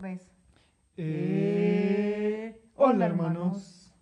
[0.00, 0.32] Tres.
[0.96, 3.92] Eh, hola hermanos.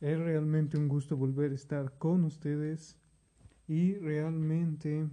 [0.00, 2.98] Es realmente un gusto volver a estar con ustedes
[3.68, 5.06] y realmente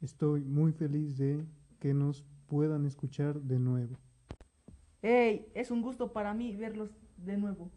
[0.00, 1.44] estoy muy feliz de
[1.80, 3.96] que nos puedan escuchar de nuevo.
[5.02, 7.68] Hey, es un gusto para mí verlos de nuevo.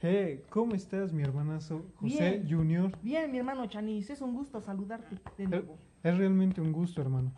[0.00, 2.48] Hey, ¿cómo estás, mi hermanazo José Bien.
[2.48, 2.92] Junior?
[3.02, 5.76] Bien, mi hermano Chanis, es un gusto saludarte de Es, nuevo.
[6.02, 7.30] es realmente un gusto, hermano.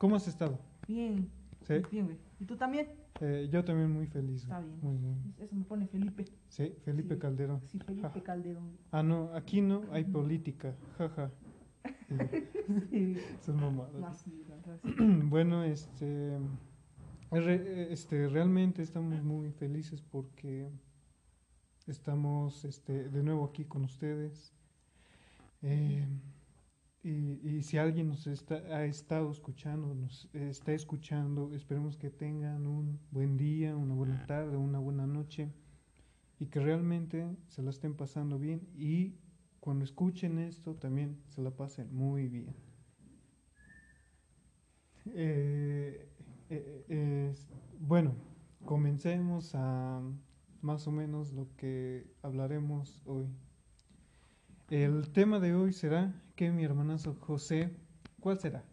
[0.00, 0.58] ¿Cómo has estado?
[0.88, 1.30] Bien.
[1.66, 1.74] Sí.
[1.90, 2.16] Bien, güey.
[2.40, 2.88] ¿Y tú también?
[3.20, 4.42] Eh, yo también muy feliz.
[4.42, 4.78] Está bien.
[4.82, 5.34] Muy bien.
[5.38, 6.24] Eso me pone Felipe.
[6.48, 7.20] Sí, Felipe Sí.
[7.20, 7.60] Calderón.
[7.66, 8.22] Sí, Felipe Ja.
[8.22, 8.76] Calderón.
[8.92, 10.74] Ah, no, aquí no hay política.
[10.98, 11.30] Jaja.
[12.90, 13.16] Sí.
[13.40, 14.24] Son mamadas.
[15.28, 16.38] Bueno, este,
[17.30, 20.68] re- este, realmente estamos muy felices porque
[21.86, 24.52] estamos este, de nuevo aquí con ustedes.
[25.62, 26.04] Eh,
[27.06, 32.66] y, y si alguien nos está, ha estado escuchando, nos está escuchando, esperemos que tengan
[32.66, 35.52] un buen día, una buena tarde, una buena noche
[36.40, 39.14] y que realmente se la estén pasando bien y
[39.60, 42.54] cuando escuchen esto también se la pasen muy bien.
[45.14, 46.08] Eh,
[46.50, 47.34] eh, eh,
[47.78, 48.16] bueno,
[48.64, 50.02] comencemos a
[50.60, 53.28] más o menos lo que hablaremos hoy.
[54.70, 57.70] El tema de hoy será que mi hermanazo José,
[58.20, 58.64] ¿cuál será?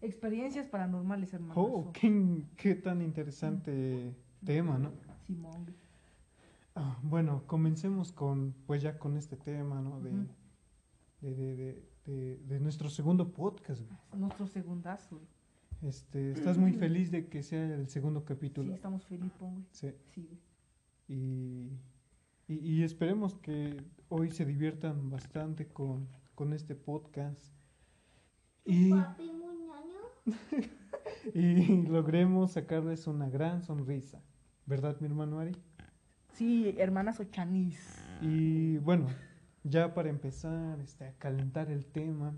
[0.00, 1.60] Experiencias paranormales, hermano.
[1.60, 4.92] Oh, qué, qué tan interesante tema, ¿no?
[5.26, 5.66] Simón.
[6.74, 10.00] Ah, bueno, comencemos con, pues ya con este tema, ¿no?
[10.00, 10.12] De,
[11.20, 13.82] de, de, de, nuestro segundo podcast.
[13.82, 13.98] güey.
[14.18, 15.20] Nuestro segundazo.
[15.82, 18.74] Este, ¿estás muy feliz de que sea el segundo Sí, capítulo?
[18.74, 19.64] estamos felices, güey.
[19.72, 19.92] Sí.
[20.08, 20.38] Sí, güey.
[21.08, 21.72] Y,
[22.50, 27.54] y, y esperemos que hoy se diviertan bastante con, con este podcast
[28.64, 29.30] y, Papi
[31.34, 34.20] y logremos sacarles una gran sonrisa,
[34.66, 35.56] ¿verdad, mi hermano Ari?
[36.32, 37.78] Sí, hermanazo Chanis.
[38.20, 39.06] Y bueno,
[39.62, 42.34] ya para empezar este, a calentar el tema,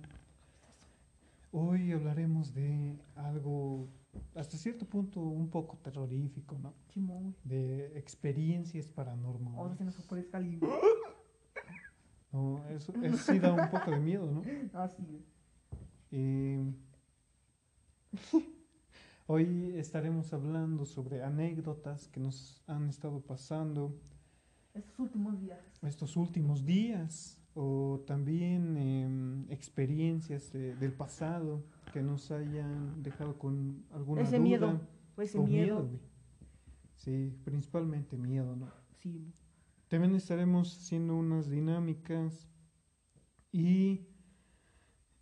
[1.52, 3.88] hoy hablaremos de algo
[4.34, 6.74] hasta cierto punto un poco terrorífico, ¿no?
[7.44, 9.78] De experiencias Ahora paranormales.
[9.78, 10.60] se nos aparezca alguien.
[12.32, 14.42] No, eso, eso sí da un poco de miedo, ¿no?
[14.74, 15.22] Ah, sí, güey.
[16.12, 16.62] Eh,
[19.26, 23.94] hoy estaremos hablando sobre anécdotas que nos han estado pasando
[24.74, 25.58] Estos últimos días.
[25.82, 33.84] estos últimos días o también em, experiencias de- del pasado que nos hayan dejado con
[33.92, 34.80] alguna Ese duda miedo.
[35.18, 35.86] Ese o miedo.
[35.86, 36.00] güey.
[36.96, 38.70] Sí, principalmente miedo, ¿no?
[39.02, 39.32] Sí.
[39.88, 42.48] También estaremos haciendo unas dinámicas
[43.52, 44.06] y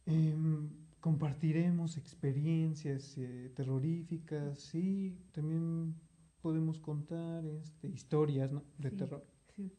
[0.06, 0.70] em,
[1.00, 5.94] compartiremos experiencias eh, terroríficas y también
[6.41, 8.62] podemos contar este, historias ¿no?
[8.78, 8.97] de Sí.
[8.97, 9.26] terror
[9.56, 9.72] Sí.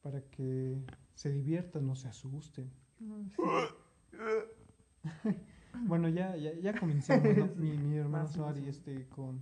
[0.00, 2.70] para que se diviertan, no se asusten.
[2.98, 3.06] Sí.
[5.84, 7.46] Bueno, ya, ya, ya comencemos, ¿no?
[7.56, 8.56] mi, mi hermano más.
[8.58, 9.40] este, con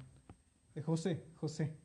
[0.75, 1.77] eh, José, José,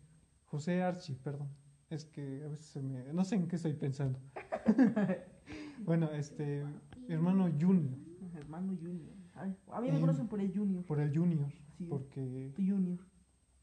[0.46, 1.50] José Archie, perdón.
[1.90, 4.20] Es que a veces se me, no sé en qué estoy pensando.
[5.86, 6.64] bueno, este,
[7.08, 7.98] mi hermano Junior,
[8.36, 9.16] Hermano Junior.
[9.36, 10.84] Ay, a mí me Em, conocen por el Junior.
[10.86, 11.86] por el Junior, Sí.
[11.90, 13.00] porque, Tu Junior.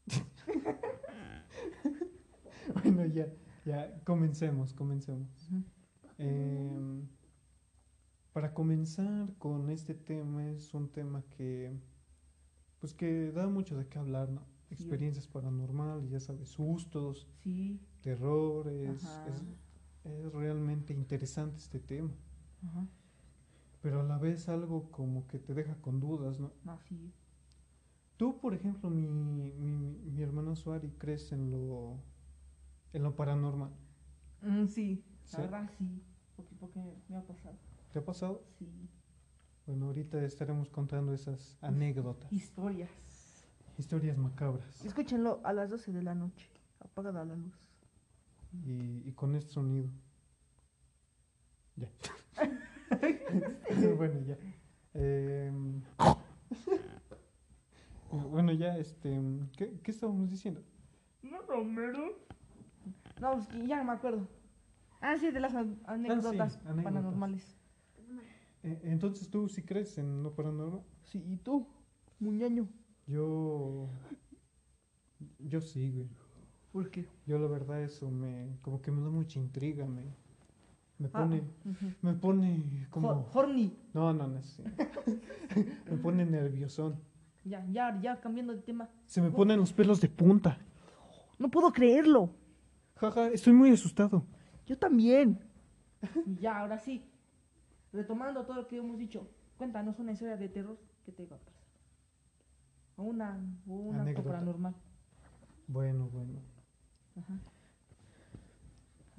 [2.83, 3.27] bueno, ya,
[3.65, 5.29] ya, comencemos, comencemos.
[6.17, 7.07] Em,
[8.37, 11.75] para comenzar con este tema, es un tema que,
[12.79, 14.41] pues que da mucho de qué hablar, ¿no?
[14.67, 14.75] Sí.
[14.75, 17.81] Experiencias paranormales, ya sabes, sustos, Sí.
[18.01, 19.43] terrores, es,
[20.03, 22.11] es realmente interesante este tema,
[22.61, 22.85] Ajá.
[23.81, 26.51] pero a la vez algo como que te deja con dudas, ¿no?
[26.63, 27.11] No, sí.
[28.17, 29.51] Tú, por ejemplo, mi, mi,
[30.13, 32.03] mi hermano Suari, ¿crees en lo,
[32.93, 33.71] en lo paranormal?
[34.43, 35.03] Mm, sí.
[35.23, 35.37] Sí.
[35.37, 36.03] La verdad, sí.
[36.35, 37.57] Porque, porque me ha pasado.
[37.97, 38.43] ¿Te ha pasado?
[38.59, 38.71] Sí.
[39.65, 42.91] Bueno, ahorita estaremos contando esas anécdotas, Historias.
[43.79, 44.85] historias macabras.
[44.85, 46.47] Escúchenlo a las 12 de la noche.
[46.79, 47.59] Apagada la luz.
[48.63, 49.89] y, y con este sonido.
[51.75, 51.89] Ya.
[53.97, 54.37] bueno, ya.
[54.93, 55.81] Em,
[58.11, 59.19] bueno, ya, este.
[59.57, 60.61] ¿Qué, qué estábamos diciendo?
[61.23, 62.15] No, Romero.
[63.19, 64.27] No, es que ya no me acuerdo.
[65.01, 66.83] Ah, sí, de las an- anécdotas anécdotas.
[66.83, 67.56] paranormales.
[68.63, 70.81] Eh, entonces, ¿tú sí crees en lo paranormal?
[71.03, 71.67] Sí, ¿y tú?
[72.19, 72.67] Muñaño.
[73.05, 73.89] Yo.
[75.39, 76.07] Yo sí, güey.
[76.71, 77.07] ¿Por qué?
[77.25, 78.57] Yo, la verdad, eso me.
[78.61, 80.03] Como que me da mucha intriga, me.
[80.99, 81.43] Me Ah, pone.
[82.01, 83.09] Me pone como.
[83.09, 83.77] Hor- Horny.
[83.93, 84.63] No, no, no así.
[85.89, 86.99] me pone nerviosón.
[87.45, 88.89] Ya, ya, ya cambiando de tema.
[89.05, 90.59] Se me ponen los pelos de punta.
[91.39, 92.31] No puedo creerlo.
[92.95, 94.25] Jaja, estoy muy asustado.
[94.65, 95.39] Yo también.
[96.39, 97.06] Ya, ahora sí.
[97.97, 99.27] Retomando todo lo que hemos dicho.
[99.57, 101.63] Cuéntanos una historia de terror que te iba a pasar.
[102.95, 104.29] O una, o una Anécdota.
[104.29, 104.75] paranormal.
[105.67, 106.39] Bueno, bueno.
[107.17, 107.39] Ajá.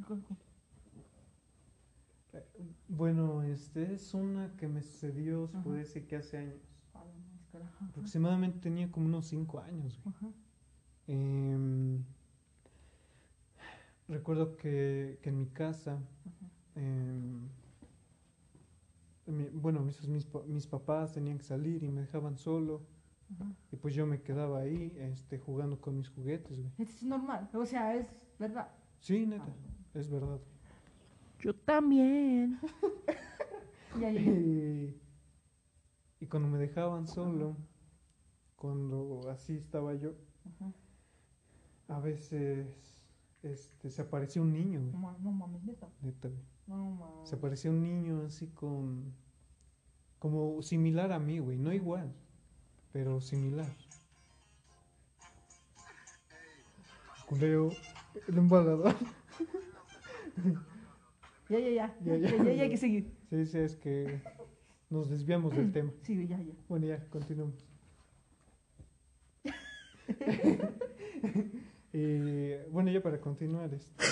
[0.06, 0.36] ¿Cu- cu-
[2.88, 5.64] Bueno, este es una que me sucedió, se Ajá.
[5.64, 6.62] puede decir que hace años.
[7.88, 9.98] Aproximadamente tenía como unos 5 años.
[10.04, 10.14] güey.
[10.14, 10.28] Ajá.
[11.08, 12.04] Em,
[14.06, 16.80] recuerdo que, que en mi casa, Ajá.
[19.30, 22.82] Mi- bueno, mis, mis, pa- mis papás tenían que salir y me dejaban solo.
[23.34, 23.52] Ajá.
[23.72, 26.58] Y pues yo me quedaba ahí este, jugando con mis juguetes.
[26.58, 26.72] güey.
[26.78, 28.08] Es normal, o sea, es
[28.38, 28.70] verdad.
[29.00, 29.54] Sí, neta,
[29.94, 30.40] es verdad.
[31.40, 32.58] Yo también.
[34.00, 34.20] ya, ya.
[34.20, 35.00] Y,
[36.20, 37.56] y cuando me dejaban solo,
[38.56, 40.14] cuando así estaba yo,
[40.44, 40.72] Ajá.
[41.88, 42.66] a veces
[43.42, 45.88] este, se aparecía un niño, güey, No, ma- no mames, neta.
[46.02, 46.42] neta, güey.
[46.68, 47.22] No.
[47.24, 49.14] Se aparecía un niño así con.
[50.18, 51.58] como similar a mí, güey.
[51.58, 52.14] No igual,
[52.92, 53.74] pero similar.
[57.26, 57.70] Culeo,
[58.26, 58.94] el embalador.
[61.48, 61.96] Ya, ya, ya.
[62.04, 62.62] Ya, Ya, ya.
[62.62, 63.10] hay que seguir.
[63.30, 64.20] Sí, sí, es que
[64.90, 65.92] nos desviamos del tema.
[66.02, 66.54] Sí, ya, ya.
[66.68, 67.66] Bueno, ya, continuamos.
[71.92, 74.04] y bueno, ya para continuar, este,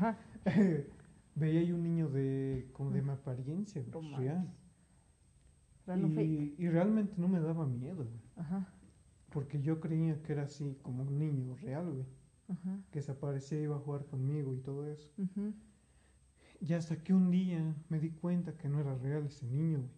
[0.00, 0.18] Ajá.
[1.34, 4.18] veía ahí un niño de como de mi apariencia, No mames.
[4.18, 4.48] real.
[6.22, 8.68] Y, y realmente no me daba miedo, güey, Ajá.
[9.30, 12.06] porque yo creía que era así como un niño real, güey,
[12.48, 12.78] Ajá.
[12.92, 15.10] que se aparecía y iba a jugar conmigo y todo eso.
[16.60, 19.90] Y hasta que un día me di cuenta que no era real ese niño, güey.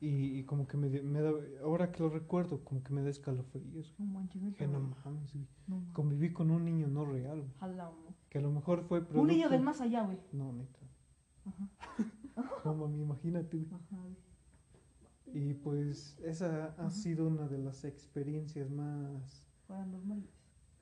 [0.00, 1.30] Y, y como que me, me da,
[1.62, 3.94] ahora que lo recuerdo, como que me da escalofríos.
[3.98, 4.54] No manches.
[4.56, 5.46] Que no mames, güey.
[5.66, 5.92] No mames.
[5.94, 8.14] Conviví con un niño no real, güey.
[8.28, 10.18] Que a lo mejor fue Un niño producto- del más allá, güey.
[10.32, 10.78] No, neta.
[11.46, 11.68] Ajá.
[12.64, 13.68] No, mami, imagínate, güey.
[13.72, 14.16] Ajá, güey.
[15.36, 16.90] Y pues esa ha Ajá.
[16.90, 19.46] sido una de las experiencias más...
[19.68, 20.30] Paranormales.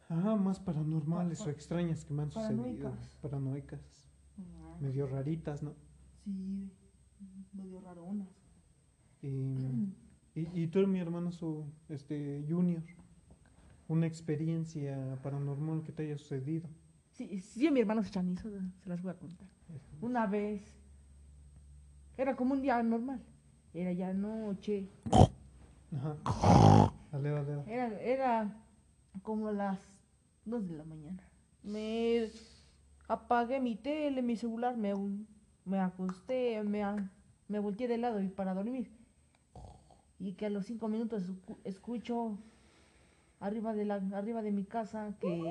[0.08, 2.62] Ajá, más paranormales Pa- o extrañas que me han sucedido.
[2.62, 3.18] Paranoicas.
[3.22, 4.08] Paranoicas.
[4.38, 4.82] No mames.
[4.82, 5.74] Medio raritas, ¿no?
[6.24, 6.70] Sí,
[7.52, 8.28] medio raronas.
[9.22, 9.94] Y,
[10.34, 12.82] y, y tú, mi hermano, su, este, Junior,
[13.88, 16.68] una experiencia paranormal que te haya sucedido.
[17.12, 19.46] Sí, sí, mi hermano se chanizo, se las voy a contar.
[20.00, 20.62] Una vez,
[22.16, 23.22] era como un día normal.
[23.74, 24.88] Era ya noche.
[25.94, 26.92] Ajá.
[27.10, 27.72] Dale, dale, dale.
[27.72, 28.64] Era, era
[29.22, 29.78] como las
[30.44, 31.22] 2 de la mañana.
[31.62, 32.28] Me
[33.08, 34.94] apagué mi tele, mi celular, me,
[35.64, 36.82] me acosté, me,
[37.48, 38.90] me volteé de lado y para dormir.
[40.22, 42.38] Y que a los 5 minutos escu- escucho
[43.40, 45.42] arriba de, la, arriba de mi casa que,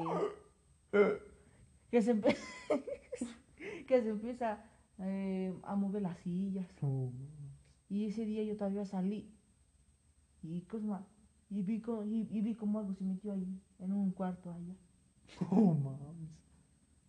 [1.92, 2.20] que, se,
[3.88, 4.64] que se empieza
[5.00, 6.68] eh, a mover las sillas.
[6.82, 7.12] Oh,
[7.90, 9.30] Y ese día yo todavía salí.
[10.44, 11.06] Y Cosma,
[11.50, 14.76] y vi, co- y, y vi como algo se metió ahí, en un cuarto allá.
[15.52, 16.30] oh, mames.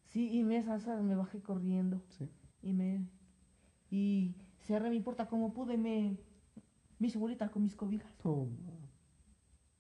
[0.09, 2.03] Sí, y me, horas me bajé corriendo.
[2.19, 2.29] Sí.
[2.61, 3.07] Y me.
[3.91, 6.17] Y cerré mi puerta como pude, me.
[7.03, 8.15] Mi segurita con mis cobijas.
[8.23, 8.47] Oh.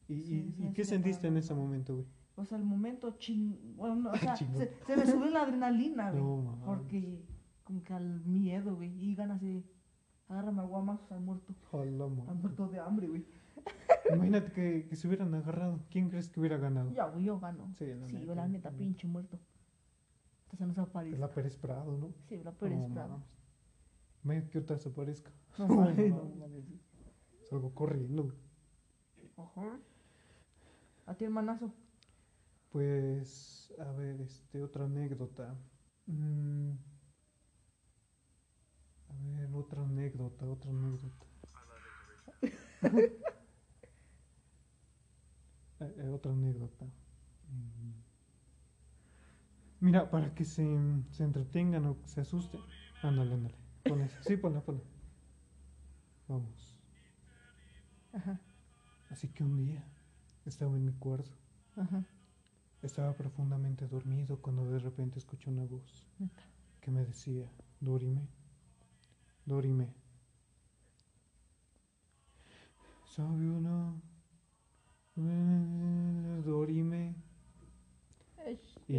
[0.08, 2.06] ¿Y, Sí, y, qué sentiste en ese momento, güey?
[2.34, 3.76] O sea, el momento ching.
[3.76, 6.20] Bueno, no, o sea, se, se me subió la adrenalina, güey.
[6.20, 7.24] No, porque.
[7.62, 8.90] Como que al miedo, güey.
[9.00, 9.62] Y ganas de.
[10.28, 11.54] Agárrame a guamazos al muerto.
[11.70, 13.24] Hola, Al muerto de hambre, güey.
[14.12, 15.78] Imagínate que, que se hubieran agarrado.
[15.90, 16.90] ¿Quién crees que hubiera ganado?
[16.92, 17.72] Ya, güey, yo gano.
[17.78, 19.38] Sí, la Sí, neta, la neta, pinche muerto.
[20.46, 21.18] Entonces nos aparece.
[21.18, 22.12] La Pérez Prado, ¿no?
[22.28, 23.22] Sí, la Pérez No, Prado.
[24.24, 25.30] Imagínate que otra se aparezca.
[25.56, 26.08] No, No, no.
[26.08, 26.64] no, mames.
[27.52, 28.32] Salgo corriendo.
[29.36, 29.78] Ajá.
[31.06, 31.70] ¿A ti, hermanazo?
[32.70, 35.54] Pues, a ver, este, otra anécdota.
[36.06, 36.72] Mm,
[39.10, 41.26] a ver, otra anécdota, otra anécdota.
[45.80, 46.86] Eh, eh, otra anécdota.
[46.86, 47.92] Mm.
[49.80, 50.64] Mira, para que se,
[51.10, 52.60] se entretengan o se asusten.
[53.02, 53.56] Ándale, ándale.
[54.20, 54.80] Sí, ponla, ponla.
[56.28, 56.71] Vamos.
[58.12, 58.38] Ajá,
[59.10, 59.84] Así que un día
[60.46, 61.30] estaba en mi cuarto.
[61.76, 62.04] ajá.
[62.82, 66.42] Estaba profundamente dormido cuando de repente escuché una voz Neta.
[66.80, 67.46] que me decía,
[67.80, 68.26] Dorime,
[69.46, 69.88] Dorime.
[73.14, 74.00] ¿Sabe o no?
[75.16, 77.14] Eh, Dorime.
[78.88, 78.94] Y,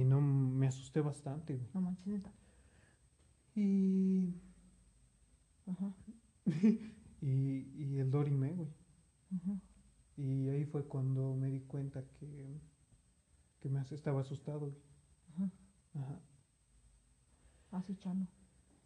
[0.00, 1.54] y no me asusté bastante.
[1.56, 1.66] güey.
[1.74, 2.30] No manches, neta.
[3.56, 4.34] Y
[5.66, 5.92] Ajá.
[7.20, 8.68] y, y el Dorime, güey.
[9.34, 9.60] Ajá.
[10.16, 12.60] Y ahí fue cuando me di cuenta que,
[13.60, 14.72] que me estaba asustado, güey.
[15.34, 15.50] Ajá.
[15.94, 16.20] Ajá.
[17.70, 18.26] Así, Chano.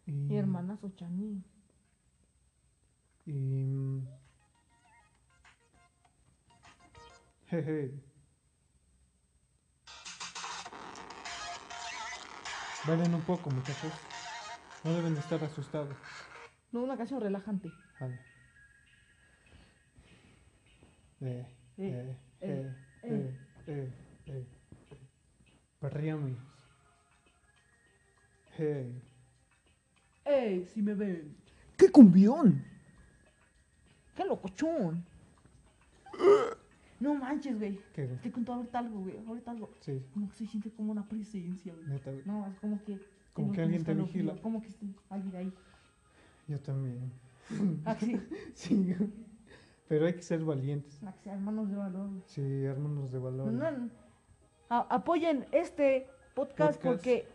[0.05, 1.43] Y, Mi hermanazo Chani.
[3.25, 3.31] Y.
[3.31, 4.07] mm,
[7.49, 7.93] Jeje.
[12.85, 13.93] Bailen un poco, muchachos.
[14.83, 15.95] No deben de estar asustados.
[16.71, 17.71] No, una canción relajante.
[18.01, 18.19] Eh,
[21.21, 21.45] Eh,
[21.77, 23.33] eh, eh, eh, eh,
[23.67, 23.91] eh,
[24.27, 24.45] eh.
[25.79, 26.31] Perríamos.
[28.57, 29.01] Hey.
[30.25, 30.65] ¡Ey!
[30.67, 31.35] Si me ven.
[31.77, 32.63] ¡Qué cumbión!
[34.15, 35.03] ¡Qué locochón!
[36.99, 37.79] No manches, güey.
[37.93, 38.17] ¿Qué, güey?
[38.19, 39.17] Te cuento ahorita algo, güey.
[39.27, 39.71] Ahorita algo.
[39.81, 41.87] Sí, Como que se siente como una presencia, güey.
[41.87, 42.23] neta, güey.
[42.25, 42.99] No, es como que.
[43.33, 44.35] Como que alguien te vigila.
[44.41, 45.53] Como que esté alguien ahí.
[46.47, 47.11] Yo también.
[47.85, 47.95] Ah,
[48.53, 48.95] sí.
[49.87, 50.99] Pero hay que ser valientes.
[51.25, 52.09] Hermanos de valor.
[52.25, 53.51] Sí, hermanos de valor.
[53.51, 53.89] No, no,
[54.69, 56.83] a- apoyen este podcast, Podcast.
[56.83, 57.27] porque.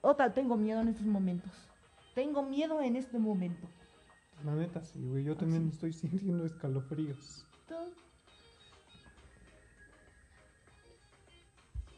[0.00, 1.50] Otra, tengo miedo en estos momentos.
[2.14, 3.66] Tengo miedo en este momento.
[4.44, 5.24] La neta, sí, güey.
[5.24, 7.46] Yo Ah, también estoy sintiendo escalofríos.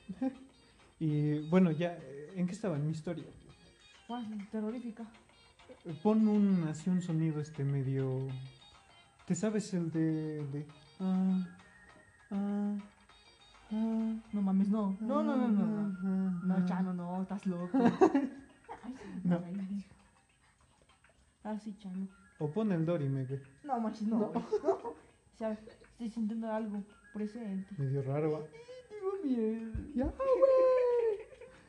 [0.98, 1.98] Y bueno, ya,
[2.34, 2.76] ¿en qué estaba?
[2.76, 3.26] En mi historia.
[4.08, 5.04] Guau, terrorífica.
[6.02, 8.26] Pon un, así un sonido este medio...
[9.24, 10.44] ¿Te sabes el de...
[10.46, 10.66] de...
[10.98, 11.46] Ah,
[12.32, 12.74] ah,
[13.70, 14.96] ah, No mames, no.
[15.00, 15.66] No, no, no, no.
[15.66, 16.66] No, no.
[16.66, 17.78] Chano, no, estás loco.
[18.82, 19.40] Ay, sí, No.
[21.44, 22.08] Ah, sí, Chano.
[22.38, 23.40] O pon el Dorime, güey.
[23.62, 24.18] No, manches, no.
[24.18, 24.44] güey.
[25.36, 27.68] O sea, estoy sintiendo algo presente.
[27.76, 28.40] Medio raro, ¿va?
[28.88, 29.70] Tengo miedo.
[29.94, 30.14] ¡Ya, güey!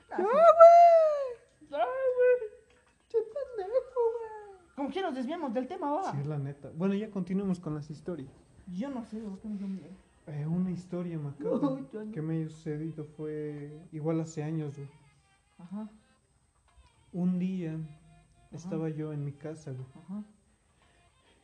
[0.09, 0.23] ¡Ya, güey!
[1.69, 2.16] Ay, güey.
[4.77, 6.11] Como que nos desviamos del tema, va.
[6.11, 6.69] Sí, la neta.
[6.77, 8.29] Bueno, ya continuamos con las historias.
[8.67, 9.87] Yo no sé, ¿por qué me dio miedo?
[10.27, 11.49] Eh, una historia macabra
[11.93, 12.11] No, no.
[12.11, 14.87] que me ha sucedido fue igual hace años, güey.
[15.57, 15.89] Ajá,
[17.11, 17.75] Un día
[18.51, 19.87] estaba yo en mi casa, güey.
[19.95, 20.23] ajá.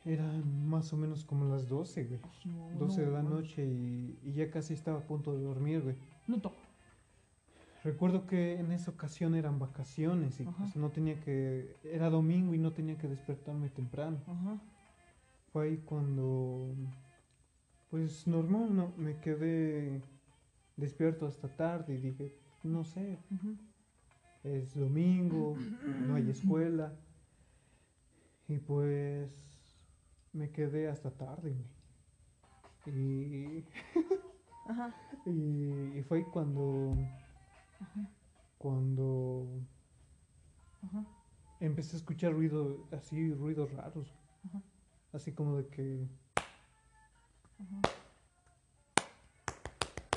[0.04, 2.20] Eran más o menos como las 12, güey.
[2.22, 5.42] Ay, no, 12 de la no, noche y, y ya casi estaba a punto de
[5.42, 5.96] dormir, güey.
[6.28, 6.54] No toco.
[7.84, 10.56] Recuerdo que en esa ocasión eran vacaciones y Ajá.
[10.56, 11.76] pues no tenía que...
[11.84, 14.22] Era domingo y no tenía que despertarme temprano.
[14.26, 14.58] Ajá.
[15.52, 16.74] Fue ahí cuando...
[17.90, 20.02] Pues normal, no, me quedé
[20.76, 23.18] despierto hasta tarde y dije, no sé,
[24.42, 25.56] es domingo,
[26.06, 26.92] no hay escuela.
[28.48, 29.30] Y pues
[30.32, 31.54] me quedé hasta tarde.
[32.86, 33.64] Y,
[34.68, 34.94] Ajá.
[35.26, 36.96] y, y fue ahí cuando,
[37.84, 38.08] Ajá.
[38.58, 39.46] cuando
[40.82, 41.04] Ajá.
[41.60, 44.12] empecé a escuchar ruido, así, ruidos raros.
[44.48, 44.62] Ajá.
[45.12, 46.06] Así como de que,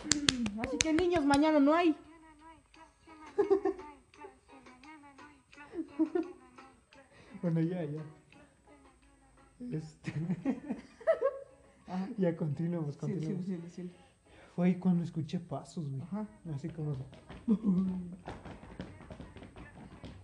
[0.62, 1.96] Así que niños, mañana no hay.
[7.42, 8.02] bueno, ya, ya.
[9.72, 10.14] Este,
[12.18, 13.46] ya continuamos, continuamos.
[13.46, 13.92] sí, sí, sí.
[14.56, 16.02] Fue ahí cuando escuché pasos, güey.
[16.56, 16.98] Así como de-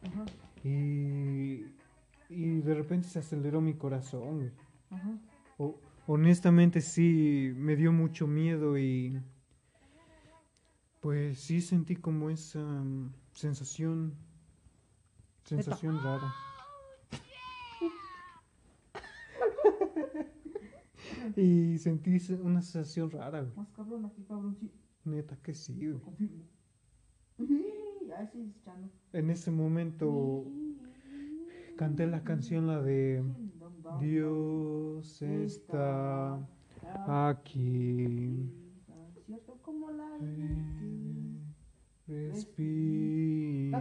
[0.03, 0.25] Ajá.
[0.63, 1.65] Y,
[2.29, 4.51] y de repente se aceleró mi corazón, güey.
[4.89, 5.17] Ajá.
[5.57, 9.21] O- honestamente sí me dio mucho miedo y
[11.01, 14.15] pues sí sentí como esa mm, sensación
[15.43, 16.33] sensación rara.
[21.35, 23.55] y sentí se- una sensación rara, güey.
[23.55, 24.71] Más cabrón aquí, cabrón, sí.
[25.05, 25.99] Neta que sí, güey.
[25.99, 26.43] Confirmo.
[26.45, 26.53] Ay, sí, Chano.
[29.13, 30.45] En ese momento
[31.77, 33.23] canté la canción la de
[33.99, 36.39] Dios está
[37.07, 38.49] aquí.
[39.61, 40.17] Como la
[42.07, 43.71] Respiro.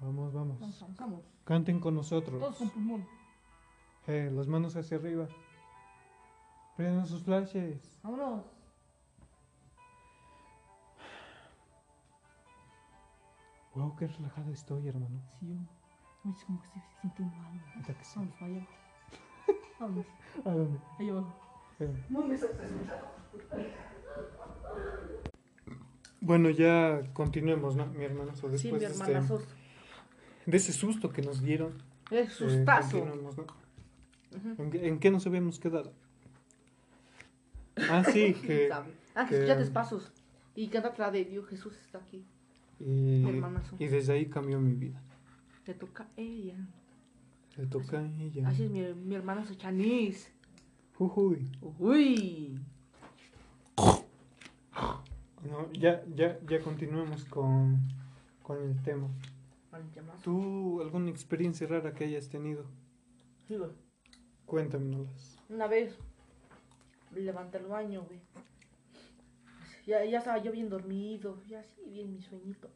[0.00, 0.58] Vamos, vamos.
[1.44, 2.40] Canten con nosotros.
[2.40, 3.04] Todos con pulmón.
[4.06, 5.26] Eh, las manos hacia arriba.
[6.76, 7.98] Prendan sus flashes.
[8.02, 8.55] Vámonos.
[13.76, 15.20] Wow, qué relajado estoy, hermano.
[15.38, 15.56] Sí, yo.
[16.24, 17.64] Oye, es como que estoy sintiendo algo.
[17.76, 18.18] Neta que sí.
[18.40, 18.66] Para allá.
[19.78, 20.06] Vámonos.
[20.44, 20.78] ¿A dónde?
[20.98, 21.36] Ahí abajo.
[21.72, 22.04] Espérame.
[22.08, 22.70] No me saques.
[26.20, 27.86] Bueno, ya continuemos, ¿no?
[27.86, 28.34] Mi hermano.
[28.34, 29.44] Sí, después mi de, este-
[30.46, 31.74] de ese susto que nos dieron.
[32.10, 33.00] Es eh, sustazo.
[33.00, 33.44] continuemos, ¿no?
[34.58, 35.92] ¿En, qué, en qué nos habíamos quedado?
[37.90, 38.70] Ah, sí, que...
[38.72, 38.84] Ah,
[39.28, 40.12] que- que escuchaste pasos.
[40.54, 42.24] Y canta la de Dios Jesús está aquí.
[42.78, 43.76] Y, hermanazo.
[43.78, 45.02] y desde ahí cambió mi vida.
[45.66, 46.56] Le toca a ella.
[47.56, 48.48] Le toca a ella.
[48.48, 50.30] Así es mi, mi hermana su chanis.
[50.98, 52.60] Uy.
[55.44, 57.88] No, ya, ya, ya continuemos con,
[58.42, 59.08] con el tema.
[60.22, 62.64] ¿Tú alguna experiencia rara que hayas tenido?
[63.46, 63.70] Sí, güey.
[65.48, 65.98] Una vez
[67.14, 68.20] levanté al baño, güey.
[69.86, 72.68] Ya, ya estaba yo bien dormido, ya así, bien mi sueñito.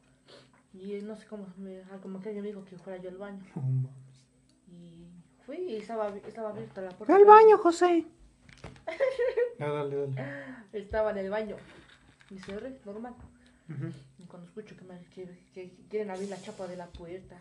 [0.72, 3.10] Y eh, no sé cómo, me, ah, como que alguien me dijo que fuera yo
[3.10, 3.44] al baño.
[3.56, 3.90] Mames.
[4.68, 5.08] Y
[5.44, 7.16] fui y estaba, estaba abierta la puerta.
[7.16, 8.06] ¡Al baño, José!
[9.58, 10.64] Ya, dale, dale.
[10.72, 11.56] Estaba en el baño.
[12.30, 13.14] Y cerré, normal.
[13.68, 13.92] Ujú.
[14.18, 17.36] Y cuando escucho que, me, que, que quieren abrir la chapa de la puerta.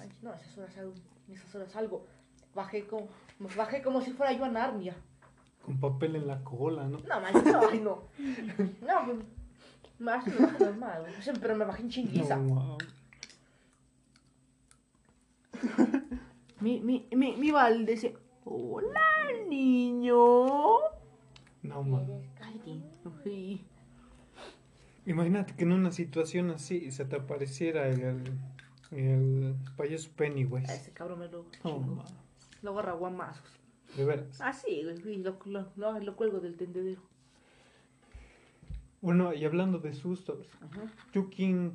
[0.00, 0.94] Ay, no, esas horas algo,
[1.28, 2.04] esas horas algo.
[2.54, 3.08] Bajé como,
[3.56, 4.96] bajé como si fuera yo a Narnia.
[5.64, 6.98] Con papel en la cola, ¿no?
[6.98, 8.02] No, man, no, ay, no.
[8.80, 9.22] No,
[10.00, 11.06] más bajé normal.
[11.20, 12.36] Siempre- Pero me bajé en chinguiza.
[12.36, 12.88] No, mames.
[16.60, 19.00] Mi, mi, mi, mi Val dice, hola,
[19.48, 20.16] niño.
[21.62, 22.22] No, mames.
[23.24, 23.64] Sí.
[25.06, 28.32] Imagínate que en una situación así se te apareciera el,
[28.92, 30.72] el payaso A Pennywise.
[30.72, 31.80] ese cabrón me lo No, chingo.
[31.96, 32.14] mames.
[32.62, 33.44] Lo agarra a guamazos.
[33.96, 34.40] De veras.
[34.40, 34.96] Ah, sí, güey.
[34.98, 37.00] sí, Lo, lo, lo, lo cuelgo del tendedero.
[39.00, 40.82] Bueno, y hablando de sustos, Ajá.
[41.12, 41.74] ¿tú quién,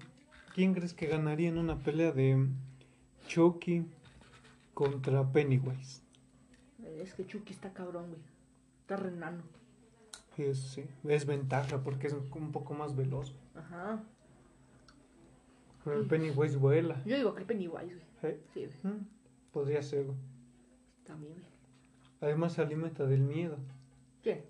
[0.56, 2.48] quién crees que ganaría en una pelea de
[3.28, 3.86] Chucky
[4.74, 6.02] contra Pennywise?
[7.02, 8.22] Es que Chucky está cabrón, güey.
[8.82, 9.44] Está renano.
[10.38, 13.34] Es, sí, es ventaja porque es un poco más veloz.
[13.56, 14.02] Ajá.
[15.84, 17.02] Pero el Pennywise vuela.
[17.06, 18.34] Yo digo que el Pennywise, güey.
[18.34, 18.40] ¿eh?
[18.54, 18.96] Sí, güey.
[18.96, 19.06] Mm,
[19.52, 20.06] Podría ser.
[20.06, 20.18] güey.
[21.06, 21.57] También, güey.
[22.22, 23.58] Además se alimenta del miedo.
[24.24, 24.44] ¿Quién?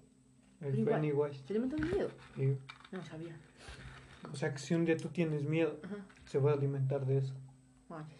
[0.62, 0.92] El Pennywise.
[0.92, 1.44] Pennywise.
[1.46, 2.10] ¿Se alimenta de miedo?
[2.36, 2.58] sí.
[2.92, 3.36] No sabía.
[4.32, 5.96] O sea que si un día tú tienes miedo, Ajá.
[6.26, 7.34] se va a alimentar de eso.
[7.90, 8.20] Manches.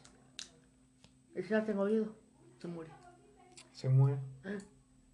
[1.36, 2.16] Y si no tengo miedo,
[2.60, 2.92] se muere.
[3.72, 4.18] Se muere.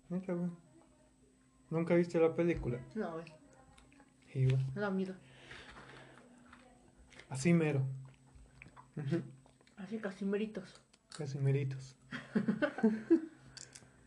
[0.09, 0.49] Neta, güey.
[1.69, 2.79] ¿Nunca viste la película?
[2.95, 3.25] No, güey.
[4.75, 5.13] Me da miedo.
[7.29, 7.81] así mero.
[9.77, 10.81] Así casi meritos.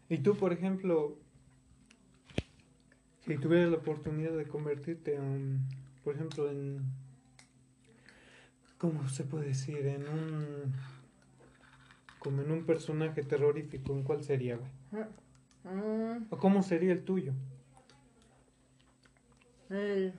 [0.09, 1.19] Y tú, por ejemplo,
[3.25, 5.61] si tuvieras la oportunidad de convertirte en,
[6.05, 6.83] por ejemplo, en,
[8.79, 9.85] ¿cómo se puede decir?
[9.87, 10.75] En un,
[12.21, 14.71] como en un personaje terrorífico, ¿en cuál sería, güey?
[15.65, 17.33] Mm, ¿O cómo sería el tuyo?
[19.71, 20.13] el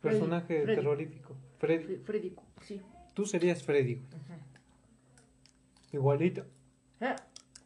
[0.00, 0.76] Personaje Freddy.
[0.76, 1.36] terrorífico.
[1.58, 1.84] Freddy.
[1.96, 2.80] Fre- Freddy, sí.
[3.14, 4.06] Tú serías Freddy, güey.
[5.92, 6.44] Igualito,
[7.00, 7.16] Eh,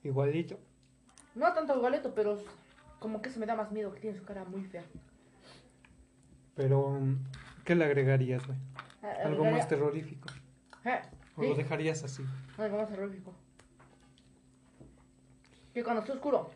[0.04, 0.58] igualito.
[1.40, 2.38] No tanto galeto, pero
[2.98, 4.84] como que se me da más miedo que tiene su cara muy fea.
[6.54, 7.16] Pero, mm,
[7.64, 8.58] ¿qué le agregarías, güey?
[9.02, 10.28] Eh, Algo agregaría- más terrorífico.
[10.84, 11.00] Eh,
[11.36, 12.22] ¿O sí, lo dejarías así?
[12.58, 13.32] algo más terrorífico.
[15.72, 16.50] Que cuando esté oscuro,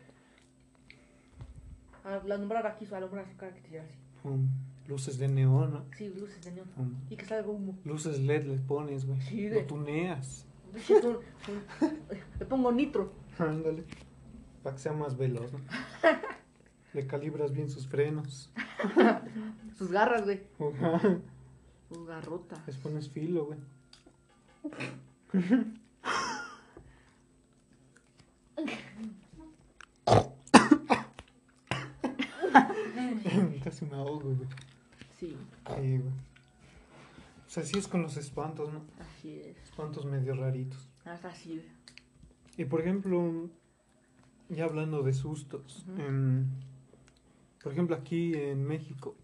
[2.03, 3.97] al alumbrar aquí, su alumbrar su cara que te así.
[4.23, 4.47] Um,
[4.87, 5.85] luces de neón, ¿no?
[5.97, 6.67] Sí, luces de neón.
[6.77, 7.75] Um, Y que salga humo.
[7.85, 9.19] luces LED le pones, güey.
[9.21, 10.45] Sí, Lo de- tuneas.
[10.89, 11.99] Un- un-
[12.39, 13.11] Le pongo nitro.
[13.39, 13.83] Ándale.
[14.65, 15.59] Para que sea más veloz, ¿no?
[16.95, 18.51] Le calibras bien sus frenos.
[19.77, 20.41] Sus garras, güey.
[21.87, 22.65] Sus garrotas.
[22.65, 23.59] Les pones filo, güey.
[33.63, 34.49] Casi me ahogo, güey.
[35.19, 35.37] Sí, Sí,
[35.75, 36.01] güey.
[36.01, 38.81] O sea, así es con los espantos, ¿no?
[38.99, 39.57] así es.
[39.57, 40.89] Espantos medio raritos.
[41.05, 41.69] Hasta así, güey.
[42.57, 43.47] Y por ejemplo,
[44.49, 46.45] ya hablando de sustos, em,
[47.63, 49.15] por ejemplo, aquí en México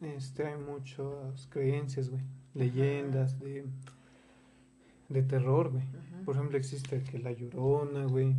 [0.00, 2.22] este, hay muchas creencias, güey,
[2.54, 3.66] leyendas de,
[5.08, 5.84] de terror, güey.
[6.24, 8.34] Por ejemplo, existe que la llorona, güey,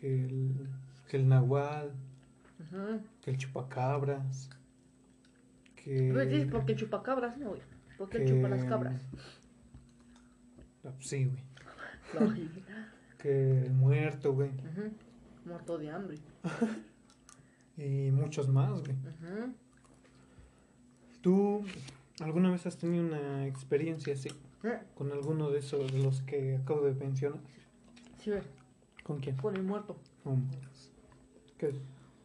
[0.00, 0.68] que el,
[1.08, 1.92] que el nahual,
[3.22, 4.48] que el chupacabras,
[5.76, 6.10] que...
[6.12, 7.60] Pues sí, porque chupacabras, no, güey.
[7.98, 9.00] Porque que- chupa las cabras.
[11.00, 12.48] Sí, güey.
[13.18, 14.50] Que el muerto, güey.
[15.48, 16.18] Muerto de hambre.
[17.80, 18.90] Y muchos más, güey.
[18.92, 19.52] Ujú.
[21.20, 21.64] ¿Tú
[22.20, 24.30] alguna vez has tenido una experiencia así
[24.64, 27.38] Eh, con alguno de esos de los que acabo de mencionar?
[28.18, 28.42] Sí, güey.
[29.04, 29.36] ¿Con quién?
[29.36, 29.96] Con el muerto.
[30.24, 30.90] Mames.
[31.56, 31.68] ¿Qué?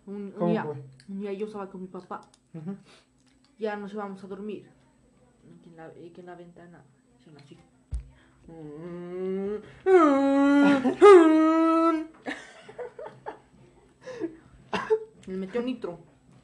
[0.07, 0.73] Un, un ¿Cómo día, fue?
[1.09, 2.21] un día yo estaba con mi papá.
[2.55, 2.75] Ujú.
[3.59, 4.67] Ya nos íbamos a dormir.
[5.47, 6.83] Y que en la, y que en la ventana.
[7.37, 7.57] así.
[15.27, 15.99] Me metió nitro.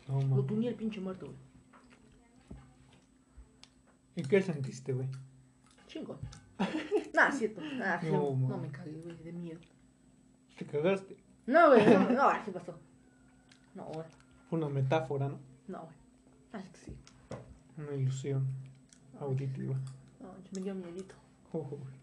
[0.07, 1.37] No Lo tuñé el pinche muerto, güey.
[4.15, 5.07] ¿Y qué sentiste, güey?
[5.87, 6.19] Chingo.
[7.13, 7.61] Nah, cierto.
[7.77, 9.59] Nah, No, no, no me cagué, güey, de miedo.
[10.57, 11.17] Te cagaste.
[11.45, 12.77] No, güey, no, no, ¿qué pasó?
[13.75, 14.05] No, güey,
[14.49, 15.39] Fue una metáfora, ¿no?
[15.67, 15.95] no, güey.
[16.53, 16.97] Ah, es que sí.
[17.77, 18.47] Una ilusión
[19.19, 19.75] auditiva.
[20.19, 21.15] No, me dio miedito.
[21.53, 21.99] Oh, güey.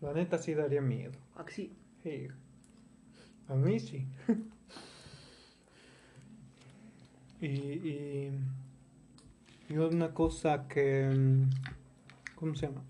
[0.00, 1.12] La neta sí daría miedo.
[1.36, 1.76] Ah, que sí.
[2.02, 2.28] Sí.
[3.48, 4.06] A mí sí.
[7.40, 8.30] y, y,
[9.68, 11.08] y una cosa que...
[11.10, 11.50] mm,
[12.36, 12.82] ¿Cómo se llama?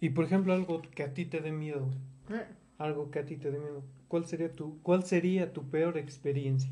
[0.00, 2.40] Y por ejemplo, algo que a ti te dé miedo, güey.
[2.40, 2.46] Eh,
[2.78, 3.82] Algo que a ti te dé miedo.
[4.08, 6.70] ¿Cuál sería tu, cuál sería tu peor experiencia?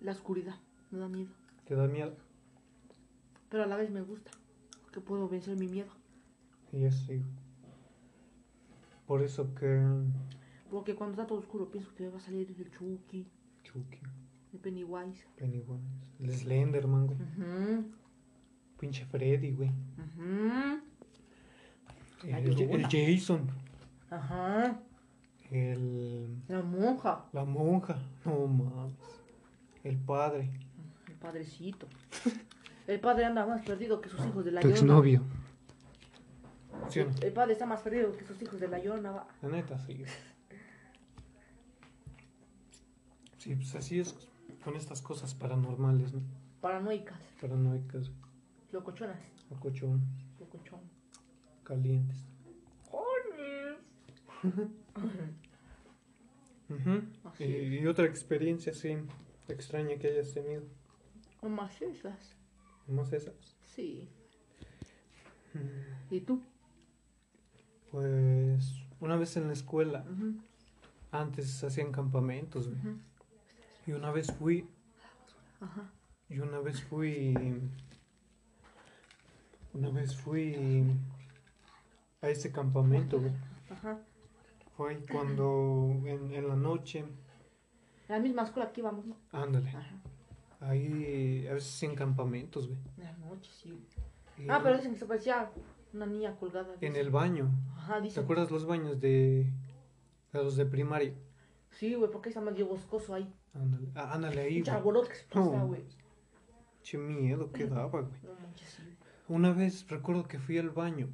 [0.00, 0.56] La oscuridad
[0.90, 1.32] me da miedo.
[1.66, 2.14] ¿Te da miedo?
[3.48, 4.30] Pero a la vez me gusta.
[4.82, 5.92] Porque puedo vencer mi miedo.
[6.72, 7.22] Y así.
[9.06, 9.86] Por eso que...
[10.70, 13.28] Porque cuando está todo oscuro pienso que va a salir el Chucky,
[13.62, 14.00] Chucky,
[14.52, 15.26] el Pennywise.
[15.36, 15.84] Pennywise,
[16.20, 17.18] el Slenderman, güey.
[17.20, 17.84] Ujú,
[18.78, 19.70] Pinche Freddy, güey.
[22.24, 23.46] La El, el Jason.
[24.10, 24.80] Ajá.
[25.50, 26.42] El...
[26.48, 27.26] La monja.
[27.32, 27.98] La monja.
[28.24, 28.94] No mames.
[29.84, 30.50] El padre.
[31.06, 31.86] El padrecito.
[32.86, 35.22] El padre anda más perdido que sus hijos de la Tu exnovio.
[36.88, 37.12] ¿Sí o no?
[37.22, 39.10] El padre está más perdido que sus hijos de la llorona.
[39.12, 39.28] va.
[39.42, 40.04] La neta, sí.
[43.38, 44.14] Sí, pues así es
[44.64, 46.22] con estas cosas paranormales, ¿no?
[46.62, 47.20] Paranoicas.
[47.42, 48.10] Paranoicas,
[48.72, 49.18] Locochonas.
[49.54, 50.00] acochón,
[50.40, 50.80] Locochón.
[51.62, 52.24] calientes.
[57.38, 58.96] Y, y otra experiencia así
[59.48, 60.62] extraña que hayas tenido.
[61.42, 62.34] O más esas.
[62.88, 63.34] Más esas.
[63.74, 64.08] Sí.
[65.52, 66.40] Mm, ¿Y tú?
[67.94, 70.04] Pues una vez en la escuela,
[71.12, 72.96] antes hacían campamentos, güey.
[73.86, 74.66] Y una vez fui,
[75.60, 75.88] Ajá.
[76.28, 77.32] y una vez fui,
[79.74, 80.84] una vez fui
[82.20, 83.32] a ese campamento, güey.
[83.70, 84.00] Ajá.
[84.76, 87.04] Fue ahí cuando en, en la noche,
[88.08, 89.16] La misma escuela que íbamos, ¿no?
[89.30, 90.02] ándale, Ajá.
[90.58, 92.78] ahí a veces hacían campamentos, güey.
[92.98, 93.78] En la noche, sí.
[94.36, 95.48] Y Ah, pero dicen que se parecía
[95.94, 96.74] una niña colgada.
[96.80, 98.24] En el baño, Ajá, ¿te dicen.
[98.24, 99.50] acuerdas los baños de,
[100.32, 101.14] de los de primaria?
[101.70, 103.32] Sí, güey, porque está medio boscoso ahí.
[103.54, 104.70] Ándale, ah, ándale ahí, güey.
[104.76, 105.66] alboroto que se pasa, No.
[105.68, 105.84] güey.
[106.82, 108.04] Che miedo que daba, güey.
[108.22, 108.82] No manches, sí.
[108.82, 108.96] güey.
[109.38, 111.08] Una vez recuerdo que fui al baño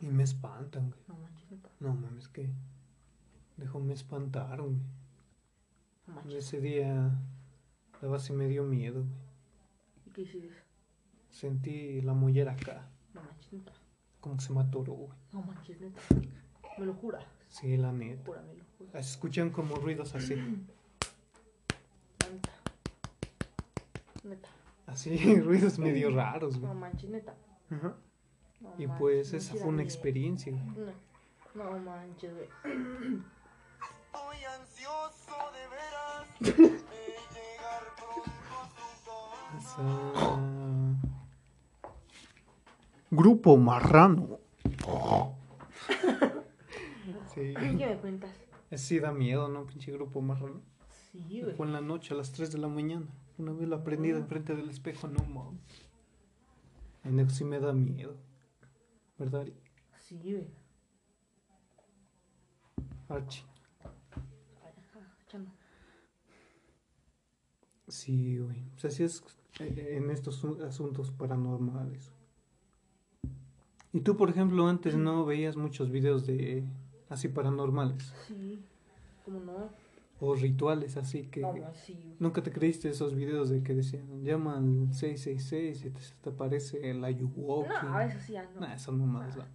[0.00, 1.00] y me espantan, güey.
[1.08, 1.68] No manches, neta.
[1.80, 2.48] No mames, que
[3.56, 4.86] dejó me espantaron, güey.
[6.06, 6.44] No manches.
[6.46, 7.18] Ese día
[8.02, 9.26] la base me dio miedo, güey.
[10.06, 10.54] ¿Y qué hiciste?
[11.36, 13.72] Sentí la mollera acá, No manches, neta.
[14.20, 15.18] como que se me atoró, güey.
[15.32, 16.00] No manches, neta.
[16.78, 17.24] Me lo juras.
[17.50, 18.22] Sí, la neta.
[18.24, 18.64] Júramelo.
[18.78, 19.02] júramelo.
[19.04, 20.72] Se escuchan como ruidos así, Neta.
[24.24, 24.48] Neta.
[24.86, 26.80] así, ruidos medio raros, No güey.
[26.80, 27.34] manches, neta.
[27.70, 27.94] Ajá.
[28.60, 30.64] No Y manches, pues no esa fue una experiencia, güey.
[31.54, 32.48] No, no manches, güey.
[32.64, 36.52] Estoy ansioso de veras de
[37.34, 40.55] llegar pronto a su casa.
[43.10, 44.38] Grupo Marrano.
[47.34, 47.54] sí.
[47.54, 48.30] ¿Qué me cuentas?
[48.74, 49.64] Sí da miedo, ¿no?
[49.66, 50.60] Pinche grupo marrano.
[51.12, 51.54] Sí, güey.
[51.54, 53.06] Fue en la noche, a las 3 de la mañana.
[53.38, 55.60] Una vez la prendida enfrente del espejo, no mames.
[57.04, 58.16] En eso sí me da miedo.
[59.18, 59.54] ¿Verdad, Ari?
[60.00, 60.48] Sí, güey.
[63.08, 63.44] Archie?
[67.88, 68.64] Sí, güey.
[68.74, 69.22] O sea, sí es
[69.60, 72.10] eh, en estos asu- asuntos paranormales.
[73.96, 76.64] Y tú, por ejemplo, antes no veías muchos videos de
[77.08, 78.62] así paranormales Sí.
[79.24, 79.70] ¿Cómo no?
[80.20, 84.22] o rituales así que No, no, sí, nunca te creíste esos videos de que decían
[84.22, 87.70] llama al 666 y te, te aparece el Ayuwoki.
[87.86, 88.60] No, veces sí, no.
[88.60, 89.38] Nah, son mamadas.
[89.38, 89.46] va.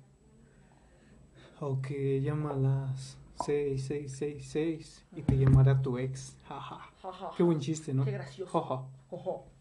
[1.59, 6.35] O que llama a las 6666 y te llamará tu ex.
[6.47, 6.79] Jaja.
[6.99, 8.05] Ja, ja, Qué buen chiste, ¿no?
[8.05, 8.59] Qué gracioso.
[8.59, 8.87] Jaja.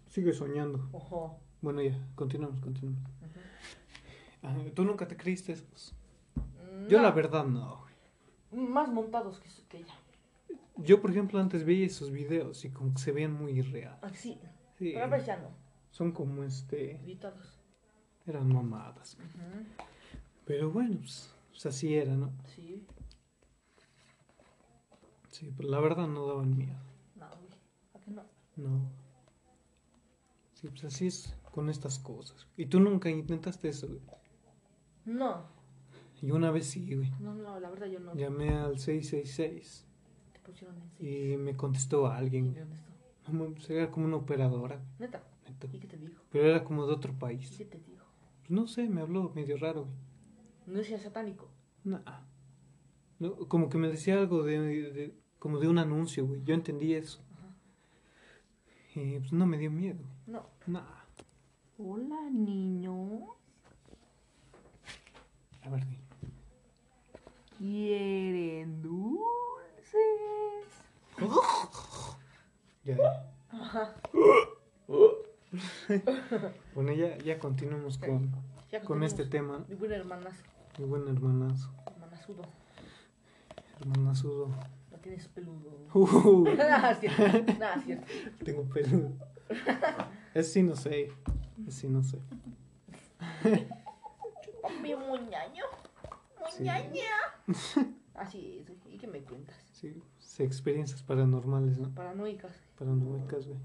[0.08, 0.88] Sigue soñando.
[0.92, 1.38] ojo.
[1.60, 3.19] Bueno, ya, continuamos, continuamos.
[4.74, 5.94] ¿Tú nunca te creíste esos?
[6.88, 7.84] Yo No, la verdad no.
[8.52, 9.94] Más montados que, que ella.
[10.76, 13.98] Yo, por ejemplo, antes veía esos videos y como que se veían muy irreal.
[14.02, 14.40] Ah, sí.
[14.78, 15.50] Sí, Pero a veces ya no.
[15.90, 16.96] son como este...
[16.96, 17.60] Editados.
[18.26, 19.18] Eran mamadas.
[20.46, 22.32] Pero bueno, pues, pues así era, ¿no?
[22.46, 22.86] Sí.
[25.30, 26.78] Sí, pero la verdad no daban miedo.
[27.16, 27.26] No.
[27.26, 28.22] ¿A qué no?
[28.56, 28.90] No.
[30.54, 32.46] Sí, pues así es con estas cosas.
[32.56, 34.00] Y tú nunca intentaste eso, güey.
[35.04, 35.44] No.
[36.22, 37.10] Y una vez sí, güey.
[37.20, 38.14] No, no, la verdad yo no.
[38.14, 39.86] Llamé al 666
[40.32, 41.32] Te pusieron en sí.
[41.32, 42.52] y me contestó alguien.
[42.52, 42.90] ¿De dónde está?
[43.32, 44.82] No Era como una operadora.
[44.98, 45.22] Neta.
[45.48, 45.66] neta.
[45.72, 46.22] ¿Y qué te dijo?
[46.30, 47.54] Pero era como de otro ¿Y país.
[47.56, 48.04] qué te dijo?
[48.48, 49.96] No sé, me habló medio raro, güey.
[50.66, 51.48] No decía satánico.
[51.84, 52.00] Nah.
[53.18, 54.58] No, como que me decía algo de,
[54.92, 56.42] de- como de un anuncio, güey.
[56.44, 57.22] Yo entendí eso.
[58.94, 60.00] Y pues no me dio miedo.
[60.26, 60.46] No.
[60.66, 60.82] Nah.
[61.78, 63.36] Hola, niño.
[65.62, 65.98] A ver, di.
[67.58, 70.00] ¿Quieren dulces?
[72.84, 72.96] Ya.
[76.74, 78.30] bueno, ya, ya continuamos con,
[78.70, 79.64] Ya con este tema.
[79.68, 80.42] Mi buen hermanazo.
[80.78, 81.70] Mi buen hermanazo.
[81.86, 82.42] Hermanazudo.
[83.80, 84.48] Hermanazudo.
[84.90, 85.88] No tienes peludo.
[85.92, 87.52] Uh, Nada, es cierto.
[87.58, 88.06] Nada, cierto.
[88.44, 89.12] tengo pelo.
[90.32, 91.12] Es sí, no sé.
[91.66, 92.18] Es sí, no sé.
[95.10, 95.64] Muñaño.
[96.50, 96.58] Sí.
[96.60, 97.02] Muñaña.
[98.14, 98.66] Así es.
[98.68, 98.94] güey.
[98.94, 99.56] ¿Y qué me cuentas?
[99.72, 100.00] Sí,
[100.38, 101.90] experiencias paranormales, ¿no?
[101.90, 102.52] Paranoicas.
[102.78, 103.58] Paranoicas, güey.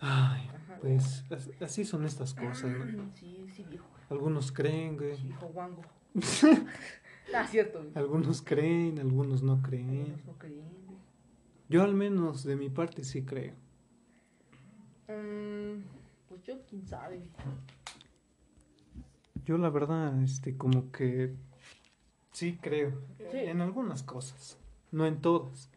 [0.00, 0.48] Ay,
[0.80, 3.10] pues as- así son estas cosas, ¿no?
[3.14, 3.86] Sí, sí, viejo.
[4.10, 5.16] Algunos creen, güey.
[5.16, 5.82] Sí, viejo guango.
[6.14, 6.44] Es
[7.50, 7.78] cierto.
[7.80, 7.92] güey.
[7.94, 9.88] Algunos creen, algunos no creen.
[10.18, 10.78] Algunos no creen.
[11.68, 13.54] Yo al menos de mi parte sí creo.
[15.08, 15.82] Mm,
[16.28, 17.22] pues yo, quién sabe.
[19.48, 21.34] Yo la verdad, este, como que
[22.32, 23.00] sí creo.
[23.30, 23.38] Sí.
[23.38, 24.58] En algunas cosas,
[24.92, 25.70] no en todas.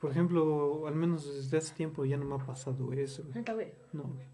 [0.00, 3.34] Por ejemplo, al menos desde hace tiempo ya no me ha pasado eso, güey.
[3.34, 3.72] Neta, güey.
[3.92, 4.24] No, güey.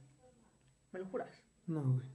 [0.93, 1.43] ¿Me lo juras?
[1.67, 2.07] No, güey.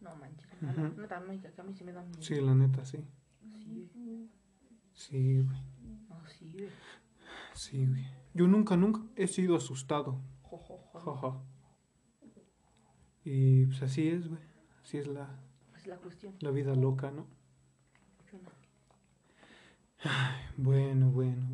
[0.00, 0.62] No manches.
[0.62, 2.22] Neta, no, que a mí sí me da miedo.
[2.22, 3.04] Sí, la neta, sí.
[3.58, 4.30] Sí, güey.
[4.92, 5.62] Sí, güey.
[6.08, 6.68] No, sí, güey.
[7.54, 8.06] Sí, güey.
[8.34, 10.20] Yo nunca, nunca he sido asustado.
[10.42, 11.42] Jo, jo, jo.
[13.24, 14.40] Y pues así es, güey.
[14.82, 15.28] Así es la,
[15.76, 16.34] Es la cuestión.
[16.40, 17.26] la vida loca, ¿no?
[18.32, 18.48] No.
[20.56, 21.46] Bueno, bueno.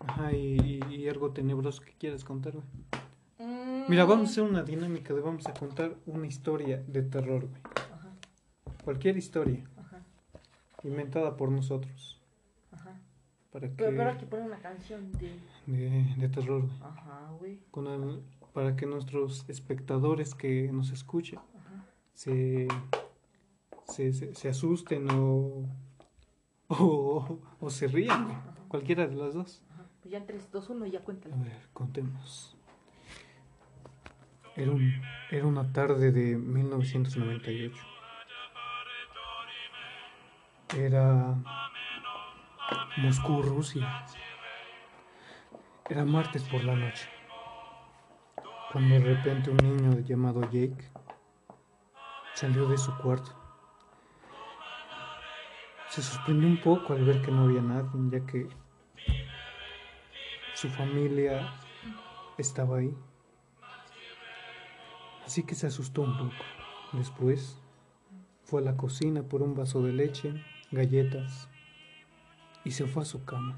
[0.00, 0.58] Ajá, y,
[0.90, 2.66] y- y algo tenebroso que quieras contar, güey.
[3.38, 3.84] Mm.
[3.88, 7.60] Mira, vamos a hacer una dinámica de vamos a contar una historia de terror, güey.
[7.92, 8.08] Ajá,
[8.84, 10.02] Cualquier historia ajá,
[10.82, 12.20] inventada por nosotros.
[12.72, 12.98] ajá.
[13.52, 13.74] Para que...
[13.76, 15.38] Pero, pero hay que poner una canción de.
[15.66, 16.76] de, de terror, güey.
[16.82, 17.60] Ajá, güey.
[17.70, 18.22] Con el-
[18.54, 21.40] para que nuestros espectadores que nos escuchen
[22.14, 22.68] se,
[23.86, 25.68] se, se, se asusten o,
[26.68, 28.42] o, o se rían.
[28.68, 29.62] Cualquiera de las dos.
[30.00, 31.36] Pues ya en 3, 2, 1 ya A cuéntalo.
[31.38, 32.56] ver, contemos.
[34.56, 34.92] Era, un,
[35.30, 37.76] era una tarde de 1998.
[40.76, 41.36] Era
[42.98, 44.04] Moscú, Rusia.
[45.88, 47.08] Era martes por la noche.
[48.74, 50.90] Cuando de repente un niño llamado Jake
[52.34, 53.30] salió de su cuarto.
[55.90, 58.48] Se sorprendió un poco al ver que no había nadie, ya que
[60.54, 61.54] su familia
[62.36, 62.92] estaba ahí.
[65.24, 66.44] Así que se asustó un poco.
[66.94, 67.62] Después
[68.42, 71.48] fue a la cocina por un vaso de leche, galletas
[72.64, 73.56] y se fue a su cama.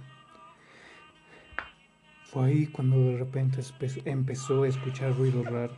[2.36, 3.62] Fue ahí cuando de repente
[4.04, 5.74] empezó a escuchar ruidos raros.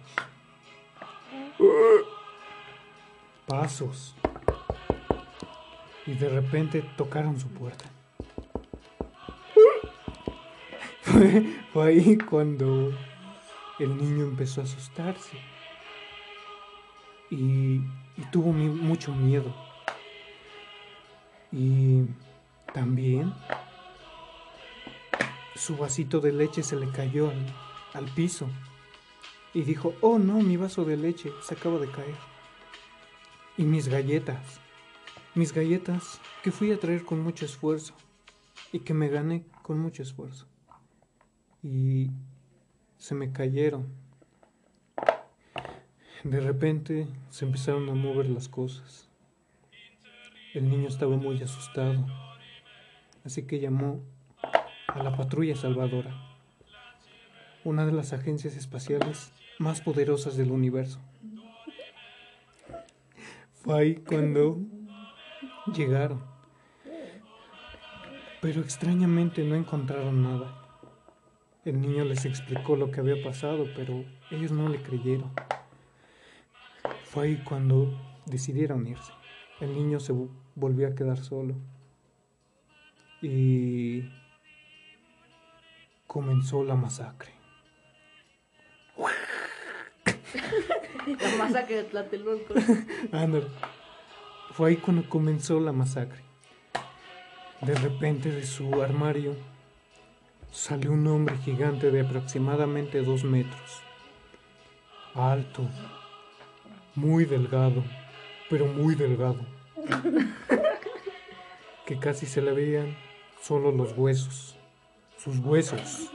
[3.47, 4.17] Pasos.
[6.05, 7.85] Y de repente tocaron su puerta.
[11.73, 12.93] Fue, ahí cuando
[13.79, 15.39] el niño empezó a asustarse.
[17.31, 17.83] Y,
[18.17, 19.55] y tuvo mucho miedo.
[21.53, 22.03] Y
[22.75, 23.33] también
[25.59, 27.33] su vasito de leche se le cayó
[27.93, 28.49] al, piso.
[29.53, 32.15] Y dijo, oh no, mi vaso de leche se acaba de caer.
[33.57, 34.61] Y mis galletas.
[35.35, 37.95] Mis galletas que fui a traer con mucho esfuerzo.
[38.73, 40.47] Y que me gané con mucho esfuerzo.
[41.63, 42.11] Y
[42.97, 43.89] se me cayeron.
[46.25, 49.09] De repente se empezaron a mover las cosas.
[50.55, 52.07] El niño estaba muy asustado,
[53.25, 54.01] así que llamó
[54.99, 56.15] a la patrulla salvadora,
[57.65, 60.99] una de las agencias espaciales más poderosas del universo.
[63.63, 64.59] Fue ahí cuando
[65.75, 66.23] llegaron,
[68.41, 70.55] pero extrañamente no encontraron nada.
[71.65, 75.31] El niño les explicó lo que había pasado, pero ellos no le creyeron.
[77.05, 77.91] Fue ahí cuando
[78.27, 79.13] decidieron irse.
[79.61, 81.55] El niño se vo- volvió a quedar solo.
[83.21, 84.05] Y
[86.09, 87.31] comenzó la masacre.
[91.07, 92.55] La masacre de Tlatelolco.
[93.13, 93.47] Ándale.
[94.53, 96.23] Fue ahí cuando comenzó la masacre.
[97.61, 99.37] De repente de su armario
[100.51, 103.83] salió un hombre gigante de aproximadamente dos metros.
[105.15, 105.69] Alto,
[106.95, 107.85] muy delgado,
[108.51, 109.41] pero muy delgado.
[111.87, 112.95] Que casi se le veían
[113.41, 114.58] solo los huesos,
[115.19, 116.11] sus huesos,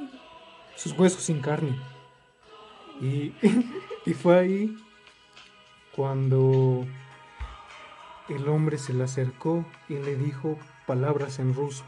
[0.76, 1.78] sus huesos sin carne.
[3.02, 3.34] Y,
[4.06, 4.78] y fue ahí
[5.96, 6.86] cuando
[8.30, 11.84] el hombre se le acercó y le dijo palabras en ruso.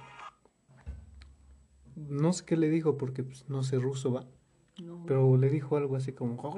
[1.96, 4.26] No sé qué le dijo porque pues, no sé ruso, va.
[4.82, 5.04] No.
[5.08, 6.54] Pero le dijo algo así como...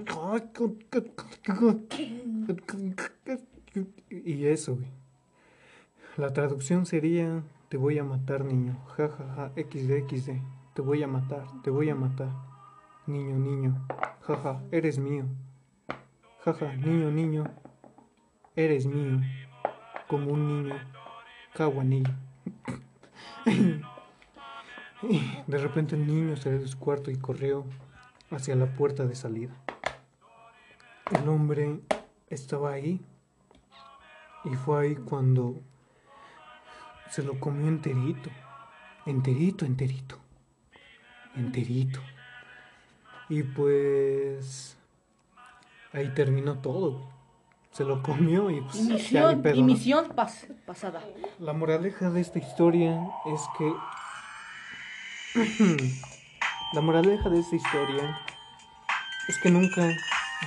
[4.10, 4.88] Y eso, güey.
[6.18, 7.44] La traducción sería...
[7.70, 8.78] Te voy a matar, niño.
[8.96, 9.52] Ja, ja, ja.
[9.56, 10.42] XD, XD.
[10.74, 12.30] Te voy a matar, te voy a matar.
[13.08, 13.86] Niño, niño.
[14.22, 14.64] Ja, ja.
[14.72, 15.26] Eres mío.
[16.46, 16.74] Ja, ja.
[16.78, 17.44] Niño, niño.
[18.56, 19.20] Eres mío.
[20.08, 20.76] Como un niño.
[21.54, 22.14] Caguanillo.
[25.48, 27.66] De repente el niño salió de su cuarto y corrió
[28.32, 29.54] hacia la puerta de salida.
[31.12, 31.82] El hombre
[32.30, 33.06] estaba ahí
[34.46, 35.62] y fue ahí cuando
[37.12, 38.30] se lo comió enterito,
[39.06, 40.18] enterito, enterito,
[41.36, 42.00] enterito.
[43.30, 44.78] Y pues
[45.94, 47.10] ahí terminó todo.
[47.72, 51.04] Se lo comió y pues Y misión, y misión pas- pasada.
[51.40, 53.74] La moraleja de esta historia es que.
[56.74, 58.20] La moraleja de esta historia
[59.30, 59.90] es que nunca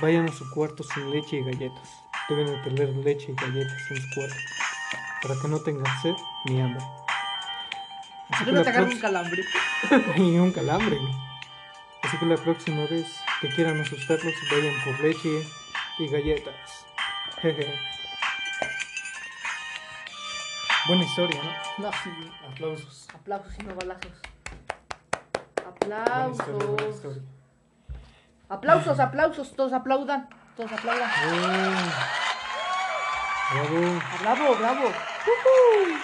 [0.01, 1.89] vayan a su cuarto sin leche y galletas.
[2.29, 4.35] Deben de tener leche y galletas en su cuarto
[5.21, 6.13] para que no tengan sed
[6.45, 6.83] ni hambre.
[8.31, 9.43] Así Que no te agarre un calambre.
[10.17, 10.97] y un calambre.
[10.97, 11.13] güey.
[12.03, 13.05] Así que la próxima vez
[13.41, 15.47] que quieran asustarlos, vayan por leche
[15.99, 16.55] y galletas.
[17.41, 17.79] Jeje.
[20.87, 21.83] Buena historia, ¿no?
[21.85, 22.09] No, sí.
[22.51, 23.07] Aplausos.
[23.13, 24.11] Aplausos y no balazos.
[25.87, 26.95] Buena historia, buena Aplausos.
[26.95, 27.21] historia.
[28.49, 29.55] Aplausos, aplausos.
[29.55, 30.27] Todos aplaudan.
[30.57, 31.09] Todos aplaudan.
[31.09, 31.91] ¡Eh!
[33.53, 34.01] Bravo.
[34.01, 34.91] Ah, Bravo,
[35.25, 35.99] bravo.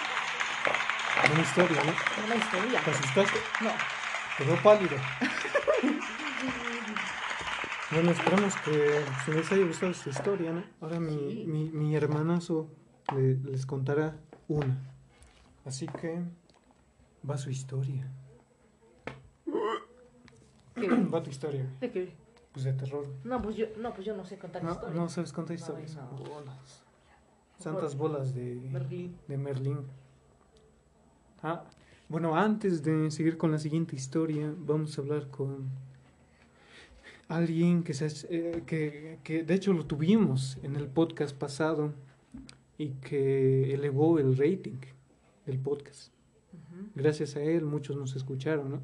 [1.28, 1.92] Buena historia, ¿no?
[2.26, 2.80] Buena historia.
[2.84, 3.38] ¿Te asustaste?
[3.60, 3.70] No.
[4.36, 4.96] Quedó pálido.
[7.90, 10.62] Bueno, esperamos que se les haya gustado esta historia, ¿no?
[10.80, 11.44] Ahora mi, Sí.
[11.46, 12.68] mi, mi hermanazo
[13.14, 14.76] le- les contará una.
[15.64, 16.22] Así que
[17.28, 18.06] va su historia.
[20.74, 20.88] ¿Qué?
[21.12, 21.66] Va tu historia.
[21.80, 22.14] ¿De qué?
[22.52, 23.06] Pues de terror.
[23.24, 24.94] No, pues yo no, pues yo no sé contar No, historias.
[24.96, 25.96] no sabes contar No, historias.
[25.96, 26.06] no.
[26.10, 26.82] Bolas.
[27.58, 29.16] Santas bolas de, Merlín.
[29.26, 29.78] de Merlín.
[31.42, 31.64] Ah,
[32.08, 35.68] bueno, antes de seguir con la siguiente historia, vamos a hablar con
[37.28, 41.92] alguien que, se, eh, que, que de hecho lo tuvimos en el podcast pasado
[42.78, 44.78] y que elevó el rating
[45.44, 46.12] del podcast.
[46.94, 48.80] Gracias a él muchos nos escucharon, ¿no?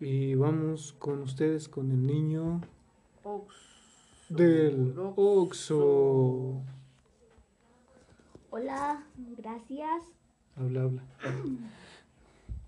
[0.00, 2.60] Y vamos con ustedes con el niño
[4.28, 6.62] del Oxo.
[8.50, 9.04] Hola,
[9.36, 10.02] gracias.
[10.56, 11.02] Habla, habla.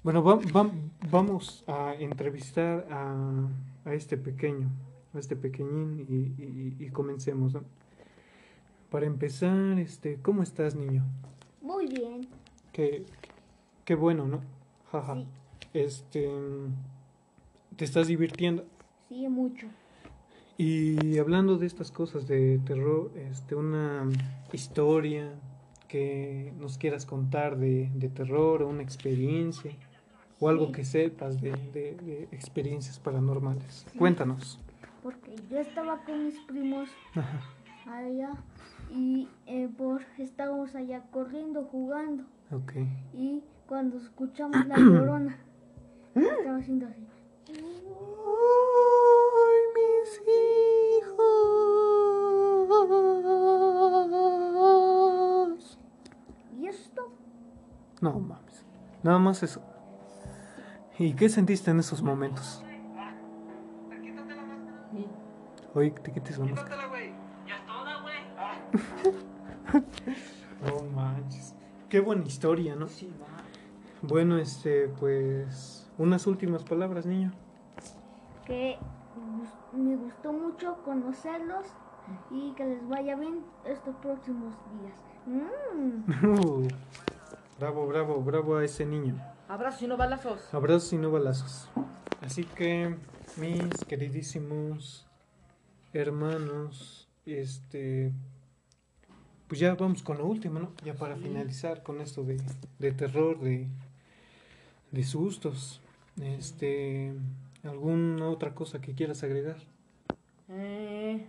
[0.03, 0.71] Bueno, va- va-
[1.11, 3.49] vamos a entrevistar a,
[3.85, 4.69] a este pequeño,
[5.15, 7.55] a este pequeñín y, y- y comencemos.
[7.55, 7.65] ¿no?
[8.91, 11.05] Para empezar, este, ¿cómo estás, niño?
[11.61, 12.29] Muy bien.
[12.73, 13.05] Qué,
[13.85, 14.41] qué bueno, ¿no?
[14.93, 15.15] Jaja.
[15.17, 15.27] Sí,
[15.75, 16.29] Este,
[17.77, 18.65] te estás divirtiendo.
[19.09, 19.67] sí, mucho.
[20.59, 24.07] Y hablando de estas cosas de terror, este, una
[24.53, 25.33] historia
[25.91, 29.73] que nos quieras contar de, de terror o una experiencia
[30.39, 30.73] o algo Sí.
[30.73, 33.87] que sepas de, de- de experiencias paranormales.
[33.91, 33.99] Sí.
[33.99, 34.59] Cuéntanos.
[35.03, 37.41] Porque yo estaba con mis primos Ajá.
[37.87, 38.31] allá
[38.95, 42.25] y eh, por, estábamos allá corriendo, jugando.
[42.53, 42.73] Ok.
[43.15, 45.39] Y cuando escuchamos la llorona,
[46.15, 47.07] estaba haciendo así.
[47.49, 47.55] ¡Ay,
[49.75, 50.80] mis hijos!
[58.01, 58.65] No mames.
[59.03, 59.63] Nada más eso.
[60.99, 62.63] ¿Y qué sentiste en esos momentos?
[65.75, 66.87] Oye, te quites la máscara.
[66.87, 67.13] Güey.
[67.47, 68.17] Ya es toda, güey.
[70.61, 71.55] No manches.
[71.89, 72.87] Qué buena historia, ¿no?
[72.87, 73.27] Sí, va.
[74.03, 75.91] Bueno, este, pues.
[75.97, 77.33] Unas últimas palabras, niño.
[78.45, 78.79] Que
[79.73, 81.67] me gustó mucho conocerlos
[82.31, 84.99] y que les vaya bien estos próximos días.
[85.27, 86.69] Mm.
[87.61, 89.15] bravo, bravo, bravo a ese niño.
[89.49, 90.55] Abrazos y no balazos.
[90.55, 91.69] Abrazos y no balazos.
[92.23, 92.97] Así que,
[93.37, 95.07] mis queridísimos
[95.93, 98.13] hermanos, este.
[99.49, 100.73] Pues ya vamos con lo último, ¿no?
[100.85, 101.23] Ya para Sí.
[101.23, 102.41] finalizar con esto de,
[102.79, 103.67] de terror, de,
[104.93, 105.81] de sustos.
[106.23, 107.13] Este,
[107.65, 109.57] ¿alguna otra cosa que quieras agregar?
[110.49, 111.27] Eh,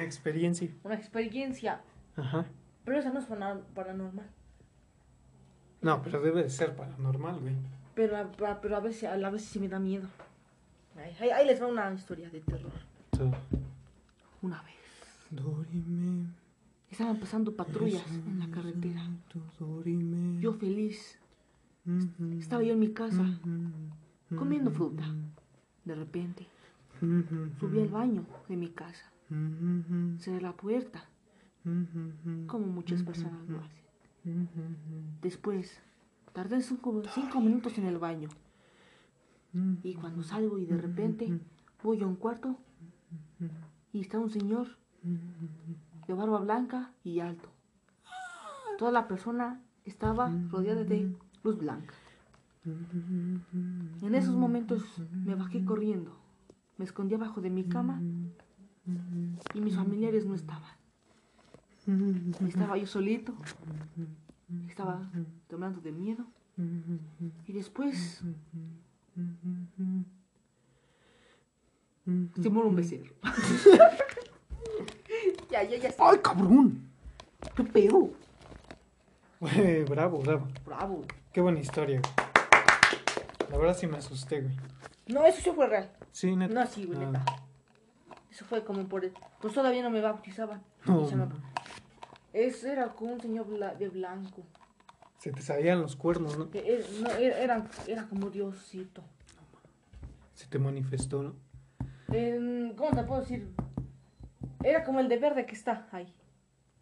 [0.00, 0.68] Una experiencia.
[0.82, 1.80] una experiencia.
[2.16, 2.46] Ajá.
[2.84, 3.26] Pero esa no es
[3.74, 4.26] paranormal.
[5.82, 7.54] No, pero debe de ser paranormal, güey.
[7.94, 10.08] Pero, a- a- pero a veces, a la vez sí me da miedo.
[10.96, 12.72] Ahí, ahí- ahí les va una historia de terror.
[14.42, 14.70] Una vez.
[15.30, 16.26] dorime,
[16.90, 19.00] Estaban pasando patrullas en la carretera.
[20.40, 21.18] Yo feliz.
[22.38, 23.24] Estaba yo en mi casa
[24.36, 25.04] comiendo fruta.
[25.84, 26.46] De repente
[27.60, 29.09] subí al baño de mi casa.
[30.18, 31.08] Cerré la puerta,
[32.46, 34.48] como muchas personas lo hacen.
[35.22, 35.80] Después,
[36.32, 38.28] tardé cinco, cinco minutos en el baño.
[39.82, 41.40] Y cuando salgo y de repente
[41.82, 42.56] voy a un cuarto
[43.92, 44.68] y está un señor
[46.06, 47.48] de barba blanca y alto.
[48.78, 51.94] Toda la persona estaba rodeada de luz blanca.
[52.64, 56.16] En esos momentos me bajé corriendo.
[56.78, 58.00] Me escondí abajo de mi cama
[59.54, 60.70] y mis familiares no estaban.
[62.46, 63.34] Estaba yo solito.
[64.68, 65.08] Estaba
[65.48, 66.24] temblando de miedo.
[67.46, 68.22] Y después
[72.40, 73.12] se muere un becerro.
[75.50, 75.88] ya, ya, ya.
[75.88, 76.10] está.
[76.10, 76.88] ¡Ay, cabrón!
[77.56, 78.10] ¿Qué pedo?
[79.40, 80.48] Güey, bravo, bravo.
[80.66, 81.02] Bravo.
[81.32, 82.12] Qué buena historia, güey.
[83.50, 84.56] La verdad sí me asusté, güey.
[85.06, 85.90] No, eso sí fue real.
[86.12, 86.54] Sí, neta.
[86.54, 87.06] No, sí, güey, Ah.
[87.06, 87.24] neta.
[88.30, 89.10] Eso fue como por...
[89.40, 90.62] Pues todavía no me bautizaban.
[90.86, 91.26] No, me-.
[92.32, 94.42] Eso era como un señor bla- de blanco.
[95.18, 96.48] Se te salían los cuernos, ¿no?
[96.54, 99.02] Era, no, era, era- como Diosito.
[100.34, 101.34] Se te manifestó, ¿no?
[102.76, 103.52] ¿Cómo te puedo decir?
[104.62, 106.12] Era como el de verde que está ahí.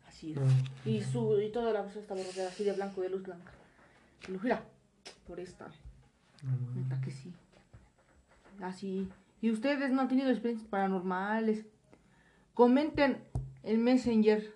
[0.06, 0.42] Así era.
[0.42, 0.50] No.
[0.84, 3.52] Y, su, y toda la persona estaba rodeada así de blanco, de luz blanca.
[4.28, 4.62] Y lo mira,
[5.26, 5.66] por esta.
[6.42, 7.32] No, que sí.
[8.62, 9.08] Así.
[9.40, 11.64] ¿Y ustedes no han tenido experiencias paranormales?
[12.54, 13.18] Comenten
[13.62, 14.52] en Messenger.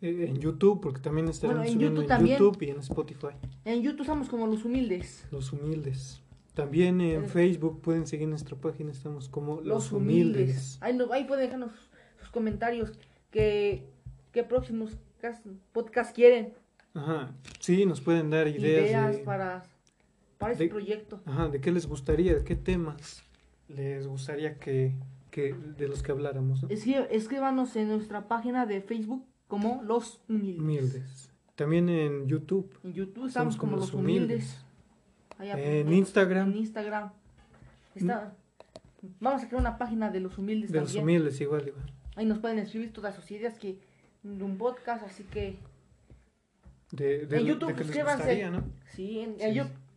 [0.00, 2.38] Eh, En YouTube, porque también estarán Bueno, en subiendo YouTube en también.
[2.38, 3.28] YouTube y en Spotify.
[3.64, 5.24] En YouTube estamos como los humildes.
[5.30, 6.20] Los humildes.
[6.54, 7.28] También en Eh.
[7.28, 10.42] Facebook pueden seguir nuestra página, estamos como Los, Los, humildes.
[10.42, 10.78] humildes.
[10.82, 11.70] Ahí, no- ahí pueden dejarnos
[12.18, 12.92] sus comentarios.
[13.30, 13.86] Que,
[14.32, 15.40] ¿Qué próximos cas-
[15.72, 16.54] podcast quieren?
[16.94, 17.32] Ajá.
[17.60, 19.62] Sí, nos pueden dar ideas, Ideas, de, para,
[20.38, 21.20] para este de- proyecto.
[21.24, 23.22] Ajá, de qué les gustaría, de qué temas
[23.74, 24.94] les gustaría que,
[25.30, 26.68] que de los que habláramos, ¿no?
[26.70, 30.60] Escríbanos en nuestra página de Facebook como Los Humildes.
[30.60, 31.32] Humildes.
[31.54, 32.78] También en YouTube.
[32.84, 34.64] En YouTube estamos como, Los Humildes.
[35.38, 36.50] En Instagram.
[36.52, 37.12] En Instagram.
[37.94, 38.34] Está-
[39.18, 41.92] Vamos a crear una página de Los Humildes De los humildes, igual, igual.
[42.14, 43.76] Ahí nos pueden escribir todas sus ideas que
[44.22, 45.56] de un podcast, así que
[46.92, 48.22] De, de, en YouTube de que les suscríbanse.
[48.22, 48.62] gustaría, ¿no?
[48.94, 49.18] Sí,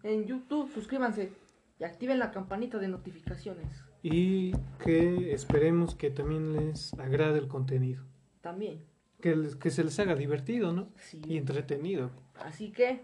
[0.03, 1.32] en YouTube suscríbanse
[1.80, 3.84] y activen la campanita de notificaciones.
[4.01, 4.53] Y
[4.84, 8.03] que esperemos que también les agrade el contenido.
[8.41, 8.84] También.
[9.21, 10.89] Que, les- que se les haga divertido, ¿no?
[10.97, 11.21] Sí.
[11.28, 12.11] Y entretenido.
[12.39, 13.01] Así que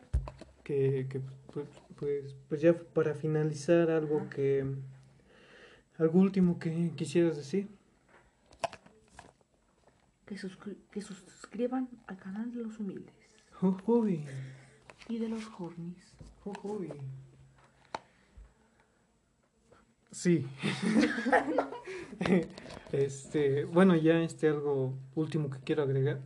[0.64, 4.30] Que, que, pues, pues, pues ya para finalizar, algo Ajá.
[4.30, 4.66] que...
[5.98, 7.68] Algo último que quisieras decir.
[10.26, 13.14] que, suscri- que suscriban al canal de Los Humildes
[15.10, 16.14] y de los Hornis.
[16.46, 16.92] ujuy.
[20.12, 20.48] Sí.
[22.92, 26.20] este, bueno, ya este algo último que quiero agregar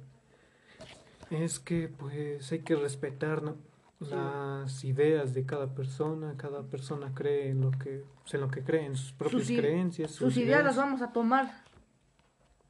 [1.29, 3.57] es que pues hay que respetar, ¿no?
[3.99, 8.85] Las ideas de cada persona, cada persona cree en lo que en lo que cree,
[8.85, 11.63] en sus propias creencias, Sus ideas las vamos a tomar.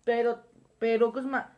[0.03, 0.39] Pero,
[0.77, 1.55] pero, Cosma,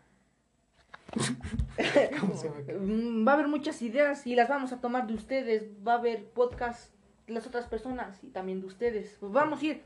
[2.20, 2.62] ¿Cómo se llama?
[2.80, 5.66] mm, va a haber muchas ideas y las vamos a tomar de ustedes.
[5.86, 6.96] Va a haber podcast de
[7.28, 9.17] las otras personas y también de ustedes.
[9.19, 9.82] Pues vamos a ir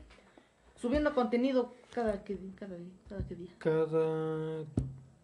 [0.76, 3.50] subiendo contenido cada que, cada, día- cada que día.
[3.58, 4.64] Cada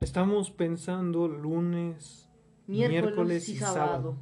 [0.01, 2.29] estamos pensando lunes,
[2.67, 3.77] Miércoles, Miércoles y, y sábado.
[3.87, 4.17] sábado.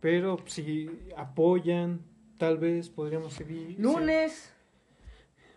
[0.00, 2.00] pero si apoyan,
[2.38, 4.52] tal vez podríamos seguir Lunes,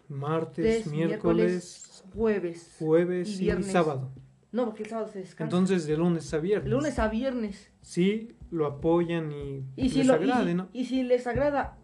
[0.07, 2.75] martes, miércoles, jueves.
[2.79, 4.11] jueves y sábado.
[4.51, 5.43] No, porque el sábado se descansa.
[5.45, 6.69] Entonces de lunes a viernes.
[6.69, 7.71] Lunes a viernes.
[7.81, 10.67] Sí, lo apoyan y, Y si, les lo, agrade, ¿no?
[10.73, 11.77] y si les agrada,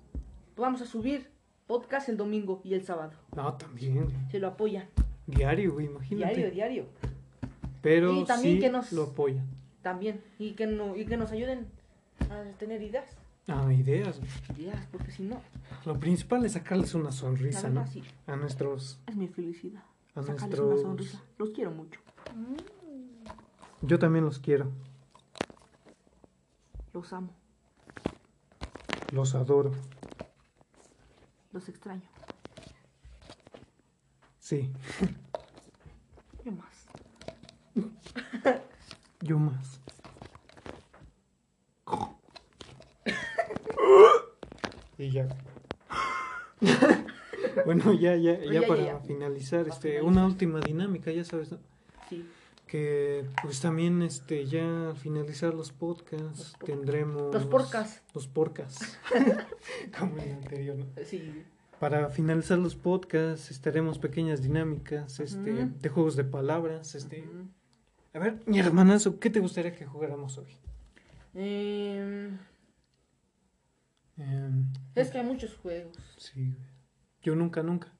[0.55, 1.29] vamos a subir
[1.65, 3.13] podcast el domingo y el sábado.
[3.35, 4.07] No, también.
[4.31, 4.85] Se lo apoyan.
[5.25, 6.33] Diario, güey, imagínate.
[6.35, 6.85] Diario, diario.
[7.81, 9.45] Pero Y también sí que nos- lo apoyan.
[9.81, 10.21] También.
[10.39, 11.67] Y que, no, y que nos ayuden
[12.29, 13.05] a tener ideas.
[13.47, 14.19] Ah, ideas.
[14.57, 15.39] Ideas, porque si no,
[15.85, 17.87] Lo principal es sacarles una sonrisa, ¿no?
[17.87, 19.83] sí, A nuestros es mi felicidad.
[20.15, 21.23] a Sacarles nuestros una sonrisa.
[21.37, 22.01] Los quiero mucho.
[23.81, 24.69] Yo también los quiero.
[26.97, 27.29] Los amo.
[29.11, 29.71] Los adoro.
[31.51, 32.01] Los extraño.
[34.39, 34.73] Sí,
[36.43, 36.87] Yo más.
[39.21, 39.79] yo más.
[44.97, 45.27] Y ya.
[47.63, 48.99] bueno, ya, ya, ya, para ya.
[49.01, 51.59] finalizar, este, una última dinámica, ya sabes, ¿no?
[52.09, 52.27] Sí.
[52.67, 58.03] Que pues también este ya al finalizar los podcasts Los tendremos Los porcas.
[58.13, 58.99] los podcasts
[59.97, 60.85] como el anterior ¿no?
[61.05, 61.43] Sí.
[61.79, 67.23] para finalizar los podcasts estaremos pequeñas dinámicas este de juegos de palabras este
[68.13, 70.55] a ver mi hermanazo qué te gustaría que jugáramos hoy
[71.33, 72.37] Em,
[74.17, 74.65] Em,
[74.95, 75.95] es que hay muchos juegos.
[76.17, 76.55] sí
[77.21, 77.93] yo nunca nunca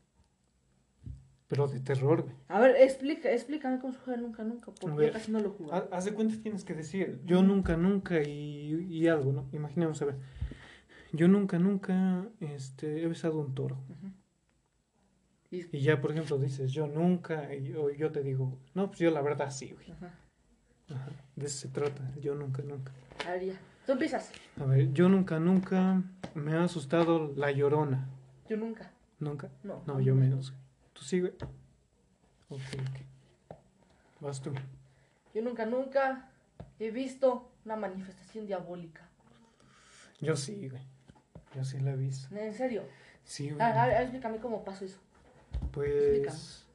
[1.48, 2.36] pero de terror güey.
[2.50, 5.08] A ver, explica, explícame cómo se juega nunca, nunca, porque ver.
[5.08, 5.74] yo casi no lo juego.
[5.74, 9.45] Ha- Haz de cuenta tienes que decir yo nunca, nunca y, y algo, ¿no?
[9.54, 10.16] Imaginemos, a ver.
[11.14, 13.78] Yo nunca, nunca este, he besado un toro.
[15.50, 19.00] Y- Y ya, por ejemplo, dices yo nunca, y yo, yo te digo, no, pues
[19.00, 19.91] yo la verdad sí, güey.
[19.91, 20.14] Ajá.
[20.89, 22.91] Ajá, De eso se trata, yo nunca, nunca.
[23.26, 23.54] A ver, ya.
[23.86, 24.32] Tú empiezas.
[24.60, 26.04] A ver, yo nunca, nunca
[26.36, 28.10] me ha asustado la llorona.
[28.50, 28.91] Yo nunca.
[29.20, 29.50] ¿Nunca?
[29.64, 29.82] No.
[29.88, 30.54] No, yo menos.
[30.98, 31.00] Güey.
[31.00, 31.34] ¿Tú sí, güey?
[32.50, 34.22] Ok, ok.
[34.22, 34.52] Vas tú.
[35.34, 36.32] Yo nunca, nunca
[36.80, 39.08] he visto una manifestación diabólica.
[40.20, 40.82] Yo sí, güey.
[41.56, 42.36] Yo sí la he visto.
[42.36, 42.84] En serio.
[43.24, 43.62] Sí, güey.
[43.62, 45.00] A, a- a ver, explícame cómo pasó eso.
[45.72, 46.66] Pues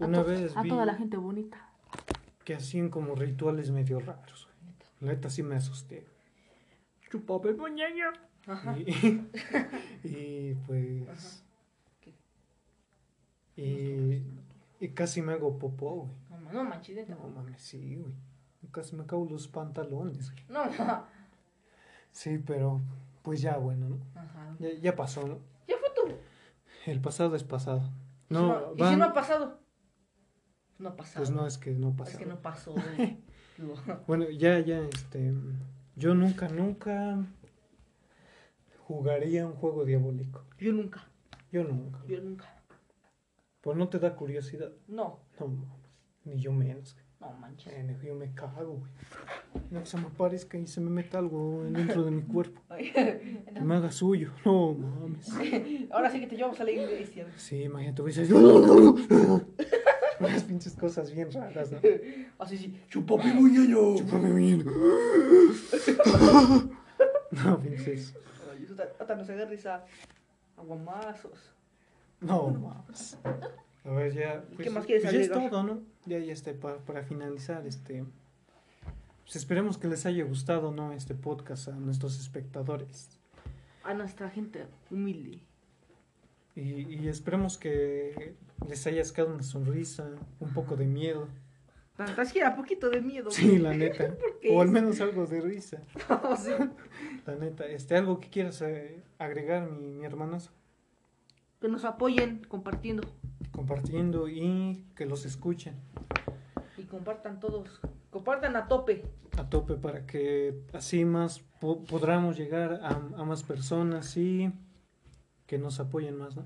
[0.00, 1.68] A una vez A toda la gente bonita.
[2.44, 4.48] que hacían como rituales medio raros.
[4.62, 4.74] güey.
[5.00, 6.06] La neta sí me asusté.
[7.10, 8.12] Chupame moñaña.
[8.46, 8.76] Ajá.
[8.78, 8.84] Y,
[10.04, 11.44] y, pues Ajá.
[13.60, 14.22] Y,
[14.80, 16.40] y casi me hago popó, güey.
[16.44, 17.08] No, no manches.
[17.08, 18.14] No mames, sí, güey.
[18.70, 20.44] Casi me acabo los pantalones, güey.
[20.48, 21.04] No, no.
[22.12, 22.80] Sí, pero
[23.22, 23.98] pues ya bueno, ¿no?
[24.14, 24.54] Ajá.
[24.58, 25.38] Ya, ya pasó, ¿no?
[25.66, 26.14] Ya fue tú.
[26.86, 27.82] El pasado es pasado.
[28.30, 29.60] ¿Y No, si no, ¿y si van- no ha pasado?
[30.78, 31.16] No ha pasado.
[31.24, 32.10] pues no es que no pasó.
[32.12, 32.72] Es que no pasó.
[32.72, 33.18] güey.
[33.58, 33.74] No.
[34.06, 35.34] Bueno, ya, ya, este.
[35.96, 37.18] Yo nunca, nunca
[38.86, 40.44] jugaría un juego diabólico.
[40.58, 41.04] Yo nunca.
[41.50, 41.98] Yo nunca.
[42.06, 42.46] Yo nunca.
[43.60, 44.70] Pues no te da curiosidad.
[44.86, 45.20] No.
[45.38, 45.90] No mames.
[46.24, 46.96] Ni yo menos.
[47.20, 47.72] No manches.
[47.72, 48.92] Eh, Yo me cago, güey.
[49.70, 52.60] No que se me aparezca y se me meta algo dentro de mi cuerpo.
[52.78, 54.30] Que me haga suyo.
[54.44, 55.28] No mames.
[55.90, 57.26] Ahora sí que te llevamos a la iglesia.
[57.36, 59.02] Sí, imagínate, dices, Unas
[60.44, 61.78] pinches cosas bien raras, ¿no?
[62.38, 62.80] Así sí.
[62.88, 63.96] Chupame moñaño.
[63.96, 64.64] Chúpame bien.
[67.32, 68.14] No, pinches.
[68.52, 69.84] Ay, eso hasta nos agarra esa
[70.56, 71.52] aguamazos.
[72.20, 73.18] No mames.
[73.84, 74.44] A ver, ya.
[74.50, 75.80] ¿Y Pues, qué más quieres pues ya es todo, ¿no?
[76.06, 78.04] Ya, ya este, para, para finalizar, este.
[79.24, 80.92] Pues esperemos que les haya gustado, ¿no?
[80.92, 83.08] Este podcast a nuestros espectadores.
[83.84, 85.40] A nuestra gente humilde.
[86.54, 88.34] Y, y esperemos que
[88.66, 90.10] les haya sacado una sonrisa,
[90.40, 91.28] un poco de miedo.
[92.24, 93.30] Siquiera poquito de miedo.
[93.30, 94.14] Sí, la neta.
[94.40, 94.54] qué?
[94.54, 95.82] O al menos algo de risa.
[96.08, 96.50] No, sí.
[97.26, 97.66] La neta.
[97.66, 100.50] Este, algo que quieras eh, agregar, mi, mi hermanazo.
[101.60, 103.02] Que nos apoyen compartiendo.
[103.52, 105.74] Compartiendo y que los escuchen
[106.76, 107.80] Y compartan todos.
[108.10, 109.02] Compartan a tope.
[109.36, 114.52] a tope para que así más po- podamos llegar a, a más personas y
[115.46, 116.44] que nos apoyen más, ¿no?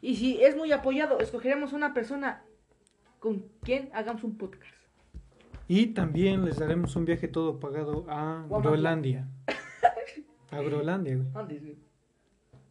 [0.00, 2.44] Y si es muy apoyado, escogeremos una persona
[3.18, 4.74] con quien hagamos un podcast.
[5.66, 8.46] Y también les daremos un viaje todo pagado a.
[8.48, 9.28] Groenlandia.
[10.50, 11.28] A Groenlandia, güey.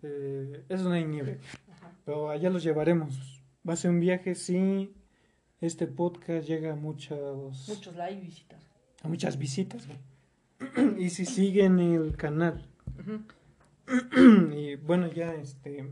[0.03, 1.39] Eh, eso no hay nieve.
[1.71, 1.91] Ajá.
[2.05, 3.41] Pero allá los llevaremos.
[3.67, 4.93] Va a ser un viaje si
[5.61, 8.63] este podcast llega a muchos, Muchos likes, visitas.
[9.03, 9.87] a muchas visitas.
[10.97, 12.67] y si siguen el canal.
[14.53, 15.87] Y bueno, ya este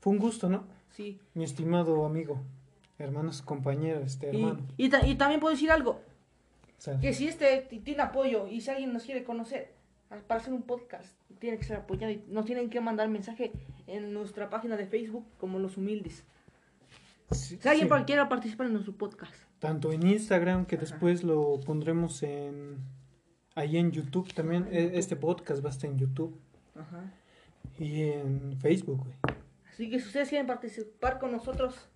[0.00, 0.64] fue un gusto, ¿no?
[0.90, 1.18] Sí.
[1.34, 2.40] Mi estimado amigo,
[2.98, 4.60] hermanos, compañero, este hermano.
[4.78, 6.00] y, ta- y también puedo decir algo.
[7.02, 9.74] Que si este tiene apoyo y si alguien nos quiere conocer
[10.26, 13.52] para hacer un podcast, tiene que ser apoyado y nos tienen que mandar mensaje
[13.86, 16.24] en nuestra página de Facebook como Los Humildes.
[17.30, 18.04] sí, Si alguien sí.
[18.06, 19.34] quiere participar en nuestro podcast.
[19.60, 20.84] tanto en Instagram, que Ajá.
[20.86, 22.78] después lo pondremos en
[23.54, 24.64] ahí en YouTube también.
[24.64, 24.98] Ajá, e- YouTube.
[24.98, 26.34] Este podcast va a estar en YouTube
[26.74, 27.12] Ajá.
[27.78, 29.14] y en Facebook, güey.
[29.70, 31.88] Así que si ustedes quieren participar con nosotros,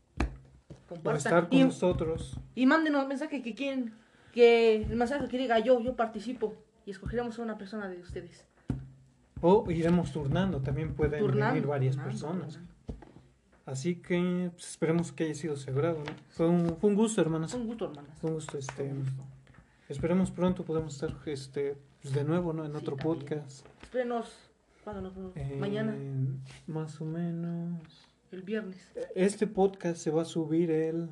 [0.89, 1.17] compartan.
[1.17, 2.39] estar con y, nosotros.
[2.55, 3.93] y mándenos mensaje que quieren,
[4.33, 6.55] que el mensaje que diga yo, yo participo.
[6.87, 8.45] Y escogeremos a una persona de ustedes.
[9.41, 12.53] O iremos turnando, también pueden Turnando, venir varias turnando, personas.
[12.55, 12.75] turnando.
[13.67, 16.13] Así que pues, esperemos que haya sido sagrado, ¿no?
[16.31, 17.51] Fue un, fue un gusto, hermanos.
[17.53, 18.19] Fue un gusto, hermanas.
[18.21, 19.25] Fue un gusto este, Fue un gusto.
[19.89, 22.65] esperemos pronto podemos estar este, pues, de nuevo ¿no?
[22.65, 23.19] en Sí, otro también.
[23.19, 23.67] podcast.
[23.83, 24.51] Espérenos.
[24.83, 25.15] ¿Cuándo nos?
[25.37, 25.97] Eh, Mañana,
[26.67, 27.81] Más o menos.
[28.33, 28.87] el viernes.
[29.15, 31.09] Este podcast se va a subir el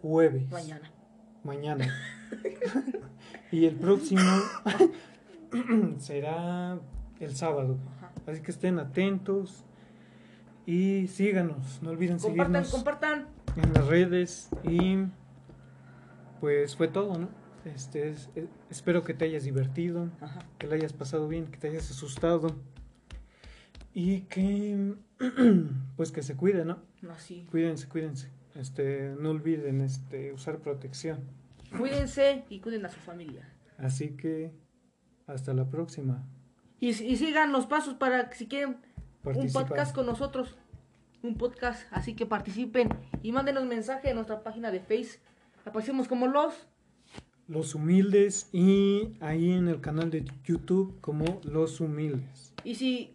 [0.00, 0.50] jueves.
[0.50, 0.90] Mañana.
[1.44, 1.86] Mañana.
[3.52, 4.22] y el próximo
[5.98, 6.78] será
[7.18, 7.78] el sábado.
[8.26, 9.64] Así que estén atentos
[10.66, 11.80] y síganos.
[11.82, 13.26] No olviden Compartan, seguirnos compartan.
[13.56, 14.48] en las redes.
[14.64, 14.98] Y
[16.40, 17.28] pues fue todo, ¿no?
[17.64, 20.40] Este es- eh, espero que te hayas divertido, Ajá.
[20.58, 22.56] que la hayas pasado bien, que te hayas asustado.
[23.92, 24.94] Y que
[25.96, 26.78] pues que se cuiden, ¿no?
[27.02, 27.46] No, sí.
[27.50, 28.30] Cuídense, cuídense.
[28.54, 31.20] Este, no olviden este usar protección.
[31.76, 33.48] Cuídense y cuiden a su familia.
[33.78, 34.52] Así que
[35.26, 36.26] hasta la próxima.
[36.80, 38.76] Y, y sigan los pasos para que si quieren
[39.24, 40.56] un podcast con nosotros.
[41.22, 42.88] Un podcast, así que participen
[43.22, 45.20] y mándenos mensaje en nuestra página de Face.
[45.66, 46.66] Aparecemos como los.
[47.46, 52.54] Los humildes y ahí en el canal de YouTube como Los Humildes.
[52.64, 53.12] Y si.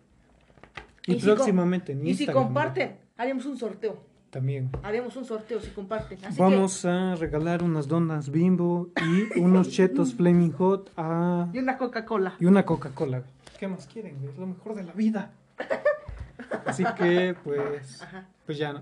[1.07, 2.43] Y, y si com- próximamente en Y si Instagram.
[2.43, 4.03] comparten, haremos un sorteo.
[4.35, 4.69] También.
[4.83, 6.19] Haremos un sorteo si comparten.
[6.25, 11.47] Así Vamos a regalar unas donas bimbo y unos chetos flaming hot a...
[11.53, 12.35] Y una Coca-Cola.
[12.37, 13.23] y una Coca-Cola.
[13.57, 14.17] ¿Qué más quieren?
[14.19, 14.33] güey?
[14.33, 15.31] Es lo mejor de la vida.
[16.65, 18.27] Así que pues, Ajá.
[18.45, 18.81] pues ya no.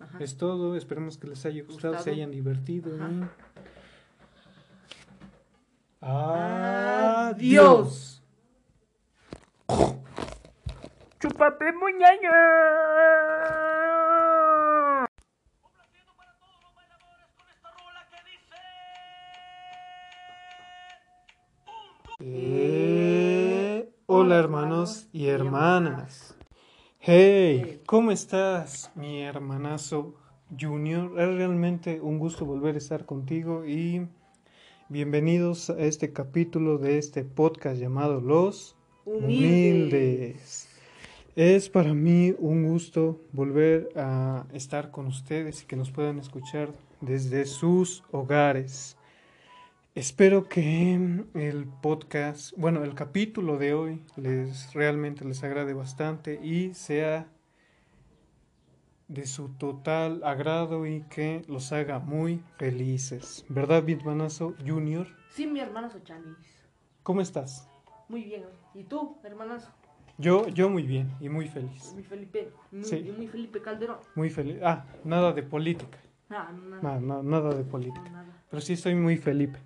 [0.00, 0.16] Ajá.
[0.20, 0.74] Es todo.
[0.74, 2.96] Esperemos que les haya gustado, se hayan divertido.
[6.00, 7.28] Adiós.
[7.28, 8.22] Adiós.
[11.20, 12.30] ¡Chúpate, muñeño!
[22.20, 26.36] Eh, hola hermanos y hermanas.
[27.00, 30.14] Hey, ¿cómo estás, mi hermanazo
[30.58, 31.20] Junior?
[31.20, 34.06] Es realmente un gusto volver a estar contigo y
[34.88, 40.68] bienvenidos a este capítulo de este podcast llamado Los Humildes.
[41.34, 46.68] Es para mí un gusto volver a estar con ustedes y que nos puedan escuchar
[47.00, 48.96] desde sus hogares.
[49.94, 50.94] Espero que
[51.34, 57.28] el podcast, bueno, el capítulo de hoy les realmente les agrade bastante y sea
[59.06, 63.44] de su total agrado y que los haga muy felices.
[63.48, 65.06] ¿Verdad, Bitmanazo Junior?
[65.30, 66.36] Sí, mi hermano Sochanis.
[67.04, 67.68] ¿Cómo estás?
[68.08, 68.42] Muy bien.
[68.74, 69.70] ¿Y tú, hermanazo?
[70.18, 71.92] Yo, yo muy bien y muy feliz.
[71.92, 72.50] Muy Felipe.
[72.72, 72.96] Muy, Sí.
[72.96, 73.98] y muy Felipe Calderón.
[74.16, 74.56] Muy feliz.
[74.64, 75.98] Ah, nada de política.
[76.30, 76.98] Ah, nada.
[76.98, 78.10] No, no, nada de no, política.
[78.10, 78.42] nada.
[78.50, 79.58] Pero sí estoy muy Felipe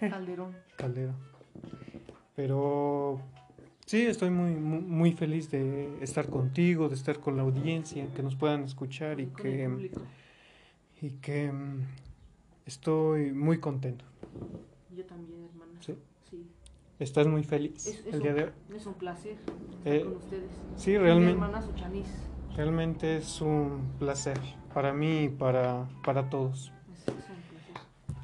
[0.00, 0.56] Calderón.
[0.76, 1.16] Calderón.
[2.36, 3.20] Pero
[3.86, 8.22] sí, estoy muy, muy, muy feliz de estar contigo, de estar con la audiencia, que
[8.22, 9.90] nos puedan escuchar y con que,
[11.02, 11.80] y que mm,
[12.66, 14.04] estoy muy contento.
[14.96, 15.72] Yo también, hermana.
[15.80, 15.94] Sí.
[16.30, 16.46] Sí.
[16.98, 18.50] ¿Estás muy feliz Es, es el un, día de hoy?
[18.76, 20.50] es un placer estar Eh, con ustedes.
[20.76, 22.06] Sí, Mi realmente, hermana Sochanis.
[22.56, 24.38] realmente es un placer
[24.72, 26.72] para mí y para, para todos.
[26.92, 27.04] Es.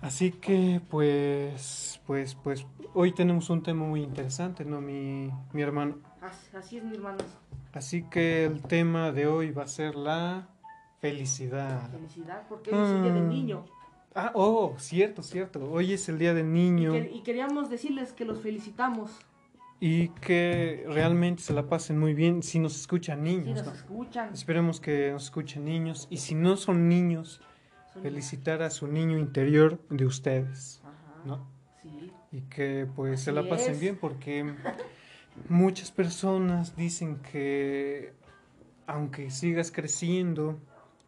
[0.06, 4.80] Así que pues, pues, pues, hoy tenemos un tema muy interesante, ¿no?
[4.80, 5.96] Mi, mi hermano.
[6.52, 7.18] Así, es, mi hermana.
[7.72, 10.46] Así que el tema de hoy va a ser la
[11.00, 11.90] felicidad.
[11.90, 13.28] Felicidad, porque hoy es el día del Ah.
[13.28, 13.64] niño.
[14.14, 15.68] Ah, oh, cierto, cierto.
[15.72, 19.10] Hoy es el día del Y, niño que- y queríamos decirles que los felicitamos.
[19.80, 23.72] y que realmente se la pasen muy bien si nos escuchan Si niños, nos ¿no?
[23.72, 24.32] escuchan.
[24.32, 27.42] Esperemos que nos escuchen niños y si no son niños,
[28.02, 31.22] felicitar a su niño interior de ustedes, Ajá.
[31.24, 31.48] ¿no?
[31.82, 32.12] Sí.
[32.32, 33.80] y que pues se la pasen es.
[33.80, 34.54] bien porque
[35.48, 38.12] muchas personas dicen que
[38.86, 40.58] aunque sigas creciendo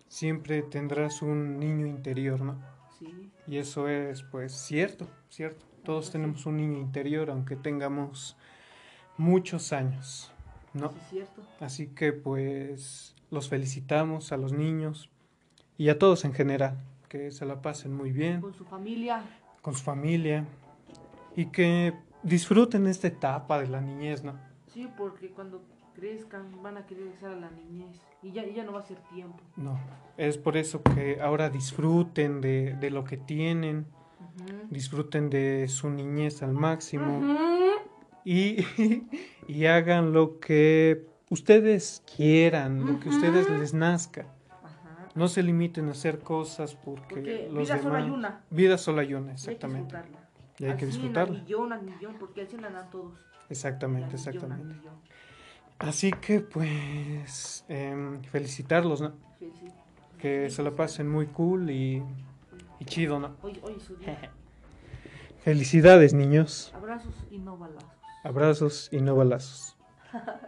[0.09, 2.59] siempre tendrás un niño interior, ¿no?
[2.99, 3.30] Sí.
[3.47, 5.64] Y eso es pues cierto, cierto.
[5.84, 6.12] Todos Ajá, sí.
[6.12, 8.36] tenemos un niño interior aunque tengamos
[9.16, 10.30] muchos años,
[10.74, 10.89] ¿no?
[10.91, 11.43] Sí, es cierto.
[11.61, 15.11] Así que pues los felicitamos a los niños
[15.79, 16.76] y a todos en general,
[17.09, 19.22] que se la pasen muy bien Con su familia.
[19.62, 20.45] con su familia
[21.37, 24.35] y que disfruten esta etapa de la niñez, ¿no?
[24.66, 25.62] Sí, porque cuando
[25.95, 27.97] crezcan van a querer regresar a la niñez.
[28.22, 29.39] Y ya, y ya no va a ser tiempo.
[29.57, 29.79] No,
[30.16, 33.87] es por eso que ahora disfruten de, de lo que tienen,
[34.70, 37.20] disfruten de su niñez al máximo
[38.24, 38.64] y,
[39.49, 44.26] y hagan lo que ustedes quieran, lo que ustedes les nazca.
[45.19, 48.41] No se limiten a hacer cosas porque, Porque los vida solo hay demás- una.
[48.51, 49.97] Vida solo hay una, Y hay que exactamente.
[49.97, 50.29] disfrutarla.
[50.59, 51.35] Y hay que disfrutarla.
[51.37, 53.19] Al millón, al millón, porque al 100 andan todos.
[53.51, 54.75] Exactamente, Al exactamente.
[54.75, 54.95] millón.
[55.79, 59.12] Así que pues em, felicitarlos, ¿no?
[59.39, 59.66] Sí, sí.
[60.19, 62.03] Que se la pasen muy cool y,
[62.81, 63.37] y chido, ¿no?
[63.43, 64.33] Hoy, hoy es su día.
[65.45, 66.73] Felicidades, niños.
[66.75, 67.91] Abrazos y no balazos.
[68.25, 69.77] Abrazos y no balazos.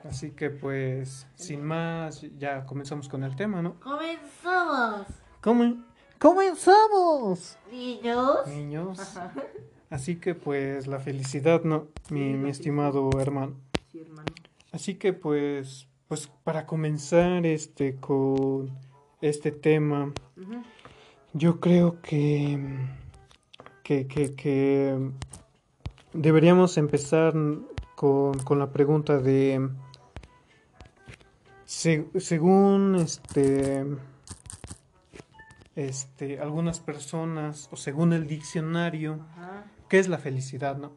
[0.04, 3.78] Así que pues, sin más, ya comenzamos con el tema, ¿no?
[3.80, 5.06] ¡Comenzamos!
[5.40, 5.76] ¿Cómo?
[6.18, 7.58] ¡Comenzamos!
[7.70, 8.46] Niños.
[8.46, 8.98] Niños.
[9.90, 11.88] Así que pues la felicidad, ¿no?
[12.11, 13.56] Mi, mi estimado hermano.
[13.90, 14.32] Sí, hermano.
[14.72, 18.70] Así que pues, pues para comenzar este con
[19.20, 20.12] este tema,
[21.32, 22.58] yo creo que,
[23.82, 25.11] que, que, que
[26.12, 27.34] deberíamos empezar
[28.01, 29.68] con, con la pregunta de,
[31.66, 33.84] se- según este,
[35.76, 39.64] este, algunas personas o según el diccionario, Ajá.
[39.90, 40.92] ¿qué es la felicidad, no?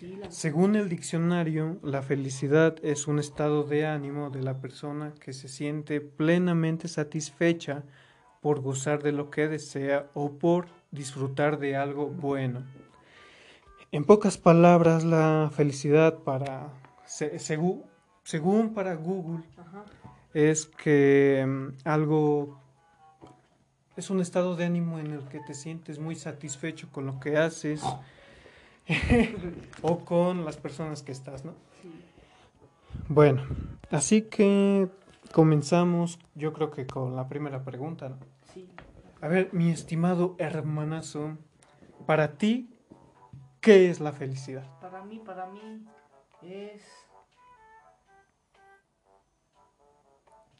[0.00, 0.30] Sí, la...
[0.30, 5.48] Según el diccionario, la felicidad es un estado de ánimo de la persona que se
[5.48, 7.82] siente plenamente satisfecha
[8.40, 12.62] por gozar de lo que desea o por disfrutar de algo bueno.
[13.92, 16.68] En pocas palabras, la felicidad para
[17.04, 17.84] se- según,
[18.24, 19.84] según para Google Ajá.
[20.34, 22.60] es que mm, algo
[23.96, 27.38] es un estado de ánimo en el que te sientes muy satisfecho con lo que
[27.38, 27.82] haces
[29.82, 31.52] o con las personas que estás, ¿no?
[31.80, 31.90] Sí.
[33.08, 33.42] Bueno,
[33.90, 34.88] así que
[35.32, 38.18] comenzamos, yo creo que con la primera pregunta, ¿no?
[38.52, 38.68] Sí.
[39.22, 41.38] A ver, mi estimado hermanazo,
[42.04, 42.68] para ti,
[43.66, 44.64] ¿qué es la felicidad?
[44.80, 45.84] Para mí, para mí
[46.40, 46.84] es...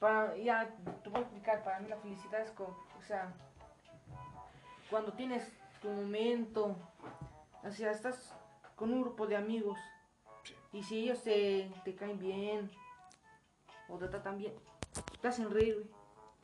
[0.00, 0.68] Para, ya,
[1.04, 3.32] te voy a explicar, para mí la felicidad es como, o sea,
[4.90, 5.48] cuando tienes
[5.80, 6.76] tu momento,
[7.62, 8.34] o sea, estás
[8.74, 9.78] con un grupo de amigos
[10.72, 12.68] y si ellos te, te caen bien
[13.88, 14.52] o te tratan bien,
[15.20, 15.90] te hacen reír, güey.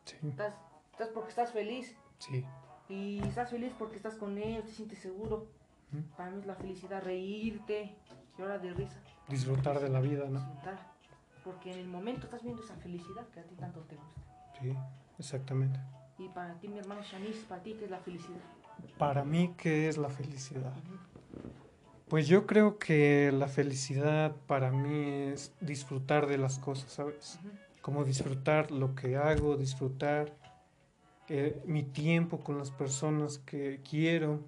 [0.05, 0.55] Sí, estás,
[0.93, 2.47] estás porque estás feliz sí,
[2.89, 5.49] y estás feliz porque estás con ellos, te sientes seguro.
[6.17, 7.95] Para mí es la felicidad reírte,
[8.39, 8.99] llorar de risa.
[9.29, 10.41] disfrutar de la vida, ¿no?
[10.41, 10.79] disfrutar,
[11.45, 14.21] Porque en el momento estás viendo esa felicidad que a ti tanto te gusta.
[14.61, 14.75] Sí,
[15.19, 15.79] exactamente.
[16.19, 18.41] Y para ti, mi hermano Shanice, para ti, ¿qué es la felicidad?
[18.99, 20.73] Para mí, ¿qué es la felicidad?
[20.77, 20.99] Ujú.
[22.09, 27.39] Pues yo creo que la felicidad para mí es disfrutar de las cosas, ¿sabes?
[27.41, 27.51] Ujú.
[27.81, 30.33] Como disfrutar lo que hago, disfrutar
[31.29, 34.41] eh, mi tiempo con las personas que quiero.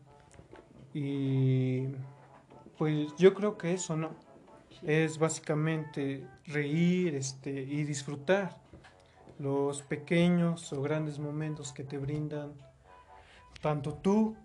[0.95, 1.89] Y
[2.79, 4.11] pues yo creo que eso, ¿no?
[4.83, 8.61] Es básicamente reír este, y disfrutar
[9.39, 12.53] los pequeños o grandes momentos que te brindan
[13.61, 14.37] tanto tú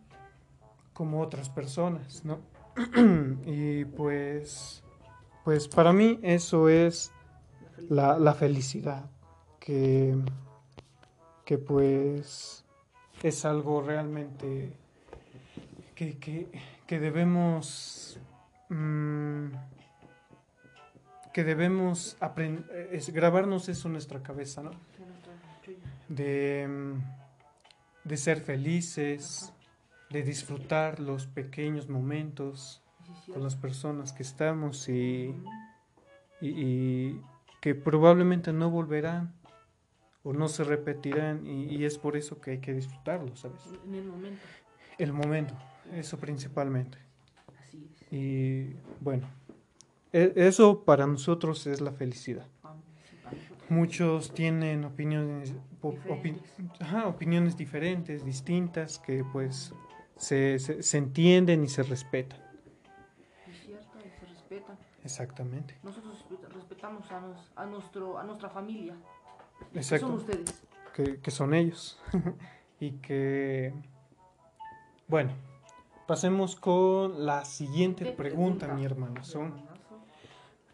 [0.93, 2.39] como otras personas, ¿no?
[3.45, 4.83] y pues,
[5.43, 7.11] pues para mí eso es
[7.75, 7.89] La felicidad.
[7.89, 9.11] la, la felicidad,
[9.59, 10.17] que,
[11.45, 12.65] que pues
[13.21, 14.77] es algo realmente
[15.99, 16.47] que, que,
[16.87, 18.17] que debemos
[18.69, 19.47] mm,
[21.33, 22.15] que debemos
[22.91, 24.71] es grabarnos eso en nuestra cabeza, ¿no?
[26.07, 26.95] De,
[28.05, 29.51] de ser felices,
[30.09, 32.81] de disfrutar los pequeños momentos
[33.31, 35.35] con las personas que estamos y,
[36.39, 37.21] y, y
[37.59, 39.33] que probablemente no volverán
[40.23, 43.61] o no se repetirán y, y es por eso que hay que disfrutarlo, ¿sabes?
[43.85, 44.41] En el momento.
[44.97, 45.55] El momento,
[45.93, 46.97] eso principalmente.
[47.59, 48.13] Así es.
[48.13, 49.27] Y bueno,
[50.13, 52.47] e- eso para nosotros es la felicidad.
[52.63, 53.69] Nosotros.
[53.69, 55.53] Muchos tienen opiniones,
[56.79, 59.73] ajá, opiniones diferentes, distintas, que pues
[60.17, 62.39] se, se, se entienden y se respetan.
[63.47, 64.77] Es cierto, y se respetan.
[65.03, 65.77] Exactamente.
[65.83, 68.95] Nosotros respeta- respetamos a, nos- a, nuestro, a nuestra familia.
[69.71, 70.07] que Exacto.
[70.07, 70.63] Son ustedes.
[70.95, 71.99] que, que son ellos.
[72.79, 73.71] y que,
[75.07, 75.31] bueno,
[76.09, 79.21] pasemos con la siguiente ¿Qué pregunta, mi hermano.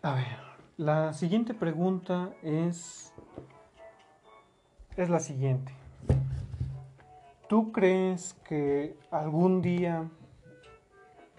[0.02, 0.38] A ver,
[0.78, 3.14] la siguiente pregunta es,
[4.96, 5.74] es la siguiente.
[7.50, 10.10] ¿Tú crees que algún día...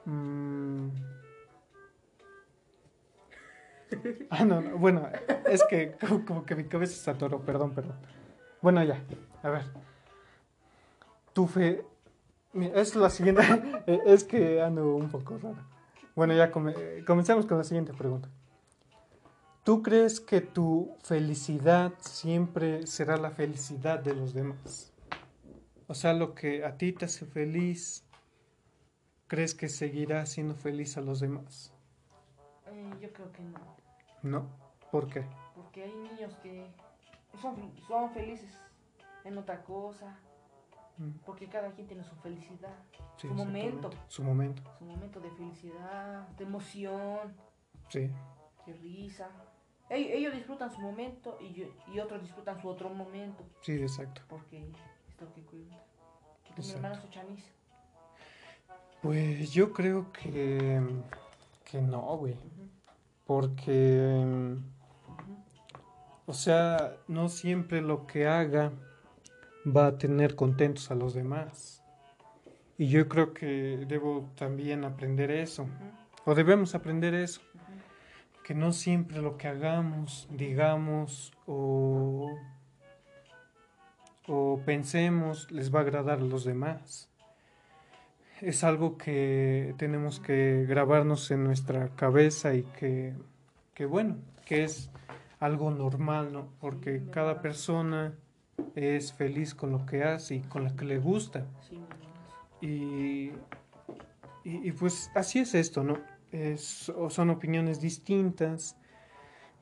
[0.05, 0.89] mm,
[4.29, 5.09] Ah, no, no, bueno,
[5.47, 7.97] es que como, como que mi cabeza se atoró, perdón, perdón.
[8.61, 9.03] Bueno, ya,
[9.43, 9.65] a ver.
[11.33, 11.96] Tu fe...
[12.63, 13.43] Es la siguiente,
[13.87, 15.57] eh, es que ando un poco raro.
[16.15, 18.29] Bueno, ya come- comencemos con la siguiente pregunta.
[19.65, 24.93] ¿Tú crees que tu felicidad siempre será la felicidad de los demás?
[25.89, 28.05] O sea, lo que a ti te hace feliz,
[29.27, 31.73] ¿crees que seguirá siendo feliz a los demás?
[32.67, 33.77] Eh, yo creo que no.
[34.23, 34.47] No.
[34.91, 35.25] ¿Por qué?
[35.55, 36.65] Porque hay niños que
[37.43, 37.57] son,
[37.89, 38.51] son felices
[39.25, 40.17] en otra cosa.
[41.27, 42.75] Porque cada quien tiene su felicidad,
[43.19, 43.91] sí, su momento.
[44.09, 47.35] Su momento, su momento de felicidad, de emoción,
[47.89, 48.11] sí.
[48.67, 49.29] de risa.
[49.91, 53.45] Ellos, ellos disfrutan su momento y, yo- y otros disfrutan su otro momento.
[53.61, 54.23] Sí, exacto.
[54.29, 55.77] Porque es lo que cuenta.
[56.45, 56.77] ¿Y tu mi Exacto.
[56.87, 57.45] hermana su chanis?
[59.03, 60.81] Pues yo creo que,
[61.71, 62.37] que no, güey.
[63.27, 64.57] Porque,
[66.27, 68.73] o sea, no siempre lo que haga
[69.67, 71.83] va a tener contentos a los demás.
[72.79, 75.67] Y yo creo que debo también aprender eso.
[76.25, 77.41] O debemos aprender eso.
[78.45, 82.37] Que no siempre lo que hagamos, digamos o,
[84.29, 87.09] o pensemos les va a agradar a los demás.
[88.41, 93.15] Es algo que tenemos que grabarnos en nuestra cabeza y que,
[93.75, 94.91] que bueno, que es
[95.41, 96.49] algo normal, ¿no?
[96.61, 98.15] Porque cada persona
[98.75, 101.47] es feliz con lo que hace y con lo que le gusta.
[102.61, 103.33] Y, y,
[104.45, 105.99] y pues así es esto, ¿no?
[106.33, 108.77] Es, o son opiniones distintas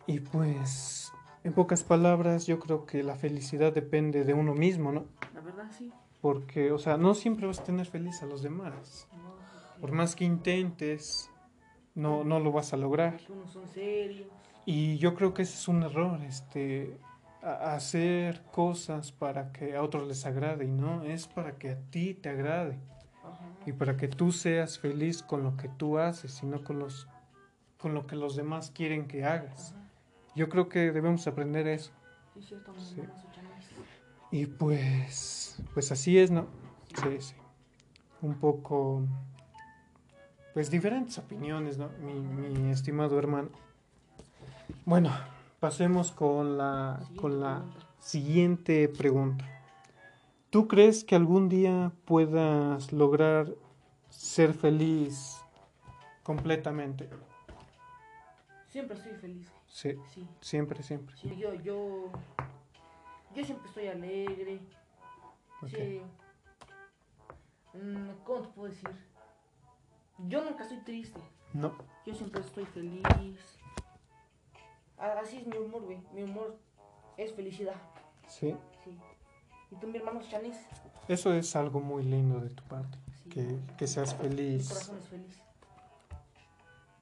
[0.07, 1.13] y pues
[1.45, 5.05] en pocas palabras yo creo que la felicidad depende de uno mismo, ¿no?
[5.35, 5.93] La verdad, sí.
[6.21, 9.09] Porque, o sea, no siempre vas a tener feliz a los demás.
[9.13, 11.31] No, porque- Por más que intentes,
[11.95, 13.21] no, no lo vas a lograr.
[13.21, 14.29] son serios.
[14.67, 16.97] Y yo creo que ese es un error, este,
[17.45, 21.79] a- hacer cosas para que a otros les agrade y no, es para que a
[21.91, 22.79] ti te agrade.
[23.23, 23.45] Ajá.
[23.67, 27.09] y para que tú seas feliz con lo que tú haces y no con los
[27.79, 29.73] con lo que los demás quieren que hagas.
[29.73, 29.81] Ajá.
[30.37, 31.93] Yo creo que debemos aprender eso.
[32.79, 33.01] Sí.
[34.31, 36.47] Y pues pues así es, ¿no?
[37.03, 37.35] Sí, sí.
[38.21, 39.03] Un poco
[40.53, 41.89] pues diferentes opiniones, ¿no?
[42.01, 43.49] Mi, mi estimado hermano.
[44.85, 45.11] Bueno,
[45.65, 47.63] pasemos con la con la
[47.99, 49.47] siguiente pregunta.
[50.51, 53.49] ¿Tú crees que algún día puedas lograr
[54.11, 55.41] ser feliz
[56.23, 57.09] completamente?
[58.69, 59.51] Siempre estoy feliz.
[59.67, 60.29] Sí, Sí.
[60.43, 61.17] siempre, siempre.
[61.17, 62.11] Sí, yo, yo,
[63.35, 64.61] yo siempre estoy alegre.
[65.67, 66.03] Sí.
[67.73, 68.91] Mm, ¿Cómo te puedo decir?
[70.29, 71.21] Yo nunca estoy triste.
[71.55, 71.73] No,
[72.05, 73.39] Yo siempre estoy feliz.
[74.99, 75.99] Así es mi humor, güey.
[76.13, 76.57] Mi humor
[77.17, 77.77] es felicidad.
[78.29, 78.57] sí.
[78.85, 78.99] Sí.
[79.71, 80.57] ¿Y tú, mi hermano Chanis?
[81.09, 82.97] Eso es algo muy lindo de tu parte.
[83.23, 83.29] Sí.
[83.31, 85.43] Que, que seas Mi feliz corazón es feliz.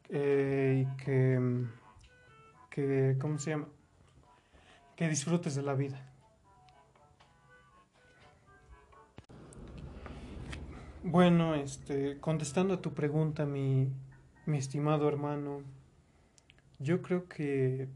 [0.09, 1.67] eh, y que,
[2.71, 3.67] que, ¿cómo se llama?
[4.97, 6.01] Que disfrutes de la vida.
[11.05, 13.89] Bueno, este, contestando a tu pregunta, mi,
[14.47, 15.63] mi estimado hermano,
[16.83, 17.89] yo creo que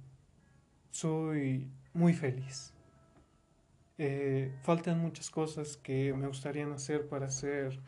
[0.91, 2.73] soy muy feliz.
[3.99, 7.79] Eh, faltan muchas cosas que me gustarían hacer para ser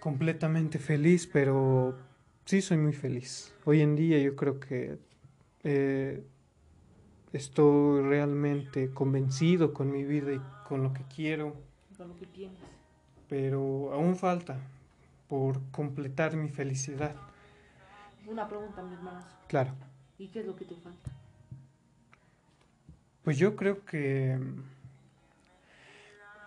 [0.00, 1.96] completamente feliz, pero
[2.44, 3.54] sí soy muy feliz.
[3.64, 4.98] Hoy en día yo creo que
[5.64, 6.22] eh,
[7.32, 11.56] estoy realmente convencido con mi vida y con lo que quiero,
[11.96, 12.58] Con lo que tienes.
[13.28, 14.58] pero aún falta
[15.28, 17.14] por completar mi felicidad.
[18.26, 19.24] Una pregunta, mi hermano.
[19.48, 19.72] Claro,
[20.18, 21.10] ¿Y qué es lo que te falta?
[23.28, 24.38] pues yo creo que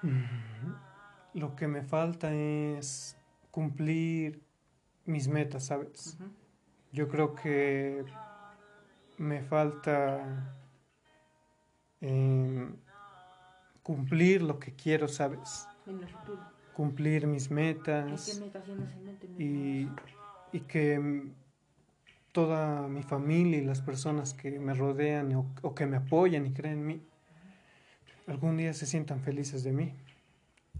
[0.01, 3.15] mm, lo que me falta es
[3.51, 4.41] cumplir
[5.05, 6.17] mis metas, ¿sabes?
[6.91, 8.03] Yo creo que
[9.19, 10.57] me falta
[11.99, 12.75] em,
[13.83, 15.67] cumplir lo que quiero, ¿sabes?
[15.85, 16.41] En el futuro.
[16.73, 19.87] Cumplir mis ¿Y qué metas metas tienes en mente, y,
[20.51, 21.31] y que
[22.31, 26.53] toda mi familia y las personas que me rodean o, o que me apoyan y
[26.53, 27.01] creen en mí,
[28.27, 29.93] algún día se sientan felices de mí.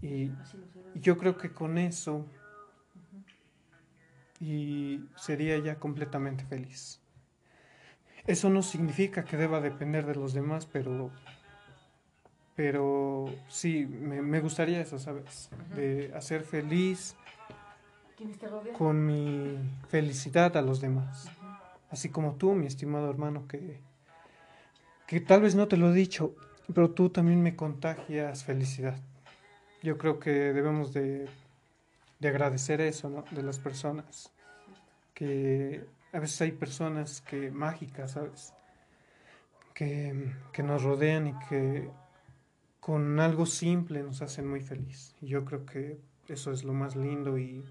[0.00, 0.30] Y,
[0.94, 2.26] y yo creo que con eso
[4.40, 7.00] y sería ya completamente feliz.
[8.26, 11.10] Eso no significa que deba depender de los demás, pero
[12.54, 15.48] pero sí, me, me gustaría eso, ¿sabes?
[15.74, 17.16] De hacer feliz
[18.76, 21.30] con mi felicidad a los demás.
[21.92, 23.78] Así como tú, mi estimado hermano, que,
[25.06, 26.34] que tal vez no te lo he dicho,
[26.74, 28.98] pero tú también me contagias felicidad.
[29.82, 31.28] Yo creo que debemos de,
[32.18, 33.24] de agradecer eso, ¿no?
[33.30, 34.32] De las personas.
[35.12, 35.84] Que
[36.14, 38.54] a veces hay personas que mágicas, ¿sabes?
[39.74, 41.90] Que, que nos rodean y que
[42.80, 45.14] con algo simple nos hacen muy feliz.
[45.20, 47.62] Y yo creo que eso es lo más lindo y,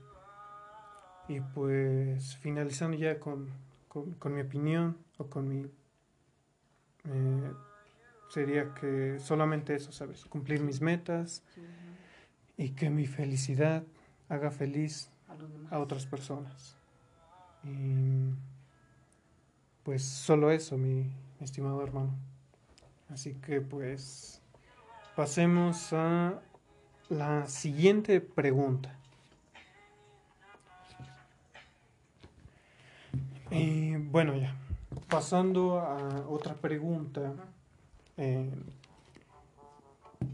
[1.28, 3.50] y pues finalizando ya con,
[3.92, 5.70] con, con mi opinión o con mi...
[7.04, 7.52] eh,
[8.30, 10.24] sería que solamente eso, ¿sabes?
[10.24, 11.62] Cumplir mis metas Sí,
[12.56, 13.84] y que mi felicidad
[14.30, 15.12] haga feliz
[15.70, 16.78] A otras personas.
[17.66, 18.34] Y
[19.84, 21.12] pues solo eso, mi
[21.42, 22.16] estimado hermano.
[23.10, 24.42] Así que pues
[25.18, 26.40] pasemos a
[27.10, 28.98] la siguiente pregunta.
[33.52, 34.56] Y bueno, ya.
[35.10, 37.34] Pasando a otra pregunta.
[38.18, 38.52] eh,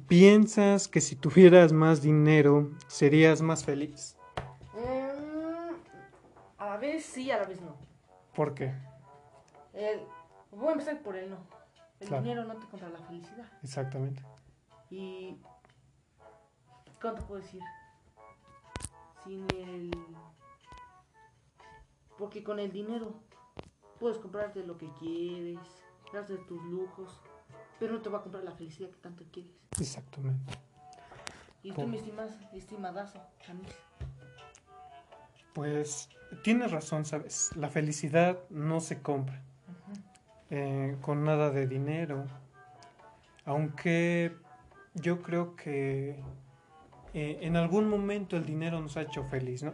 [0.07, 4.15] ¿Piensas que si tuvieras más dinero serías más feliz?
[4.73, 5.75] Mm,
[6.57, 7.75] a la vez sí, a la vez no.
[8.35, 8.73] ¿Por qué?
[9.73, 10.01] El,
[10.51, 11.37] voy a empezar por el no.
[11.99, 12.23] El Claro.
[12.23, 13.45] dinero no te compra la felicidad.
[13.63, 14.21] Exactamente.
[14.89, 15.37] Y.
[17.01, 17.61] ¿Cómo te puedo decir?
[19.23, 19.91] Sin el.
[22.17, 23.13] Porque con el dinero
[23.99, 25.59] puedes comprarte lo que quieres,
[26.13, 27.21] darte tus lujos,
[27.79, 29.51] pero no te va a comprar la felicidad que tanto quieres.
[29.79, 30.53] Exactamente.
[31.63, 33.73] Y tú Por- me estimas, estimadazo, Chamis.
[35.53, 36.09] Pues
[36.43, 37.55] tienes razón, ¿sabes?
[37.55, 39.41] La felicidad no se compra
[40.49, 42.25] eh, con nada de dinero.
[43.45, 44.35] Aunque
[44.93, 46.19] yo creo que
[47.13, 49.73] eh, en algún momento el dinero nos ha hecho feliz, ¿no?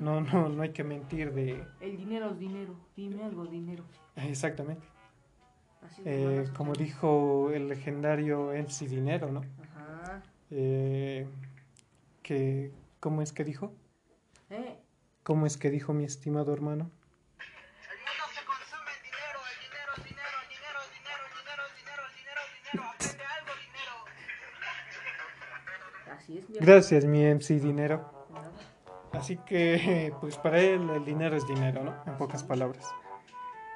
[0.00, 1.62] No, no, no hay que mentir de...
[1.80, 2.74] El dinero es dinero.
[2.96, 3.84] Dime algo, dinero.
[4.16, 4.86] Exactamente.
[6.04, 9.42] Eh, como dijo el legendario MC Dinero, ¿no?
[9.62, 10.22] Ajá.
[10.50, 11.26] Eh,
[12.22, 13.72] que, ¿Cómo es que dijo?
[14.50, 14.78] Eh,
[15.22, 16.90] ¿Cómo es que dijo mi estimado hermano?
[17.38, 21.74] El mundo se consume en dinero, el dinero es dinero, el dinero es dinero, el
[21.76, 22.84] dinero es dinero, el dinero es dinero.
[22.90, 23.94] Aprende algo, dinero.
[26.16, 28.15] así es, mi Gracias, mi MC Dinero.
[29.16, 31.94] Así que, pues para él el dinero es dinero, ¿no?
[32.06, 32.86] En pocas palabras.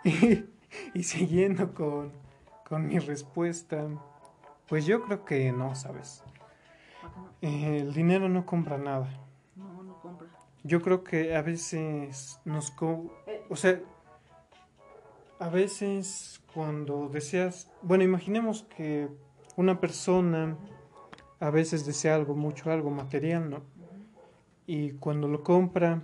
[0.02, 0.46] Y,
[0.94, 2.12] y siguiendo con,
[2.66, 3.86] con mi respuesta,
[4.66, 6.22] pues yo creo que no, ¿sabes?
[7.42, 9.08] Eh, el dinero no compra nada.
[9.56, 10.28] No, no compra.
[10.62, 12.70] Yo creo que a veces nos...
[12.70, 13.12] co-
[13.50, 13.80] o sea,
[15.38, 17.70] a veces cuando deseas...
[17.82, 19.08] Bueno, imaginemos que
[19.56, 20.56] una persona
[21.40, 23.62] a veces desea algo, mucho algo material, ¿no?
[24.72, 26.00] Y cuando lo compra,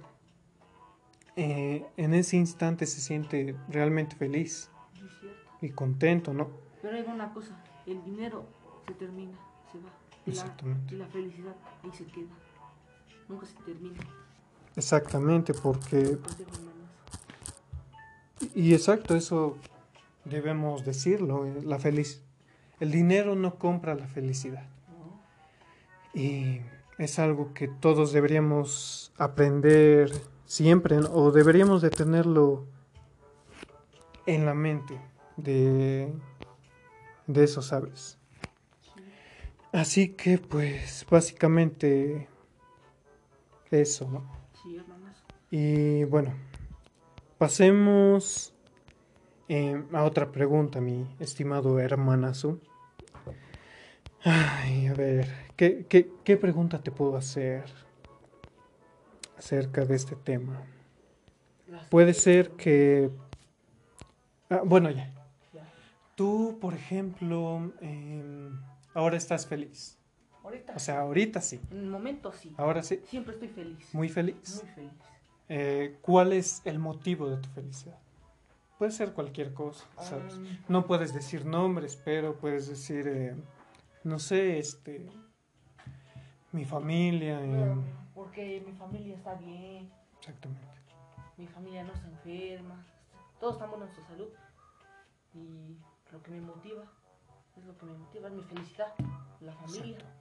[1.37, 4.73] eh, en ese instante se siente realmente feliz
[5.61, 6.51] y contento, ¿no?
[6.83, 8.45] Pero hay una cosa, el dinero
[8.85, 9.39] se termina,
[9.71, 9.91] se va.
[10.27, 10.95] Y la, Exactamente.
[10.97, 11.55] y la felicidad
[11.85, 12.27] ahí se queda.
[13.29, 14.01] Nunca se termina.
[14.75, 16.19] Exactamente, porque...
[18.53, 19.59] Y exacto, eso
[20.25, 22.21] debemos decirlo, eh, la feliz.
[22.81, 24.67] El dinero no compra la felicidad.
[24.89, 26.21] No.
[26.21, 26.63] Y
[26.99, 30.11] es algo que todos deberíamos aprender
[30.47, 32.67] siempre, o deberíamos de tenerlo
[34.27, 35.01] en la mente
[35.37, 36.13] de,
[37.27, 38.19] de eso, ¿sabes?
[39.73, 42.29] Así que pues básicamente
[43.71, 44.33] eso, ¿no?
[44.63, 45.23] Sí, hermanas.
[45.51, 46.35] Y bueno,
[47.37, 48.55] pasemos
[49.49, 52.59] eh, a otra pregunta, mi estimado hermanazo.
[54.29, 57.63] Ay, a ver, ¿qué, qué, qué pregunta te puedo hacer
[59.39, 60.65] acerca de este tema?
[61.91, 63.13] Puede ser que...
[64.51, 65.13] ah, bueno, ya.
[66.17, 68.61] Tú, por ejemplo, em,
[68.95, 69.97] ahora estás feliz.
[70.43, 70.73] Ahorita.
[70.75, 71.61] O sea, ahorita sí.
[71.71, 72.53] en el momento sí.
[72.57, 73.01] Ahora sí.
[73.05, 73.95] Siempre estoy feliz.
[73.95, 74.61] Muy feliz.
[74.65, 74.93] Muy feliz.
[75.49, 77.99] Eh, ¿Cuál es el motivo de tu felicidad?
[78.77, 80.35] Puede ser cualquier cosa, ¿sabes?
[80.35, 83.37] Um, No puedes decir nombres, pero puedes decir, eh,
[84.07, 85.07] no sé, este,
[86.53, 87.75] mi familia, eh,
[88.15, 90.65] porque mi familia está bien, exactamente.
[91.37, 92.85] mi familia no se enferma,
[93.41, 94.29] todos estamos en su salud.
[95.35, 95.77] Y
[96.13, 96.85] lo que me motiva,
[97.57, 98.95] es lo que me motiva, es mi felicidad,
[99.41, 99.99] la familia.
[99.99, 100.21] Exacto.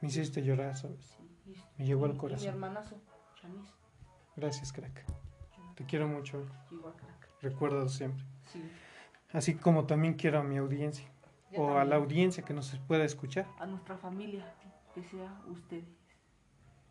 [0.00, 1.18] Me hiciste llorar, ¿sabes?
[1.44, 2.42] Sí, Me llegó al y corazón.
[2.44, 2.96] mi hermanazo,
[3.40, 3.68] Chamis,
[4.36, 5.04] Gracias, crack.
[5.74, 7.28] Te quiero mucho, igual crack.
[7.42, 8.24] recuérdalo siempre.
[8.52, 8.62] Sí.
[9.32, 11.06] Así como también quiero a mi audiencia,
[11.52, 13.46] Yo o a la audiencia que nos pueda escuchar.
[13.58, 14.52] A nuestra familia,
[14.94, 15.84] que sea ustedes.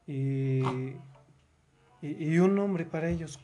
[0.07, 0.61] y,
[2.01, 3.39] y, y un nombre para ellos.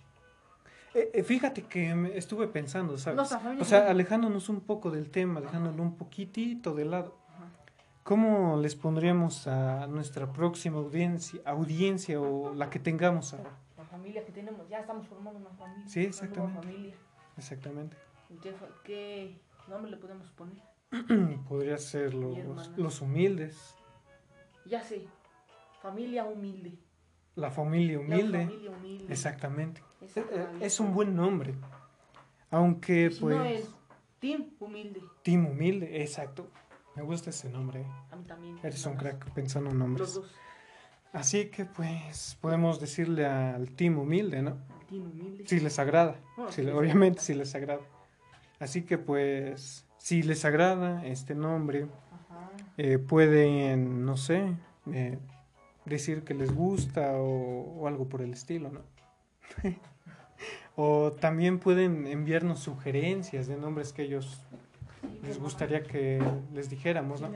[0.94, 3.18] Eh, eh, fíjate que me estuve pensando, ¿sabes?
[3.18, 7.18] Nuestra familia O sea, no- alejándonos un poco del tema, dejándolo un poquitito de lado.
[7.36, 7.46] Ajá.
[8.04, 13.52] ¿Cómo les pondríamos a nuestra próxima audiencia, audiencia o la que tengamos ahora?
[13.76, 15.88] La familia que tenemos, ya estamos formando una familia.
[15.88, 16.62] Sí, una nueva exactamente.
[16.62, 16.96] familia.
[17.38, 17.98] Exactamente.
[18.30, 19.36] Entonces, ¿qué
[19.68, 20.58] nombre le podemos poner?
[21.50, 22.38] Podría ser los,
[22.78, 23.76] los humildes,
[24.66, 25.08] Ya sé,
[25.82, 26.78] familia humilde.
[27.36, 28.40] la familia humilde.
[28.40, 29.06] La familia humilde.
[29.14, 29.82] Exactamente.
[30.02, 30.66] Eh, eh, familia.
[30.68, 31.56] Es un buen nombre.
[32.52, 33.36] Aunque Si pues...
[33.36, 33.70] no es
[34.20, 35.02] team humilde.
[35.24, 36.48] Team humilde, exacto.
[36.96, 37.86] Me gusta ese nombre.
[38.12, 38.60] A mí también.
[38.62, 40.14] Eres un crack pensando en Los nombres.
[40.14, 40.32] dos.
[41.12, 44.58] Así que pues podemos decirle al team humilde, ¿no?
[44.88, 45.48] Tiene humilde.
[45.48, 46.20] Si les agrada.
[46.50, 47.82] Si sí obviamente si les agrada.
[48.60, 51.88] Así que pues si les agrada este nombre,
[52.78, 54.54] eh, pueden, no sé,
[54.92, 55.18] eh,
[55.86, 58.82] decir que les gusta o, o algo por el estilo, ¿no?
[60.76, 64.42] o también pueden enviarnos sugerencias de nombres que ellos
[65.26, 66.22] les gustaría que
[66.54, 67.30] les dijéramos, ¿no?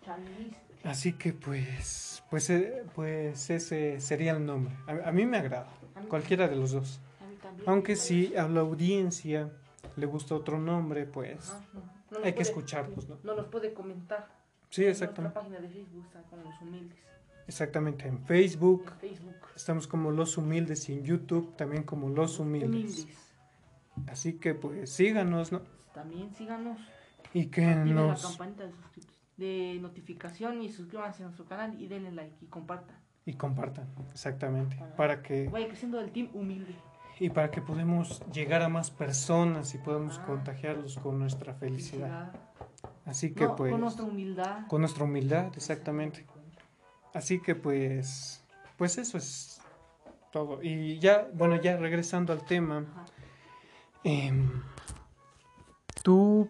[0.00, 0.54] Chanis.
[0.84, 4.72] Así que pues, pues, eh, pues ese sería el nombre.
[4.86, 5.66] A, a mí me agrada,
[6.08, 7.00] cualquiera de los dos.
[7.20, 7.68] a mí también.
[7.68, 9.50] Aunque si a la audiencia
[9.96, 11.64] le gusta otro nombre, pues Ajá,
[12.10, 13.18] no, hay que puede- escucharlos, ¿no?
[13.22, 14.28] No nos puede comentar.
[14.70, 15.34] Sí, En exactamente.
[15.34, 16.98] Nuestra página de Facebook está con los humildes.
[17.46, 18.08] Exactamente.
[18.08, 19.34] En Facebook En Facebook.
[19.54, 22.68] estamos como Los Humildes y en YouTube también como Los Humildes.
[22.70, 23.06] Humildes.
[24.08, 25.60] Así que pues síganos, ¿no?
[25.92, 26.78] También síganos.
[27.32, 28.22] Y que Activen la nos...
[28.26, 28.72] campanita de,
[29.74, 32.96] de notificación y suscríbanse a nuestro canal y denle like y compartan.
[33.26, 34.76] Y compartan, exactamente.
[34.96, 35.48] Para que...
[35.48, 36.74] Vaya creciendo el team humilde.
[37.20, 40.26] Y para que podamos llegar a más personas y podamos Ah.
[40.26, 42.32] contagiarlos con nuestra felicidad.
[43.04, 43.70] Así que No, pues...
[43.72, 44.66] con nuestra humildad.
[44.66, 46.26] Con nuestra humildad, exactamente.
[47.12, 48.44] Así que pues,
[48.76, 49.60] pues eso es
[50.32, 50.60] todo.
[50.62, 52.84] Y ya, bueno, ya regresando al tema,
[54.02, 54.62] em,
[56.02, 56.48] tú,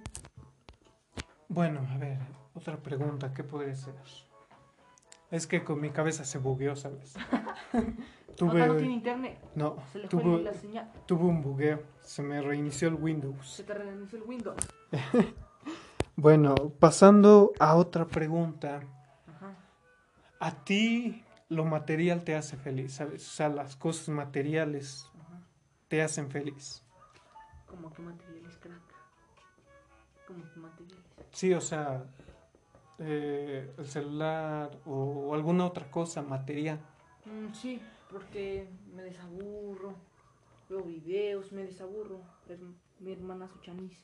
[1.49, 2.19] bueno, a ver,
[2.55, 3.95] otra pregunta, ¿qué podría ser?
[5.31, 7.15] Es que con mi cabeza se bugueó, ¿sabes?
[8.35, 9.39] Acá no tuve, tiene internet.
[9.55, 10.93] no, Se le fue tuve, la señal.
[11.07, 13.49] tuve un bugueo, se me reinició el Windows.
[13.49, 14.57] Se te reinició el Windows.
[16.17, 18.83] Bueno, pasando a otra pregunta.
[19.27, 19.57] Ajá.
[20.39, 23.27] A ti lo material te hace feliz, ¿sabes?
[23.27, 25.41] O sea, las cosas materiales Ajá.
[25.89, 26.85] te hacen feliz.
[27.67, 28.81] Como que materiales, crack.
[30.29, 31.05] Como que materiales.
[31.33, 32.05] Sí, o sea,
[33.01, 34.93] eh, el celular o,
[35.31, 36.79] o alguna otra cosa material.
[37.25, 37.83] Mm, sí,
[38.15, 39.97] porque me desaburro.
[40.69, 42.21] Veo videos, me desaburro.
[42.49, 42.61] Es
[43.01, 43.99] mi hermanazo chanis.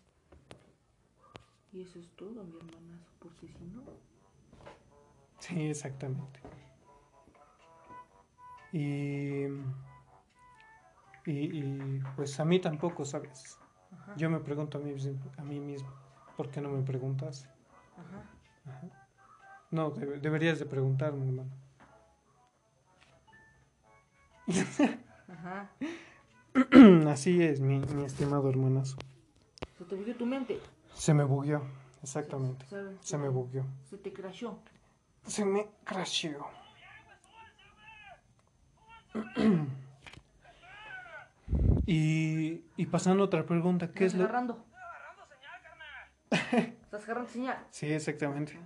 [1.72, 3.82] Y eso es todo, mi hermanazo, porque si no.
[5.38, 6.40] Sí, exactamente.
[8.72, 9.44] Y,
[11.26, 13.58] y, y, pues a mí tampoco, ¿sabes?
[13.92, 14.16] Ajá.
[14.16, 14.92] Yo me pregunto a mí,
[15.38, 15.88] a mí mismo,
[16.36, 17.48] ¿por qué no me preguntas?
[17.96, 18.28] Ajá.
[18.66, 19.08] Ajá.
[19.70, 21.59] No, debe- deberías de preguntarme, hermano.
[25.28, 25.70] Ajá.
[27.11, 28.96] Así es, mi, mi estimado hermanazo.
[29.78, 30.61] Se te bugueó tu mente.
[30.94, 31.62] Se me bugueó,
[32.03, 32.66] exactamente.
[32.66, 33.64] Se, Se me bugueó.
[33.88, 34.59] Se te crashó.
[35.26, 36.46] Se me crasheó.
[41.86, 44.24] Y, y pasando a otra pregunta, ¿qué es ¿Estás lo...?
[44.26, 44.64] agarrando?
[46.30, 47.66] ¿Estás agarrando señal?
[47.70, 48.57] Sí, exactamente.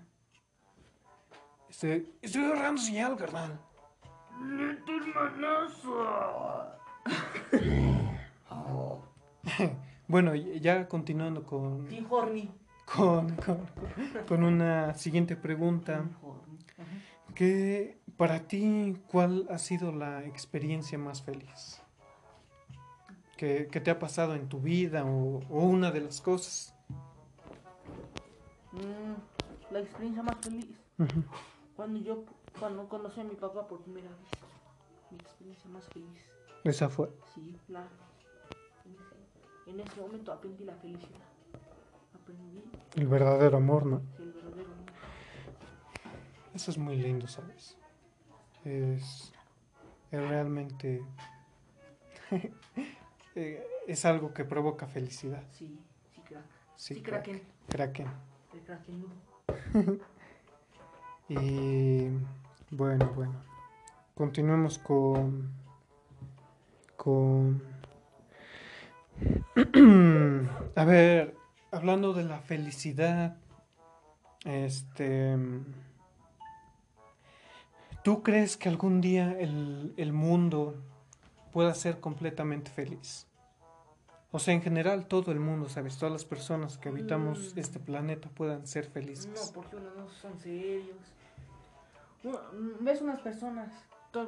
[1.70, 3.58] Estoy, estoy agarrando señal, carnal.
[10.06, 11.86] Bueno, y- ya continuando con,
[12.94, 13.66] con, con,
[14.28, 16.04] con una siguiente pregunta.
[17.34, 21.80] ¿Qué, para ti, cuál ha sido la experiencia más feliz?
[23.36, 26.74] ¿Qué, qué te ha pasado en tu vida o, o una de las cosas?
[28.72, 30.66] Mm, la experiencia más feliz.
[31.74, 32.24] Cuando yo
[32.58, 34.28] cuando conocí a mi papá por primera vez.
[35.10, 36.20] Mi experiencia más feliz.
[36.64, 37.10] Esa fue.
[37.34, 37.88] Sí, claro.
[38.84, 41.20] En ese, en ese momento aprendí la felicidad.
[42.14, 42.62] Aprendí
[42.96, 44.02] El verdadero amor, ¿no?
[44.18, 44.84] el verdadero amor.
[46.54, 47.76] Eso es muy lindo, ¿sabes?
[48.64, 49.32] Es,
[50.10, 51.04] es realmente...
[53.34, 55.42] eh, es algo que provoca felicidad.
[55.52, 55.78] Sí,
[56.14, 56.44] sí, crack.
[56.76, 57.24] Sí, Sí, crack.
[57.24, 57.42] kraken.
[57.68, 58.06] Kraken.
[58.54, 59.10] El krakenudo.
[61.26, 62.08] Y
[62.76, 63.34] bueno, bueno.
[64.14, 65.52] Continuemos con...
[66.96, 67.62] Con...
[70.76, 71.36] A ver,
[71.70, 73.36] hablando de la felicidad,
[74.44, 75.36] este...
[78.02, 80.74] ¿Tú crees que algún día el, el mundo
[81.52, 83.26] pueda ser completamente feliz?
[84.30, 85.96] O sea, en general todo el mundo, ¿sabes?
[85.96, 87.58] Todas las personas que habitamos Mm.
[87.60, 89.28] este planeta puedan ser felices.
[89.32, 90.96] No, porque unos no son serios.
[92.24, 93.70] Mm, ves unas personas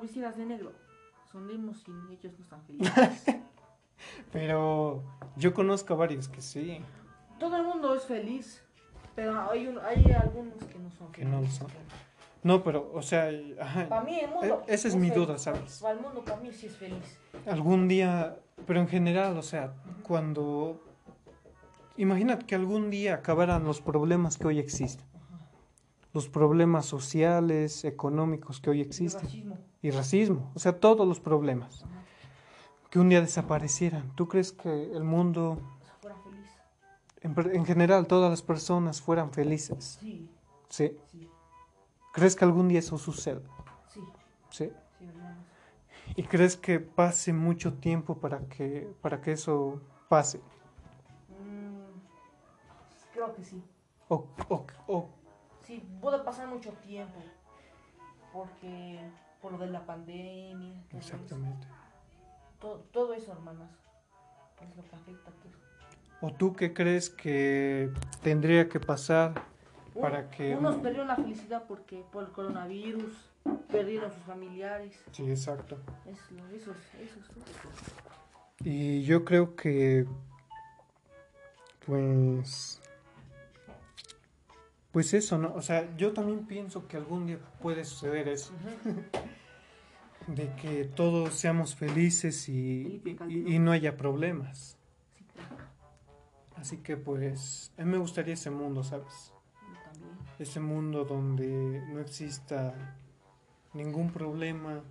[0.03, 0.73] vestidas de negro.
[1.33, 3.25] Sonrimos y ellos no están felices.
[4.33, 5.03] Pero
[5.37, 6.81] yo conozco a varios que sí.
[7.39, 8.63] Todo el mundo es feliz.
[9.15, 11.59] Pero hay, un- hay algunos que no son Que no lo felices.
[11.59, 11.69] son.
[12.43, 13.29] No, pero, o sea,
[13.89, 14.63] Para mí el mundo.
[14.69, 15.27] E- esa es mi feliz.
[15.27, 15.81] duda, ¿sabes?
[15.83, 17.19] Para el mundo, para mí sí es feliz.
[17.47, 18.37] algún día,
[18.67, 19.73] pero en general, o sea,
[20.05, 20.81] cuando
[21.97, 25.05] imagínate que algún día acabaran los problemas que hoy existen.
[26.17, 29.21] Los problemas sociales, económicos que hoy Y existen.
[29.25, 29.59] racismo.
[29.83, 30.51] Y racismo.
[30.55, 31.83] O sea, todos los problemas.
[31.83, 31.93] Ajá.
[32.89, 34.11] Que un día desaparecieran.
[34.17, 35.59] ¿Tú crees que el mundo,
[36.01, 37.55] fuera feliz.
[37.55, 39.99] en, general, todas las personas fueran felices?
[40.01, 40.27] Sí,
[40.71, 40.97] ¿Sí?
[41.13, 41.29] sí,
[42.15, 43.43] ¿Crees que algún día eso suceda?
[43.93, 44.01] sí,
[44.49, 44.71] ¿Sí?
[46.17, 50.39] ¿Y crees que pase mucho tiempo para que, para que eso pase?
[51.29, 52.01] Mm,
[53.13, 53.63] creo que sí.
[54.09, 55.09] O, o- o-
[55.67, 57.21] Sí, puede pasar mucho tiempo.
[58.33, 59.01] Porque
[59.41, 60.75] por lo de la pandemia.
[60.89, 61.15] todo eso.
[61.15, 61.67] exactamente.
[62.61, 63.71] To- todo eso, hermanos.
[64.63, 65.53] Es lo que afecta a todo.
[66.23, 67.91] ¿O tú qué crees que
[68.23, 69.35] tendría que pasar
[70.01, 70.55] para que...
[70.57, 73.13] Unos perdieron la felicidad porque por el coronavirus
[73.71, 74.99] perdieron sus familiares.
[75.13, 75.79] Sí, exacto.
[76.07, 77.45] Eso, es, eso es todo.
[78.65, 80.07] Y yo creo que,
[81.85, 82.81] pues,
[84.97, 85.53] pues eso, ¿no?
[85.55, 88.55] O sea, yo también pienso que algún día puede suceder eso,
[90.27, 94.79] de que todos seamos felices y, y- y no haya problemas.
[96.57, 99.35] Así que, pues, a mí me gustaría ese mundo, ¿sabes?
[99.69, 100.17] Yo también.
[100.39, 102.73] Ese mundo donde no exista
[103.75, 104.83] ningún problema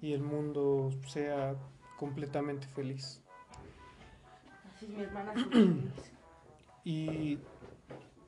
[0.00, 1.56] y el mundo sea
[1.98, 3.20] completamente feliz.
[4.74, 5.34] Así es mi hermana.
[6.84, 7.38] Y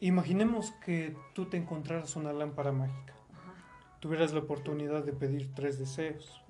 [0.01, 3.15] imaginemos que tú te encontraras una lámpara mágica.
[3.33, 3.99] Ajá.
[4.01, 6.43] Tuvieras la oportunidad de pedir tres deseos.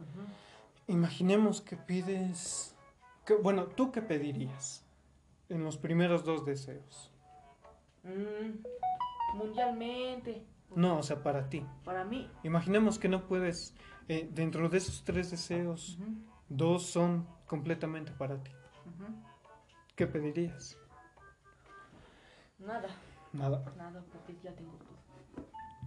[0.87, 2.75] Imaginemos que pides...
[3.25, 4.85] que- bueno, ¿tú qué pedirías
[5.49, 7.11] en los primeros dos deseos?
[8.05, 10.45] Mm, mundialmente.
[10.75, 11.65] No, o sea, para ti.
[11.85, 12.31] Para mí.
[12.43, 13.75] Imaginemos que no puedes...
[14.09, 15.99] eh, dentro de esos tres deseos,
[16.49, 18.51] dos son completamente para ti.
[19.97, 20.79] ¿Qué pedirías?
[22.59, 22.89] Nada,
[23.33, 23.65] Nada.
[23.77, 24.99] nada, porque ya tengo todo.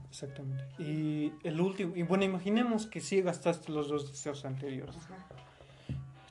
[0.10, 0.64] Exactamente.
[0.78, 1.96] Y el último...
[1.96, 4.96] Y bueno, imaginemos que sí gastaste los dos deseos anteriores.
[4.98, 5.16] Ajá,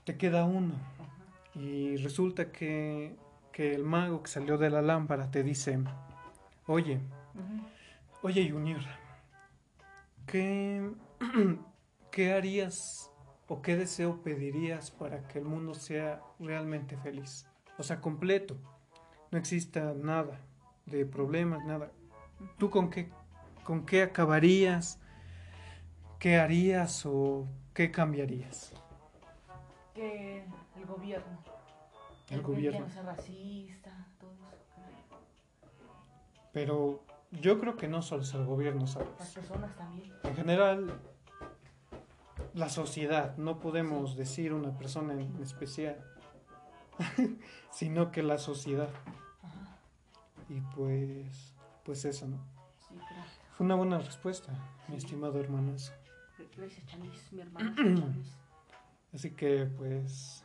[0.04, 0.74] Te queda uno.
[0.74, 1.58] ajá.
[1.58, 3.16] Y resulta que,
[3.52, 5.78] que el mago que salió de la lámpara te dice,
[6.66, 7.00] oye,
[8.22, 8.80] oye Junior,
[10.26, 10.90] ¿qué,
[12.12, 13.10] ¿qué harías
[13.48, 17.46] o qué deseo pedirías para que el mundo sea realmente feliz?
[17.78, 18.56] O sea, completo.
[19.32, 20.40] No exista nada
[20.90, 21.90] de problemas, nada.
[22.58, 23.10] ¿Tú con qué,
[23.64, 24.98] con qué acabarías?
[26.18, 28.72] ¿Qué harías o qué cambiarías?
[29.94, 30.44] Que
[30.76, 31.38] el gobierno.
[32.28, 32.80] El que gobierno.
[32.80, 35.16] Ya no sea racista, todo eso.
[36.52, 39.08] Pero yo creo que no solo es el gobierno, Las ¿sabes?
[39.34, 40.12] personas también.
[40.24, 41.00] En general,
[42.54, 45.96] la sociedad, no podemos decir una persona en especial,
[47.70, 48.88] sino que la sociedad.
[50.50, 51.54] Y pues,
[51.84, 52.38] pues eso, ¿no?
[52.86, 53.30] Sí, claro.
[53.56, 54.52] Fue una buena respuesta,
[54.88, 55.92] mi estimado hermanazo.
[56.56, 57.74] Gracias, Chanis, mi hermana.
[59.14, 60.44] Así que pues,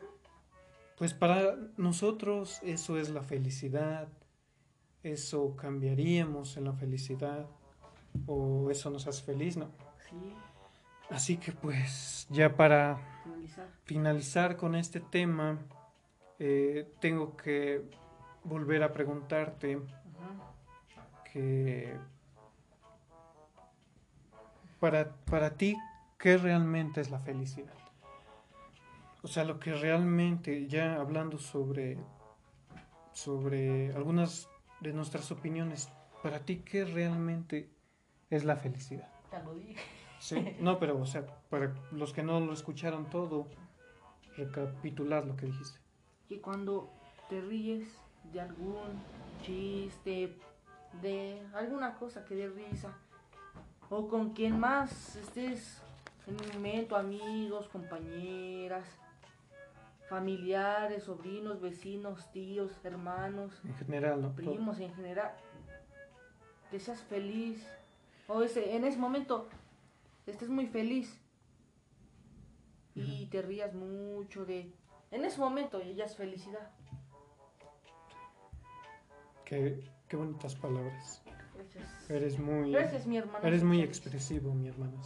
[0.97, 4.07] pues para nosotros eso es la felicidad,
[5.01, 7.47] eso cambiaríamos en la felicidad,
[8.27, 9.71] o eso nos hace feliz, ¿no?
[10.09, 10.33] Sí,
[11.09, 13.69] Así que pues ya para finalizar.
[13.83, 15.59] finalizar con este tema,
[16.39, 17.83] eh, tengo que
[18.45, 19.79] volver a preguntarte
[21.31, 21.97] que
[24.79, 25.75] para, para ti,
[26.17, 27.73] ¿qué realmente es la felicidad?
[29.23, 31.97] O sea, lo que realmente, ya hablando sobre,
[33.11, 34.47] sobre algunas
[34.81, 35.89] de nuestras opiniones,
[36.21, 37.69] para ti, ¿qué realmente
[38.29, 39.11] es la felicidad?
[39.31, 39.81] Ya lo dije.
[40.19, 43.47] Sí, no, pero, o sea, para los que no lo escucharon todo,
[44.37, 45.79] recapitular lo que dijiste.
[46.27, 46.91] Que cuando
[47.29, 48.04] te ríes
[48.35, 49.01] de algún
[49.43, 50.35] chiste,
[51.01, 52.91] de alguna cosa que dé risa,
[53.89, 55.81] o con quien más estés
[56.27, 58.85] en un momento, amigos, compañeras,
[60.09, 64.35] familiares, sobrinos, vecinos, tíos, hermanos, En general, ¿no?
[64.35, 65.31] primos en general,
[66.69, 67.65] que seas feliz,
[68.27, 69.47] o ese, en ese momento
[70.27, 71.21] estés muy feliz
[72.95, 74.73] y te rías mucho de...
[75.11, 76.74] En ese momento ya es felicidad.
[79.45, 81.21] Qué, qué bonitas palabras.
[81.55, 82.09] Gracias.
[82.09, 83.45] Eres muy, Gracias, mi hermano.
[83.47, 84.99] eres muy expresivo, mi hermano.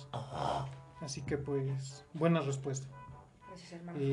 [1.02, 2.88] Así que pues, buena respuesta.
[3.48, 4.00] Gracias, hermano.
[4.00, 4.04] Y,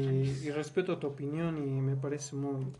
[0.44, 2.72] y respeto tu opinión y me parece muy,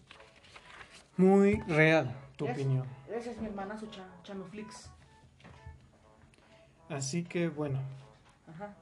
[1.16, 2.66] muy real tu Gracias.
[2.66, 2.86] opinión.
[3.08, 4.90] Gracias, mi hermanazo Cha- Chanuflix.
[6.88, 7.80] Así que bueno,
[8.46, 8.74] Ajá,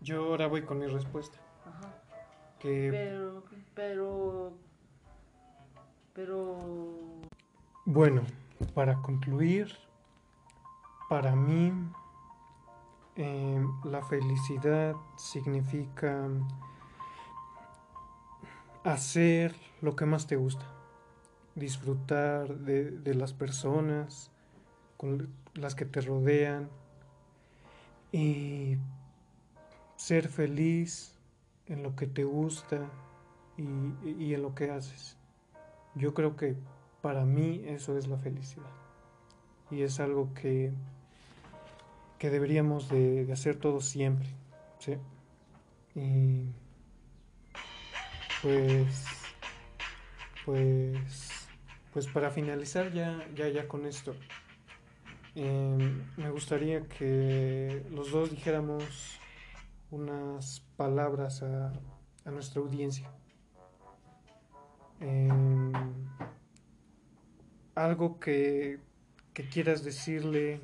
[0.00, 1.38] yo ahora voy con mi respuesta.
[1.66, 1.92] ajá.
[2.60, 3.42] Que Pero,
[3.74, 4.52] pero,
[6.12, 6.58] pero,
[7.92, 8.22] Bueno,
[8.72, 9.74] para concluir,
[11.08, 11.72] para mí
[13.16, 16.28] eh, la felicidad significa
[18.84, 20.64] hacer lo que más te gusta,
[21.56, 24.30] disfrutar de, de las personas
[24.96, 26.70] con las que te rodean
[28.12, 28.78] y
[29.96, 31.18] ser feliz
[31.66, 32.88] en lo que te gusta
[33.56, 33.64] y,
[34.16, 35.16] y en lo que haces.
[35.96, 36.56] Yo creo que
[37.02, 38.70] para mí eso es la felicidad.
[39.70, 40.72] Y es algo que,
[42.18, 44.28] que deberíamos de, hacer todos siempre.
[44.78, 44.96] ¿sí?
[48.42, 49.04] Pues,
[50.44, 51.48] pues,
[51.92, 54.14] pues para finalizar ya, ya, ya con esto,
[55.34, 59.20] eh, me gustaría que los dos dijéramos
[59.90, 61.72] unas palabras a,
[62.24, 63.10] a nuestra audiencia.
[65.00, 65.72] Em,
[67.84, 68.78] algo que,
[69.34, 70.60] que quieras decirle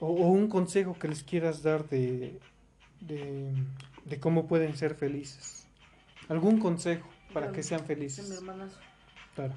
[0.00, 2.40] o, o un consejo que les quieras dar de,
[3.00, 3.52] de,
[4.04, 5.66] de cómo pueden ser felices.
[6.28, 8.30] Algún consejo para que sean mi felices.
[8.30, 8.78] hermanazo,
[9.34, 9.54] Claro,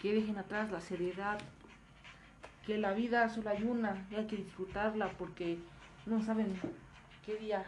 [0.00, 1.38] que dejen atrás la seriedad,
[2.66, 5.58] que la vida solo hay una y hay que disfrutarla porque
[6.06, 6.48] no saben
[7.24, 7.64] qué día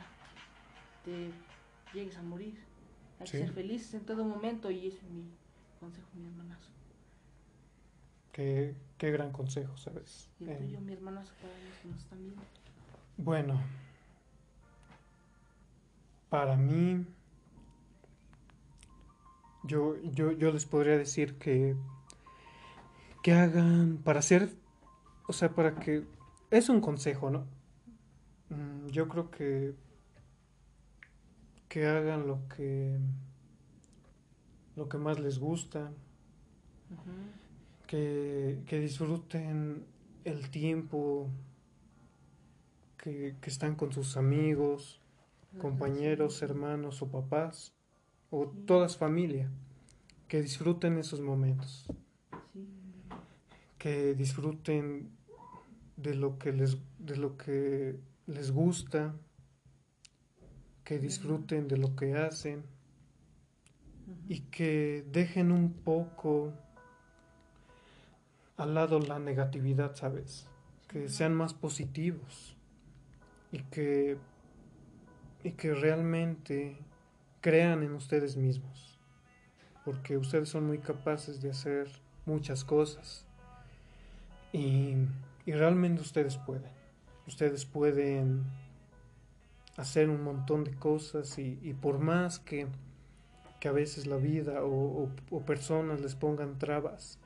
[1.04, 1.30] te
[1.96, 2.58] llegues a morir.
[3.20, 3.32] Hay Sí.
[3.38, 5.24] que ser felices en todo momento y ese es mi
[5.78, 6.70] consejo, mi hermanazo.
[8.34, 10.28] Qué, qué gran consejo, ¿sabes?
[10.40, 10.92] Y el Eh, mi
[11.96, 12.42] están viendo.
[13.16, 13.60] Bueno,
[16.28, 17.06] para mí,
[19.62, 21.76] yo, yo, yo les podría decir que,
[23.22, 24.50] que hagan, para hacer,
[25.28, 26.04] o sea, para que,
[26.50, 27.46] es un consejo, ¿no?
[28.50, 29.74] Mm, Yo creo que,
[31.68, 32.98] que hagan lo que,
[34.74, 35.92] lo que más les gusta.
[37.86, 39.84] Que, que disfruten
[40.24, 41.28] el tiempo
[42.96, 45.00] que, que están con sus amigos,
[45.58, 47.72] compañeros, hermanos o papás,
[48.30, 49.50] o todas familia,
[50.28, 51.86] que disfruten esos momentos,
[53.78, 55.10] que disfruten
[55.96, 57.96] de lo que les, de lo que
[58.26, 59.14] les gusta,
[60.82, 62.64] que disfruten de lo que hacen
[64.28, 66.52] y que dejen un poco
[68.56, 70.46] al lado la negatividad, ¿sabes?
[70.88, 72.56] Que sean más positivos
[73.52, 74.16] y que,
[75.42, 76.76] y que realmente
[77.40, 78.98] crean en ustedes mismos,
[79.84, 81.88] porque ustedes son muy capaces de hacer
[82.26, 83.26] muchas cosas
[84.52, 84.94] y,
[85.46, 86.70] y realmente ustedes pueden,
[87.26, 88.44] ustedes pueden
[89.76, 92.68] hacer un montón de cosas y, por más que,
[93.60, 97.18] que a veces la vida o- o personas les pongan trabas,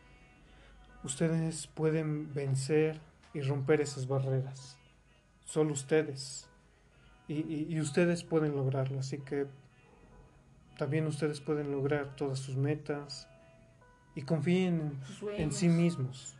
[1.04, 3.00] ustedes pueden vencer
[3.34, 4.76] y romper esas barreras.
[5.44, 6.48] Solo ustedes.
[7.28, 8.98] Y, y- y ustedes pueden lograrlo.
[9.00, 9.46] Así que
[10.76, 13.28] también ustedes pueden lograr todas sus metas
[14.14, 14.98] y confíen
[15.36, 16.34] en, sí mismos.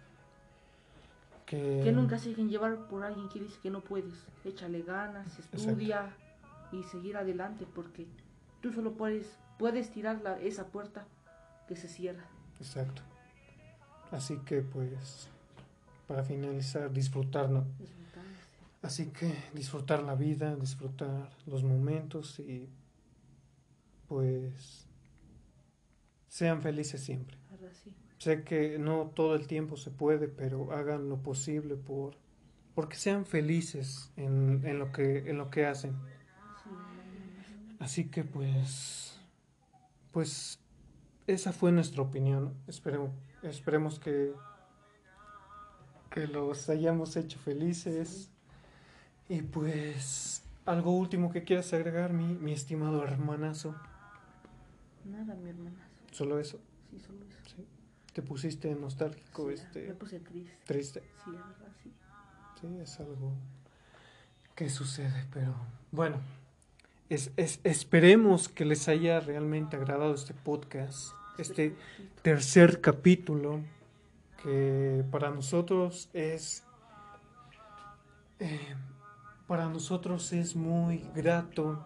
[1.47, 4.15] Que, Que nunca se dejen llevar por alguien que dice que no puedes.
[4.45, 6.15] Échale ganas, estudia
[6.73, 8.07] y seguir adelante porque
[8.61, 11.07] tú solo puedes, puedes tirar la- esa puerta
[11.67, 12.25] que se cierra.
[12.61, 13.03] Exacto.
[14.11, 15.29] Así que pues,
[16.07, 17.67] para finalizar, disfrutar, ¿no?
[17.79, 18.25] Disfrutar.
[18.83, 22.69] Así que disfrutar la vida, disfrutar los momentos y
[24.09, 24.87] pues
[26.29, 27.37] sean felices siempre.
[27.85, 27.93] Sí.
[28.19, 32.17] Sé que no todo el tiempo se puede, pero hagan lo posible por
[32.75, 35.93] porque sean felices en, en lo que en lo que hacen.
[36.63, 36.71] Sí,
[37.81, 39.21] Así que pues
[40.13, 40.61] pues
[41.27, 42.55] esa fue nuestra opinión.
[42.67, 43.11] Esperemos
[43.43, 44.33] esperemos que
[46.11, 48.31] que los hayamos hecho felices.
[49.29, 53.75] Y pues algo último que quieras agregar, mi, mi estimado hermanazo.
[55.05, 55.85] Nada, mi hermanazo.
[56.13, 56.59] Solo eso.
[56.91, 57.57] Sí, solo eso.
[57.57, 57.67] ¿sí?
[58.15, 60.57] Te pusiste nostálgico, Sí, este, Me puse triste.
[60.65, 61.01] triste.
[61.25, 61.93] Sí, la verdad, sí.
[62.61, 63.33] Sí, es algo
[64.55, 65.55] que sucede, pero
[65.93, 66.17] bueno,
[67.11, 71.75] es, es- esperemos que les haya realmente agradado este podcast, este
[72.23, 73.61] tercer capítulo,
[74.43, 76.65] que para nosotros es,
[78.39, 78.75] eh,
[79.47, 81.85] para nosotros es muy grato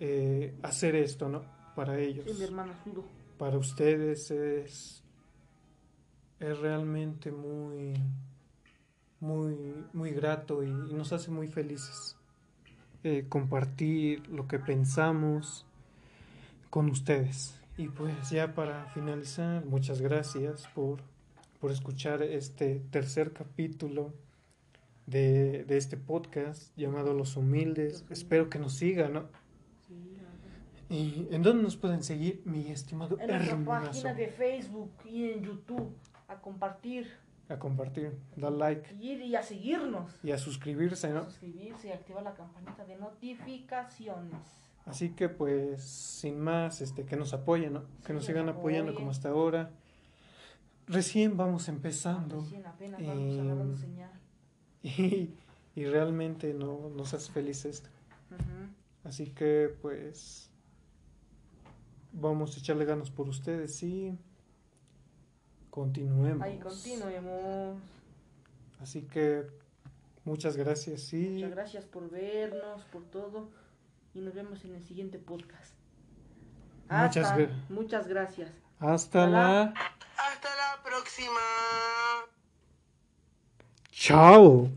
[0.00, 1.42] eh, hacer esto, ¿no?
[1.74, 2.44] Para ellos Sí,
[3.38, 5.02] para ustedes es,
[6.38, 7.94] es realmente muy,
[9.20, 9.56] muy,
[9.92, 12.16] muy grato y, y nos hace muy felices
[13.04, 15.66] eh, compartir lo que pensamos
[16.70, 17.61] con ustedes.
[17.76, 21.00] Y pues ya para finalizar, muchas gracias por,
[21.60, 24.12] por escuchar este tercer capítulo
[25.06, 28.04] de, de este podcast llamado Los Humildes.
[28.10, 29.28] Espero que nos sigan, ¿no?
[30.90, 33.90] ¿Y en dónde nos pueden seguir, mi estimado En nuestra hermanazo?
[34.02, 35.96] página de Facebook y en YouTube.
[36.28, 37.10] A compartir.
[37.48, 40.12] A compartir, dar like Y, y a seguirnos.
[40.22, 41.24] y a suscribirse, ¿no?
[41.24, 44.38] Suscribirse y activar la campanita de notificaciones.
[44.84, 47.82] Así que pues, sin más, este, que nos apoyen, ¿no?
[48.00, 49.70] Que Sí, nos sigan apoyando como hasta ahora.
[50.88, 54.10] Recién vamos empezando Recién apenas vamos Eh, agarrando señal.
[54.82, 55.30] y,
[55.76, 57.88] y realmente no nos hace feliz esto.
[59.04, 60.50] Así que pues
[62.12, 64.18] vamos a echarle ganas por ustedes y
[65.70, 66.42] continuemos.
[66.42, 67.78] Ahí continuemos.
[68.80, 69.46] Así que
[70.24, 73.48] muchas gracias y Muchas gracias por vernos, por todo.
[74.14, 75.74] Y nos vemos en el siguiente podcast.
[76.90, 78.50] Muchas gra- muchas gracias.
[78.78, 81.40] hasta la Hasta la próxima.
[83.90, 84.68] chao.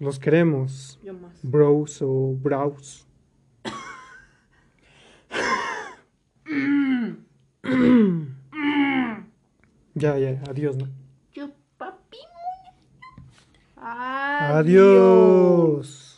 [0.00, 1.38] Los queremos, Yo más.
[1.42, 3.06] bros o brows.
[9.94, 10.88] ya, ya, adiós, ¿no?
[14.52, 16.09] Adiós.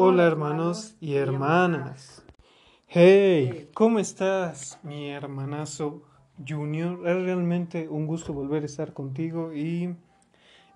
[0.00, 2.24] Hola hermanos y hermanas.
[2.86, 6.04] Hey, ¿cómo estás, mi hermanazo
[6.46, 7.00] Junior?
[7.04, 9.96] Es realmente un gusto volver a estar contigo y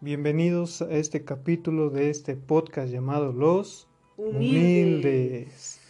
[0.01, 3.86] bienvenidos a este capítulo de este podcast llamado Los
[4.16, 5.81] Humildes.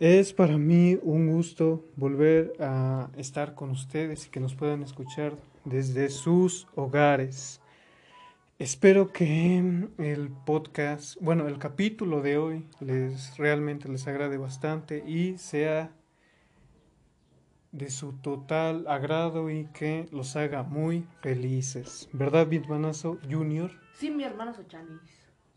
[0.00, 5.36] Es para mí un gusto volver a estar con ustedes y que nos puedan escuchar
[5.64, 7.60] desde sus hogares.
[8.64, 9.58] Espero que
[9.98, 15.92] el podcast, bueno, el capítulo de hoy les realmente les agrade bastante y sea
[17.72, 22.08] de su total agrado y que los haga muy felices.
[22.14, 23.70] ¿Verdad, Bitmanazo Junior?
[23.92, 24.98] Sí, mi hermano Sochanis.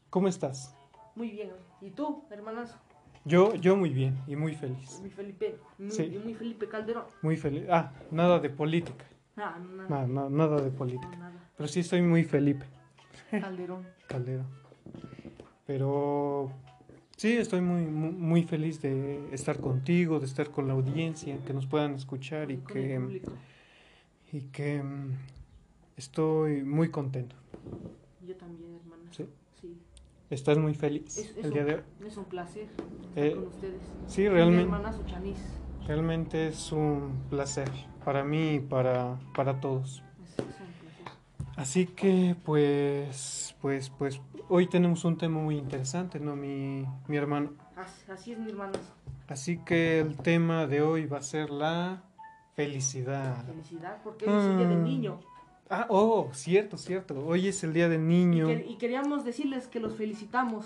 [0.09, 0.75] ¿Cómo estás?
[1.15, 1.51] Muy bien.
[1.79, 2.75] ¿Y tú, hermanazo?
[3.23, 4.99] Yo, yo muy bien y muy feliz.
[4.99, 5.57] Muy Felipe.
[5.77, 6.03] Muy, Sí.
[6.13, 7.05] y muy Felipe Calderón.
[7.21, 7.67] Muy feliz.
[7.71, 9.05] Ah, nada de política.
[9.37, 9.57] Ah,
[9.87, 10.05] nada.
[10.07, 11.15] No, no, nada de no, política.
[11.15, 11.49] nada.
[11.55, 12.65] Pero sí estoy muy Felipe
[13.31, 13.85] Calderón.
[14.07, 14.45] Caldera.
[15.65, 16.51] Pero
[17.17, 21.53] sí, estoy muy, muy, muy feliz de estar contigo, de estar con la audiencia, que
[21.53, 23.21] nos puedan escuchar y que,
[24.31, 24.81] y que
[25.97, 27.35] estoy muy contento.
[28.25, 29.11] Yo también, hermanazo.
[29.11, 29.25] Sí.
[29.61, 29.77] Sí.
[30.29, 31.81] ¿Estás muy feliz Es, es el un, día de hoy?
[32.05, 32.67] es un placer
[33.15, 33.81] Eh, estar con ustedes.
[34.07, 35.37] Sí, Mi realmente, hermanazo Chanis.
[35.85, 37.69] realmente es un placer
[38.05, 40.03] para mí y para, para todos.
[41.57, 47.51] Así que pues, pues, pues, hoy tenemos un tema muy interesante, ¿no, mi, mi hermano?
[48.07, 48.79] Así, es mi hermanazo.
[49.27, 52.03] Así que el tema de hoy va a ser la
[52.55, 53.43] felicidad.
[53.45, 54.83] Felicidad, porque hoy es el día del Ah.
[54.83, 55.19] niño.
[55.69, 57.25] Ah, oh, cierto, cierto.
[57.25, 60.65] Hoy es el día del niño Y, que- y queríamos decirles que los felicitamos.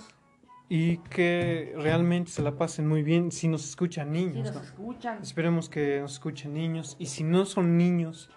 [0.70, 4.46] y que realmente se la pasen muy bien si nos escuchan Si niños.
[4.48, 4.62] nos ¿no?
[4.62, 5.20] escuchan.
[5.22, 8.30] Esperemos que nos escuchen niños y si no son niños,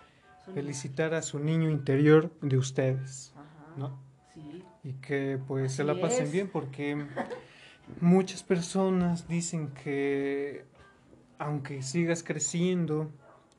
[0.52, 3.74] felicitar a su niño interior de ustedes, Ajá.
[3.76, 3.98] ¿no?
[4.32, 4.62] Sí.
[4.82, 6.32] Y que pues se la pasen es.
[6.32, 7.06] bien porque
[8.00, 10.64] muchas personas dicen que
[11.38, 13.10] aunque sigas creciendo,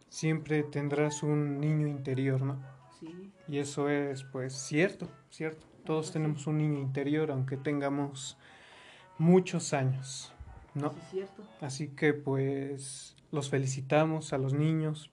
[0.09, 2.57] siempre tendrás un niño interior, ¿no?
[2.99, 3.31] Sí.
[3.47, 5.65] Y eso es pues cierto, cierto.
[5.85, 6.13] Todos Ajá, sí.
[6.13, 8.37] tenemos un niño interior aunque tengamos
[9.17, 10.31] muchos años,
[10.73, 10.91] ¿no?
[10.91, 11.43] Sí, cierto.
[11.61, 15.11] Así que pues los felicitamos a los niños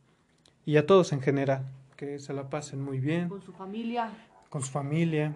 [0.64, 1.64] y a todos en general,
[1.96, 4.10] que se la pasen muy bien Con su familia.
[4.48, 5.32] con su familia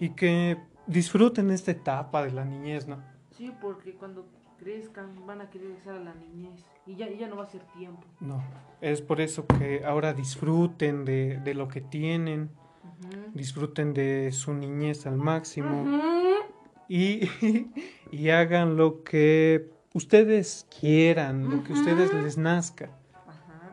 [0.00, 2.98] y que disfruten esta etapa de la niñez, ¿no?
[3.36, 4.26] Sí, porque cuando
[4.58, 6.64] crezcan van a querer regresar a la niñez.
[6.86, 8.02] Y ya, y ya no va a ser tiempo.
[8.20, 8.42] No,
[8.80, 12.50] es por eso que ahora disfruten de, de lo que tienen,
[13.34, 15.84] disfruten de su niñez al máximo
[16.88, 17.28] y,
[18.10, 22.90] y hagan lo que ustedes quieran, lo que ustedes les nazca.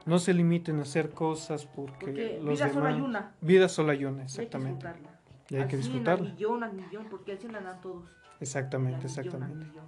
[0.06, 3.32] No se limiten a hacer cosas porque, Porque los vida solo hay demás- una.
[3.42, 4.74] Vida solo hay una, Y hay que exactamente.
[4.88, 5.10] disfrutarla.
[5.50, 6.30] Y hay que disfrutarla.
[6.30, 8.04] Al millón, porque al 100 andan todos.
[8.40, 9.66] Exactamente, al exactamente.
[9.66, 9.86] millón.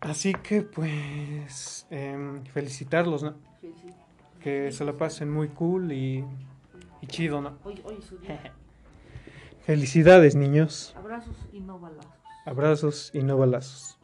[0.00, 3.34] Así que pues em, felicitarlos, ¿no?
[3.60, 3.88] Sí, sí.
[4.40, 6.24] Que Sí, se la pasen muy cool y,
[7.00, 7.58] y chido, ¿no?
[7.64, 8.52] Hoy, hoy su día.
[9.64, 10.94] Felicidades, niños.
[10.96, 12.12] Abrazos y no balazos.
[12.44, 13.95] Abrazos y no balazos.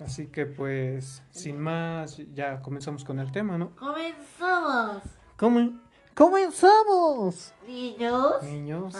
[0.00, 3.74] Así que pues, sin más, ya comenzamos con el tema, ¿no?
[3.76, 5.02] Comenzamos.
[5.36, 5.78] Come-
[6.14, 7.54] ¡Comenzamos!
[7.66, 8.42] Niños.
[8.42, 8.94] Niños.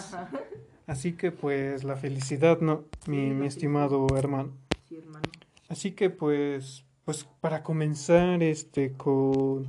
[0.87, 2.83] Así que pues la felicidad, ¿no?
[3.07, 4.51] Mi, mi estimado hermano.
[4.89, 5.21] Sí, hermano.
[5.69, 9.67] Así que pues, pues para comenzar este con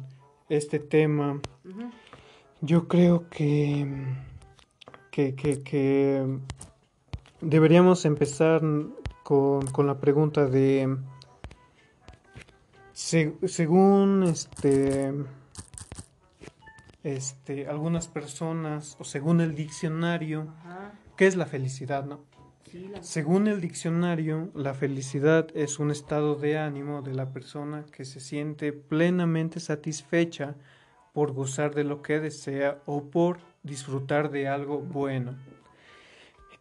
[0.49, 1.91] este tema, Ujú.
[2.63, 3.87] yo creo que,
[5.11, 6.39] que, que, que
[7.41, 8.63] deberíamos empezar
[9.25, 10.97] con, con la pregunta de,
[12.93, 15.13] se- según este,
[17.03, 20.93] este, algunas personas o según el diccionario, Ajá.
[21.17, 22.21] ¿qué es la felicidad, no?
[22.71, 23.03] Sí, la...
[23.03, 28.21] Según el diccionario, la felicidad es un estado de ánimo de la persona que se
[28.21, 30.55] siente plenamente satisfecha
[31.13, 35.37] por gozar de lo que desea o por disfrutar de algo bueno.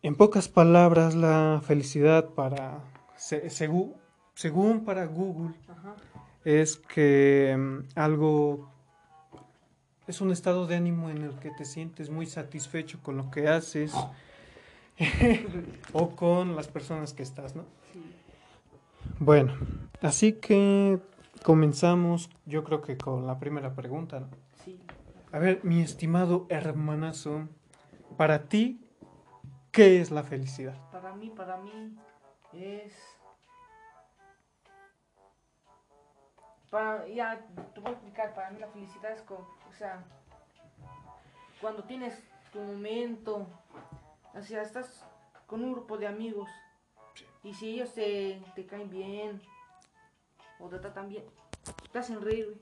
[0.04, 2.80] En pocas palabras, la felicidad para
[3.16, 3.94] se- según,
[4.36, 5.96] según para Google Ajá.
[6.44, 8.70] es que mm, algo
[10.08, 13.48] es un estado de ánimo en el que te sientes muy satisfecho con lo que
[13.48, 13.94] haces
[15.94, 17.64] o con las personas que estás, ¿no?
[17.94, 18.04] Sí.
[19.20, 19.54] Bueno,
[20.02, 21.00] así que
[21.44, 24.28] comenzamos, yo creo que con la primera pregunta, ¿no?
[24.66, 24.78] Sí.
[25.32, 27.48] A ver, mi estimado hermanazo,
[28.18, 28.82] para ti,
[29.74, 30.78] ¿qué es la felicidad?
[30.92, 31.98] Para mí, para mí
[32.54, 32.94] es...
[36.70, 40.04] Para, ya, te voy a explicar, para mí la felicidad es como, o sea,
[41.60, 43.48] cuando tienes tu momento,
[44.34, 45.06] o sea, estás
[45.46, 46.50] con un grupo de amigos
[47.44, 49.42] y si ellos te, te caen bien
[50.60, 51.26] o te tratan bien,
[51.92, 52.62] te hacen reír, güey.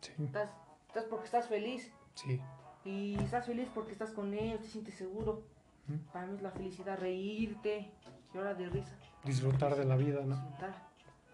[0.00, 0.50] Sí, estás,
[0.88, 2.40] estás porque estás feliz sí,
[2.84, 5.53] y estás feliz porque estás con ellos, te sientes seguro.
[5.88, 5.98] Ujú.
[6.12, 7.90] Para mí es la felicidad reírte,
[8.32, 10.36] llorar de risa, disfrutar de la vida, ¿no?
[10.36, 10.74] disfrutar.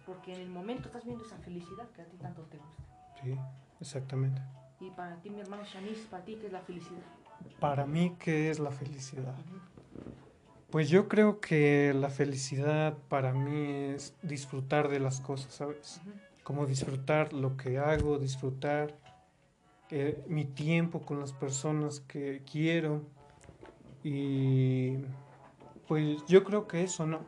[0.06, 2.82] Porque en el momento estás viendo esa felicidad que a ti tanto te gusta.
[3.22, 3.36] Sí,
[3.80, 4.40] exactamente.
[4.80, 7.02] Y para ti, mi hermano Shanice, para ti, ¿qué es la felicidad?
[7.60, 9.34] Para mí, ¿qué es la felicidad?
[9.38, 9.60] Ujú.
[10.70, 16.00] Pues yo creo que la felicidad para mí es disfrutar de las cosas, ¿sabes?
[16.02, 16.12] Ujú.
[16.44, 18.96] Como disfrutar lo que hago, disfrutar
[19.90, 23.02] eh, mi tiempo con las personas que quiero.
[24.02, 24.98] Y
[25.86, 27.20] pues yo creo que eso, ¿no?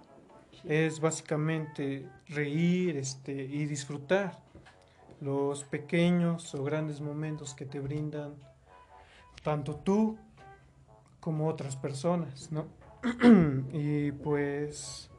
[0.65, 4.39] Es básicamente reír este, y disfrutar
[5.21, 8.35] los pequeños o grandes momentos que te brindan
[9.43, 10.17] tanto tú
[11.21, 12.67] como otras personas, ¿no?
[13.73, 15.11] y pues,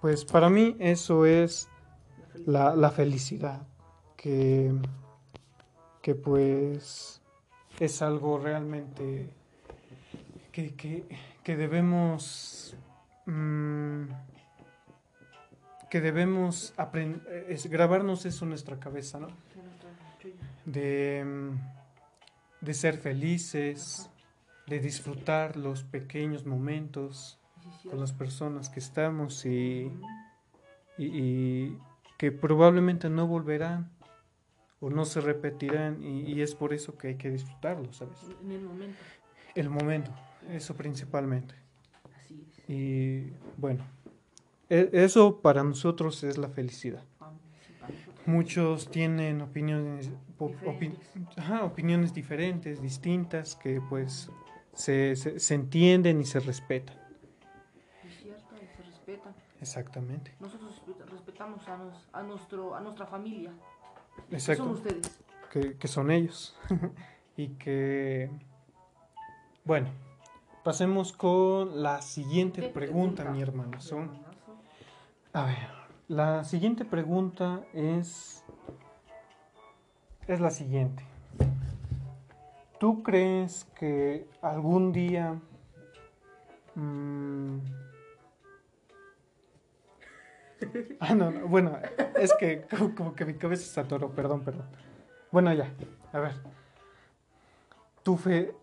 [0.00, 1.68] pues para mí eso es
[2.46, 3.66] la, la felicidad,
[4.16, 4.72] que,
[6.00, 7.20] que pues
[7.80, 9.30] es algo realmente
[10.52, 11.04] que, que,
[11.42, 12.76] que debemos
[13.26, 14.04] mm,
[15.90, 19.28] que debemos aprender, es, grabarnos eso en nuestra cabeza, ¿no?
[20.64, 24.08] De, mm, de ser felices,
[24.66, 27.38] de disfrutar los pequeños momentos
[27.90, 29.90] con las personas que estamos y-
[30.98, 31.76] y
[32.18, 33.90] que probablemente no volverán
[34.80, 38.18] o no se repetirán y, y es por eso que hay que disfrutarlo, ¿sabes?
[38.42, 38.98] En el momento,
[39.54, 40.10] El momento,
[40.50, 41.54] eso principalmente.
[42.16, 42.68] así es.
[42.70, 43.84] Y bueno,
[44.68, 47.02] e- eso para nosotros es la felicidad.
[48.24, 50.10] Muchos tienen opiniones,
[51.36, 54.30] ajá, opiniones diferentes, distintas, que pues
[54.74, 56.96] se, se- se entienden y se respetan.
[58.04, 59.34] Es cierto, y se respetan.
[59.60, 60.34] Exactamente.
[60.38, 63.52] Nosotros respeta- respetamos a, nos- a, nuestro, a nuestra familia.
[64.30, 64.62] que Exacto.
[64.64, 65.18] Son ustedes.
[65.52, 66.56] Que, que son ellos.
[67.36, 68.30] y que,
[69.64, 69.88] bueno,
[70.62, 73.78] pasemos con la siguiente ¿Qué pregunta, mi hermano.
[75.32, 75.68] A ver,
[76.08, 78.44] la siguiente pregunta es,
[80.26, 81.04] es la siguiente.
[82.78, 85.40] ¿Tú crees que algún día
[86.74, 87.58] mm,
[91.00, 91.78] Ah, no, no, bueno,
[92.16, 94.66] es que como, como que mi cabeza se atoró, perdón, perdón.
[95.30, 95.72] Bueno, ya,
[96.12, 96.34] a ver.
[98.02, 98.54] Tu fe...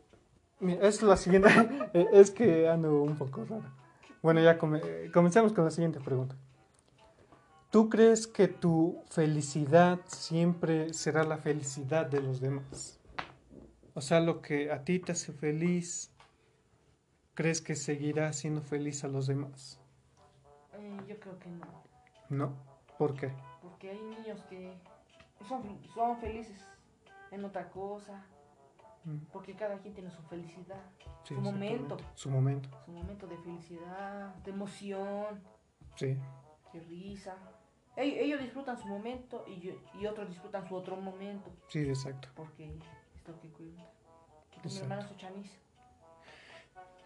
[0.61, 1.49] Es la siguiente,
[1.93, 3.63] eh, es que ando un poco raro.
[4.21, 6.35] Bueno, ya come- eh, comencemos con la siguiente pregunta.
[7.69, 12.99] ¿Tú crees que tu felicidad siempre será la felicidad de los demás?
[13.93, 16.11] O sea, lo que a ti te hace feliz,
[17.35, 19.79] ¿crees que seguirá siendo feliz a los demás?
[20.73, 21.67] Eh, yo creo que no.
[22.29, 22.53] No.
[22.97, 23.31] ¿Por qué?
[23.61, 24.73] Porque hay niños que
[25.47, 25.61] son,
[25.93, 26.57] son felices
[27.31, 28.25] en otra cosa.
[29.31, 30.81] Porque cada quien tiene su felicidad,
[31.23, 31.97] sí, su momento.
[32.15, 35.41] Su momento, su momento de felicidad, de emoción,
[35.95, 36.17] sí.
[36.73, 37.35] de risa.
[37.95, 41.49] Ellos, ellos disfrutan su momento y, yo- y otros disfrutan su otro momento.
[41.69, 42.27] Sí, exacto.
[42.35, 42.65] Porque
[43.15, 43.83] es lo que cuenta.
[44.61, 45.09] Tu hermana.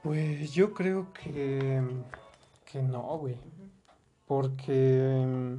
[0.02, 1.82] Pues yo creo que,
[2.66, 3.38] que no, güey.
[4.28, 5.58] Porque,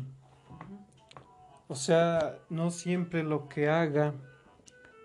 [1.69, 4.15] o sea, no siempre lo que haga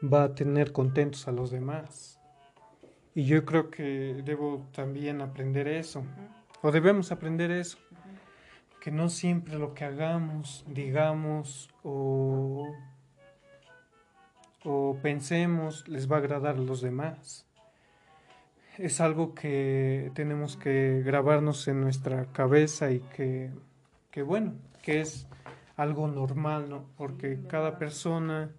[0.02, 2.20] va a tener contentos a los demás.
[3.16, 6.04] Y yo creo que debo también aprender eso.
[6.62, 7.78] O debemos aprender eso.
[8.82, 12.68] Que no siempre lo que hagamos, digamos o,
[14.64, 17.50] o pensemos les va a agradar a los demás
[18.80, 23.52] es algo que tenemos que grabarnos en nuestra cabeza y que,
[24.10, 25.28] que bueno, que es
[25.76, 26.86] algo normal, ¿no?
[26.98, 28.52] Porque cada persona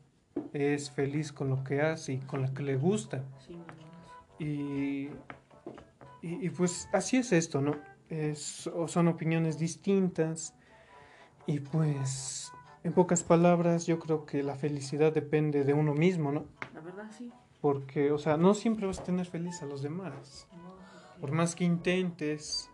[0.52, 3.24] es feliz con lo que hace y con lo que le gusta.
[4.38, 5.10] Y, y,
[6.22, 7.76] y pues así es esto, ¿no?
[8.08, 10.54] Es, o son opiniones distintas
[11.46, 12.50] y pues
[12.82, 16.44] en pocas palabras yo creo que la felicidad depende de uno mismo, ¿no?
[16.74, 17.30] La verdad, sí.
[17.60, 20.48] Porque, o sea, no siempre vas a tener feliz a los demás.
[20.56, 22.70] No, Por más que intentes,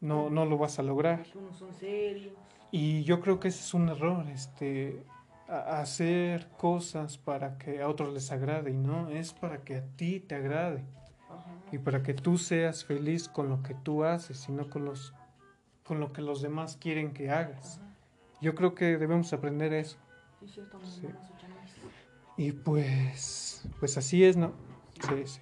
[0.00, 1.24] no, no lo vas a lograr.
[1.36, 2.34] unos son serios.
[2.72, 5.04] Y yo creo que ese es un error, este,
[5.48, 9.82] a- hacer cosas para que a otros les agrade y no, es para que a
[9.96, 10.84] ti te agrade
[11.30, 11.44] Ajá.
[11.72, 15.14] y para que tú seas feliz con lo que tú haces y no con los
[15.84, 17.78] con lo que los demás quieren que hagas.
[17.78, 17.86] Ajá.
[18.40, 19.96] Yo creo que debemos aprender eso.
[20.40, 21.06] Sí, cierto, Sí.
[22.36, 24.52] Y pues, pues así es, ¿no?
[25.08, 25.40] Sí, sí.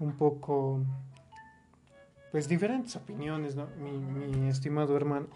[0.00, 0.80] Un poco,
[2.30, 3.66] pues diferentes opiniones, ¿no?
[3.78, 5.26] Mi, mi estimado hermano.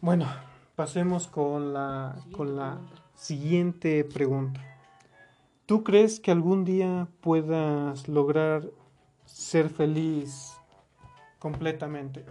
[0.00, 0.26] Bueno,
[0.76, 3.02] pasemos con la, Siguiente con la pregunta.
[3.14, 4.60] siguiente pregunta.
[5.66, 8.70] ¿Tú crees que algún día puedas lograr
[9.24, 10.56] ser feliz
[11.40, 12.24] completamente?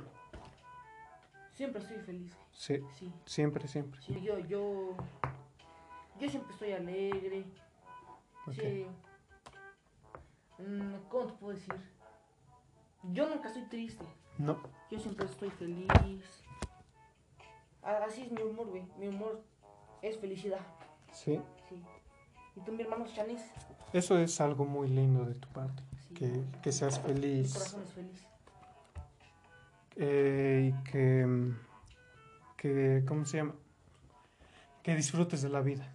[1.54, 2.34] Siempre estoy feliz.
[2.54, 3.12] Sí, Sí.
[3.26, 4.02] siempre, siempre.
[4.02, 4.96] Sí, yo, yo,
[6.20, 7.46] yo siempre estoy alegre.
[8.54, 8.86] Sí.
[10.60, 11.76] Mm, ¿Cómo te puedo decir?
[13.12, 14.06] Yo nunca estoy triste.
[14.38, 14.58] No,
[14.92, 16.24] Yo siempre estoy feliz.
[17.86, 18.84] A- Así es mi humor, güey.
[19.00, 19.42] Mi humor
[20.02, 20.60] es felicidad.
[21.12, 21.40] sí.
[21.70, 21.82] Sí.
[22.56, 23.42] ¿Y tú, mi hermano Chanis?
[23.94, 25.84] Eso es algo muy lindo de tu parte.
[26.08, 26.14] Sí.
[26.16, 28.28] Que, que seas Mi feliz corazón es feliz.
[29.98, 31.54] eh, y que,
[32.58, 33.54] que, ¿cómo se llama?
[34.84, 35.92] Que disfrutes de la vida.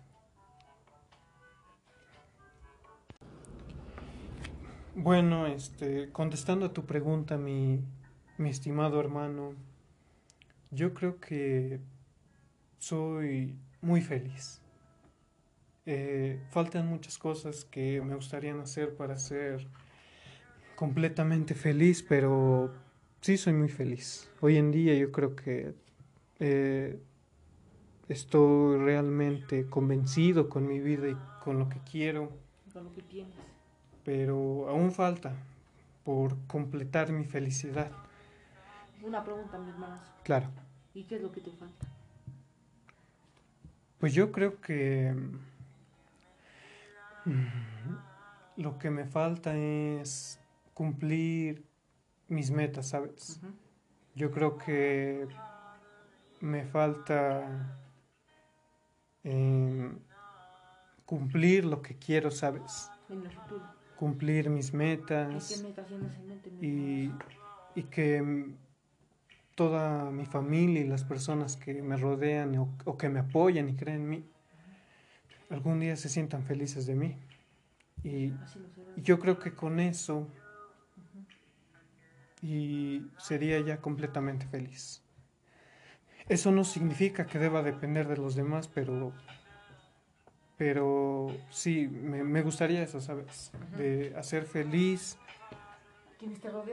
[4.95, 7.81] Bueno, este, contestando a tu pregunta, mi,
[8.39, 9.55] mi estimado hermano,
[10.71, 11.81] yo creo que
[12.79, 14.61] soy muy feliz.
[15.87, 19.67] Eh, faltan muchas cosas que me gustarían hacer para ser
[20.77, 22.73] completamente feliz, pero
[23.21, 24.31] sí soy muy feliz.
[24.41, 25.75] Hoy en día yo creo que
[26.39, 27.01] eh,
[28.09, 32.31] estoy realmente convencido con mi vida y con lo que quiero,
[32.73, 33.35] Con lo que tienes.
[34.05, 35.35] pero aún falta
[36.05, 37.91] por completar mi felicidad.
[39.03, 40.05] Una pregunta, mi hermanazo.
[40.25, 40.49] Claro,
[40.95, 41.87] ¿Y qué es lo que te falta?
[43.99, 45.15] pues yo creo que
[47.27, 50.41] mm, lo que me falta es
[50.73, 51.65] cumplir
[52.29, 53.41] mis metas, ¿sabes?
[54.15, 55.29] Yo creo que
[56.41, 57.79] me falta
[59.23, 59.99] em,
[61.05, 62.91] cumplir lo que quiero, ¿sabes?
[63.11, 63.65] En el futuro.
[63.99, 67.13] Cumplir mis ¿Qué, metas qué metas tienes en mente, mi y,
[67.75, 68.55] y que
[69.61, 73.75] toda mi familia y las personas que me rodean o, o que me apoyan y
[73.75, 74.25] creen en mí,
[75.51, 77.15] algún día se sientan felices de mí.
[78.03, 78.33] Y,
[78.97, 80.27] yo creo que con eso
[82.41, 85.03] y sería ya completamente feliz.
[86.27, 89.13] Eso no significa que deba depender de los demás, pero
[90.57, 93.53] pero sí, me, me gustaría eso, ¿sabes?
[93.77, 95.19] De hacer feliz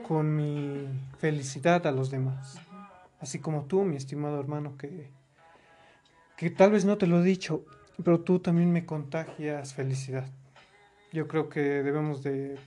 [0.06, 0.88] con mi
[1.18, 2.58] felicidad a los demás.
[3.20, 5.10] Así como tú, mi estimado hermano, que,
[6.36, 7.64] que tal vez no te lo he dicho,
[8.04, 10.26] pero tú también me contagias felicidad.
[11.12, 12.58] Yo creo que debemos de,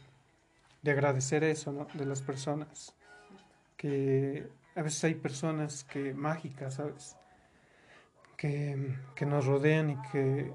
[0.82, 1.88] de agradecer eso, ¿no?
[1.94, 2.96] De las personas.
[3.78, 7.16] Que a veces hay personas que mágicas, ¿sabes?
[8.36, 10.52] Que, que nos rodean y que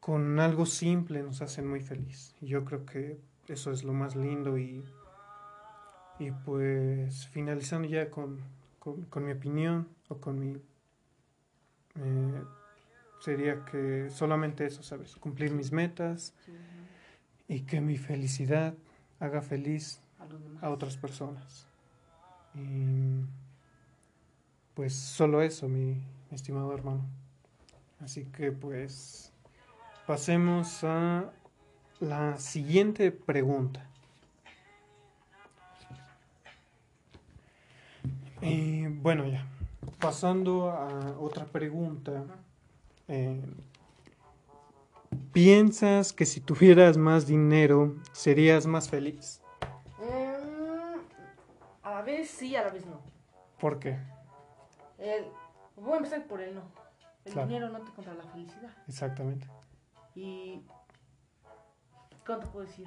[0.00, 2.34] con algo simple nos hacen muy feliz.
[2.40, 4.84] Y yo creo que eso es lo más lindo y,
[6.18, 8.40] y pues finalizando ya con,
[8.94, 10.60] con, con mi opinión o con mi...
[11.96, 12.42] eh,
[13.20, 15.16] sería que solamente eso, ¿sabes?
[15.16, 16.34] Cumplir mis metas
[17.48, 18.74] y que mi felicidad
[19.18, 20.00] haga feliz
[20.60, 21.66] a otras personas.
[22.54, 23.24] Y
[24.74, 27.04] pues solo eso, mi, mi estimado hermano.
[28.00, 29.32] Así que pues
[30.06, 31.32] pasemos a
[32.00, 33.87] la siguiente pregunta.
[38.42, 39.46] Eh, bueno, ya.
[40.00, 42.24] Pasando a otra pregunta.
[43.08, 43.40] eh,
[45.32, 49.40] ¿Piensas que si tuvieras más dinero serías más feliz?
[50.00, 51.00] Em,
[51.82, 53.00] a la vez sí, a la vez no.
[53.58, 53.98] ¿Por qué?
[54.98, 55.26] El-
[55.76, 56.62] voy a empezar por el no.
[57.24, 57.48] El Claro.
[57.48, 58.70] dinero no te compra la felicidad.
[58.86, 59.46] Exactamente.
[60.14, 60.60] Y.
[62.26, 62.86] ¿Cómo te puedo decir?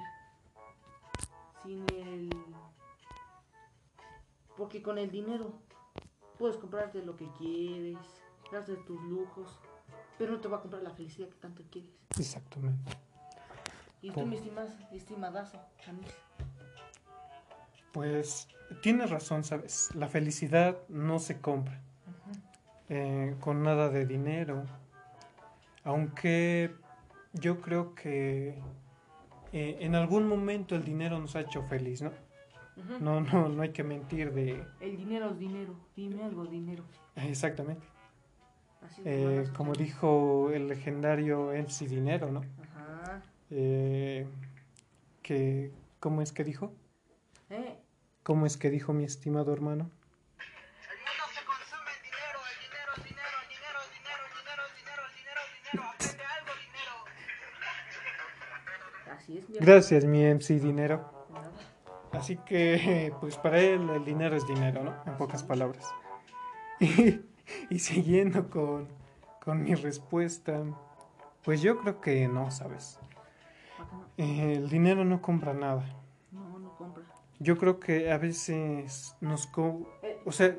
[1.64, 2.30] Sin el.
[4.56, 5.52] Porque con el dinero
[6.38, 7.98] puedes comprarte lo que quieres,
[8.50, 9.58] darte tus lujos,
[10.18, 11.90] pero no te va a comprar la felicidad que tanto quieres.
[12.18, 12.92] Exactamente.
[14.02, 16.08] Y tú, mi estimas, estimadazo, Chamis.
[17.92, 18.48] Pues
[18.82, 19.94] tienes razón, ¿sabes?
[19.94, 21.80] La felicidad no se compra
[22.88, 24.64] eh, con nada de dinero.
[25.84, 26.74] Aunque
[27.32, 28.58] yo creo que
[29.52, 32.12] eh, en algún momento el dinero nos ha hecho feliz, ¿no?
[33.00, 34.64] No, no, no hay que mentir de...
[34.80, 35.74] El dinero es dinero.
[35.94, 36.84] Dime algo, dinero.
[37.16, 37.86] Exactamente.
[38.80, 42.40] Así Eh, como dijo el legendario MC Dinero, ¿no?
[42.62, 43.22] Ajá.
[43.50, 44.26] Eh,
[45.22, 45.70] que,
[46.00, 46.72] ¿Cómo es que dijo?
[47.50, 47.76] Eh,
[48.22, 49.90] ¿Cómo es que dijo mi estimado hermano?
[50.38, 54.74] El mundo se consume en dinero, el dinero es dinero, el dinero es dinero, el
[54.74, 55.84] dinero es dinero, el dinero es dinero.
[55.92, 56.94] Aprende algo, dinero.
[59.14, 61.11] así es, mi Gracias, mi MC Dinero.
[62.12, 64.94] Así que, pues para él el dinero es dinero, ¿no?
[65.06, 65.86] En pocas palabras.
[66.80, 67.20] Y,
[67.70, 68.88] y siguiendo con,
[69.44, 70.62] con mi respuesta,
[71.44, 72.98] pues yo creo que no, ¿sabes?
[74.16, 75.84] El dinero no compra nada.
[76.32, 77.04] No, no compra.
[77.38, 79.46] Yo creo que a veces nos...
[79.46, 79.88] co-
[80.24, 80.56] O sea,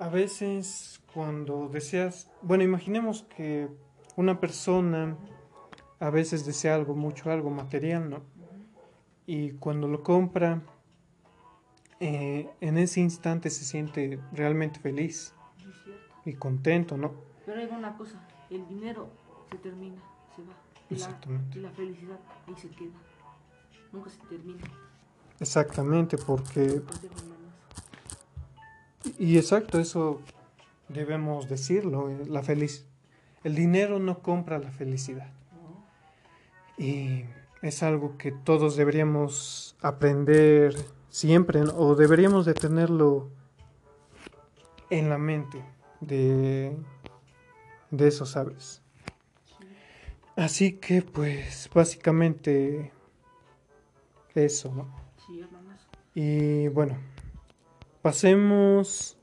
[0.00, 2.28] a veces cuando deseas...
[2.42, 3.68] Bueno, imaginemos que
[4.16, 5.16] una persona
[6.00, 8.22] a veces desea algo mucho, algo material, ¿no?
[9.26, 10.62] Y cuando lo compra,
[11.98, 15.34] eh, en ese instante se siente realmente feliz
[16.24, 17.12] y contento, ¿no?
[17.44, 18.20] Pero hay una cosa,
[18.50, 19.08] el dinero
[19.50, 20.00] se termina,
[20.34, 20.52] se va.
[20.90, 21.58] Y la, Exactamente.
[21.58, 22.94] y la felicidad ahí se queda.
[23.92, 24.64] Nunca se termina.
[25.40, 26.82] Exactamente, porque...
[29.18, 30.20] Y exacto, eso
[30.88, 32.86] debemos decirlo, eh, la feliz...
[33.44, 35.30] El dinero no compra la felicidad.
[35.52, 37.24] No, Y
[37.62, 40.74] es algo que todos deberíamos aprender
[41.08, 43.30] siempre, o deberíamos de tenerlo
[44.90, 45.64] en la mente
[46.00, 46.76] de,
[47.90, 48.82] de eso, ¿sabes?
[50.36, 52.92] Así que pues básicamente
[54.34, 55.06] eso, ¿no?
[56.14, 56.98] Y bueno,
[58.02, 59.18] pasemos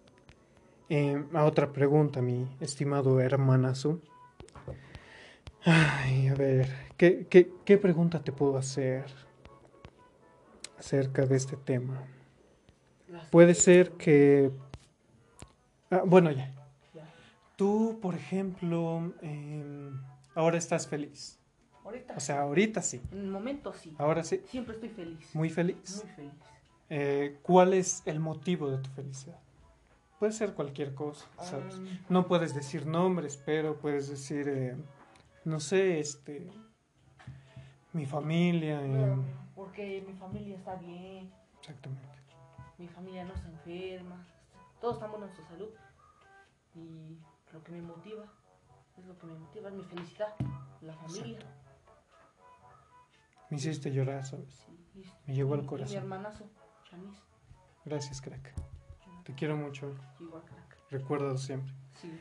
[0.90, 4.00] eh, a otra pregunta, mi estimado hermanazo.
[5.66, 6.68] Ay, a ver,
[6.98, 9.06] ¿qué, qué, qué pregunta te puedo hacer
[10.78, 12.04] acerca de este tema?
[13.32, 14.52] Puede ser que...
[15.90, 16.52] ah, bueno, ya.
[17.56, 20.02] Tú, por ejemplo, em,
[20.36, 21.40] ahora estás feliz.
[21.86, 23.02] Ahorita, O sea, ahorita sí.
[23.12, 23.94] en el momento sí.
[24.00, 24.42] Ahora sí.
[24.48, 25.36] Siempre estoy feliz.
[25.36, 26.04] Muy feliz.
[26.04, 26.34] Muy feliz.
[26.90, 29.40] Eh, ¿Cuál es el motivo de tu felicidad?
[30.20, 31.76] Puede ser cualquier cosa, ¿sabes?
[31.76, 34.76] Um, No puedes decir nombres, pero puedes decir, eh,
[35.46, 36.50] no sé, este,
[37.94, 39.16] mi familia, eh,
[39.56, 42.08] porque mi familia está bien, exactamente.
[42.78, 44.26] mi familia no está enferma,
[44.82, 45.70] todos estamos en nuestra salud.
[46.76, 47.18] Y
[47.54, 48.26] lo que me motiva,
[48.98, 50.34] es lo que me motiva, es mi felicidad,
[50.82, 51.38] la familia.
[51.40, 51.60] Exacto.
[53.50, 54.66] Me hiciste llorar, ¿sabes?
[54.94, 55.92] Sí, Me llegó al corazón.
[55.94, 56.46] mi hermanazo,
[57.86, 58.54] Gracias, crack.
[59.24, 60.78] Te quiero mucho, igual crack.
[60.90, 61.74] recuérdalo siempre.
[62.02, 62.12] Sí.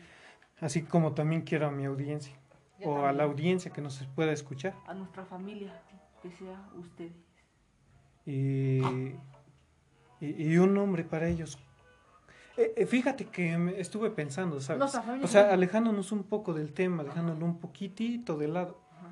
[0.60, 2.34] Así como también quiero a mi audiencia,
[2.82, 4.74] Yo o a la audiencia que nos pueda escuchar.
[4.86, 5.72] A nuestra familia,
[6.22, 7.12] que sea ustedes.
[8.26, 8.80] y,
[10.20, 11.58] y, y un nombre para ellos.
[12.56, 14.94] Eh, eh, fíjate que estuve pensando, ¿sabes?
[15.22, 18.78] O sea, alejándonos un poco del tema, dejándolo un poquitito de lado.
[18.98, 19.08] Ajá.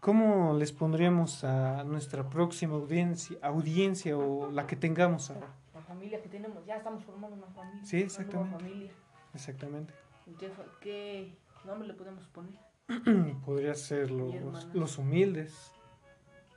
[0.00, 5.48] ¿Cómo les pondríamos a nuestra próxima audiencia, audiencia o la que tengamos ahora?
[5.74, 7.84] La familia que tenemos, ya estamos formando una familia.
[7.84, 8.56] Sí, exactamente.
[8.56, 8.90] familia.
[9.34, 9.92] Exactamente.
[10.26, 12.54] ¿Y ¿Qué, fa- qué nombre le podemos poner?
[13.44, 15.72] Podría ser los, los humildes,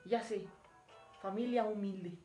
[0.06, 0.46] Ya sé,
[1.22, 2.18] familia humilde.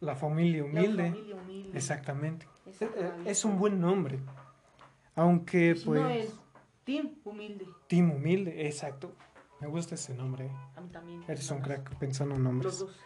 [0.00, 1.10] la familia La humilde.
[1.10, 1.78] familia humilde.
[1.78, 2.46] Exactamente.
[2.66, 3.30] Esa Eh, eh, maravilla.
[3.30, 4.18] Es un buen nombre.
[5.14, 6.00] Aunque Si pues...
[6.00, 6.34] no es
[6.84, 7.66] team humilde.
[7.88, 9.12] Team Humilde, exacto.
[9.60, 10.50] Me gusta ese nombre.
[10.76, 11.22] A mí también.
[11.28, 12.78] Eres un crack pensando en Los nombres.
[12.80, 12.96] dos.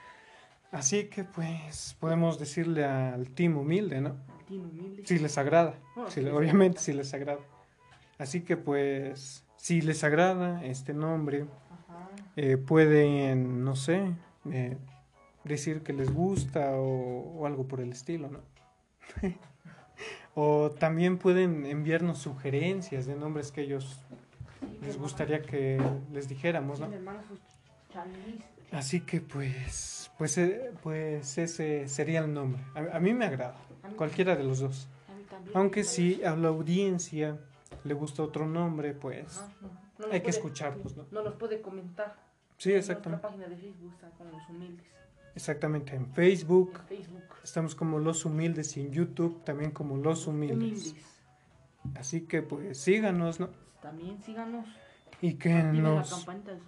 [0.73, 4.17] Así que pues podemos decirle al Team Humilde, ¿no?
[4.47, 5.07] Team humilde.
[5.07, 5.79] Si les agrada.
[5.95, 7.41] Bueno, Si les obviamente si les agrada.
[8.19, 11.45] Así que pues si les agrada este nombre,
[12.37, 14.15] eh, pueden, no sé,
[14.51, 14.79] eh,
[15.45, 18.41] decir que les gusta o, o algo por el estilo, ¿no?
[20.35, 24.01] o también pueden enviarnos sugerencias de nombres que ellos
[24.83, 25.83] les gustaría que
[26.13, 26.89] les dijéramos, ¿no?
[26.89, 28.45] mi hermano es Chalis.
[28.71, 32.63] Así que pues, pues, eh, pues ese sería el nombre.
[32.75, 33.57] A, a mí me agrada,
[33.97, 34.89] cualquiera de los dos.
[35.55, 37.39] Aunque si a la audiencia
[37.85, 41.07] le gusta otro nombre, pues Ajá, no, no los hay que puede- escucharlos, ¿no?
[41.11, 42.17] No los puede comentar.
[42.57, 43.23] Sí, En exactamente.
[43.27, 44.87] nuestra página de Facebook está con los humildes.
[45.35, 47.23] Exactamente, en Facebook En Facebook.
[47.45, 50.95] estamos como Los Humildes y en YouTube también como Los Humildes.
[51.97, 53.51] Así que pues síganos, ¿no?
[53.81, 54.67] También síganos.
[55.21, 56.13] Y que Activen la nos...
[56.15, 56.61] campanita de,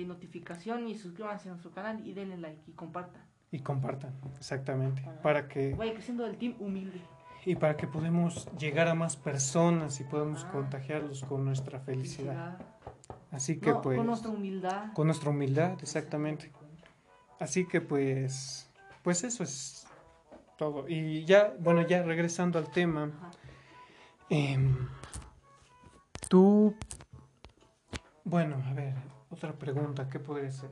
[0.00, 3.22] de notificación y suscríbanse a nuestro canal y denle like y compartan.
[3.50, 5.02] Y compartan, exactamente.
[5.22, 5.74] Para que...
[5.74, 7.00] Vaya creciendo el team humilde.
[7.46, 10.50] Y para que podamos llegar a más personas y podamos Ah.
[10.52, 12.58] contagiarlos con nuestra felicidad.
[13.30, 13.96] Así que No, pues...
[13.96, 14.92] con nuestra humildad.
[14.92, 16.52] con nuestra humildad, exactamente.
[17.38, 18.68] Así que pues,
[19.02, 19.86] pues eso es
[20.58, 20.88] todo.
[20.88, 23.12] Y ya, bueno, ya regresando al tema,
[24.28, 24.88] em,
[26.28, 26.74] tú,
[28.24, 28.94] bueno, a ver,
[29.30, 30.70] otra pregunta, ¿qué podría ser?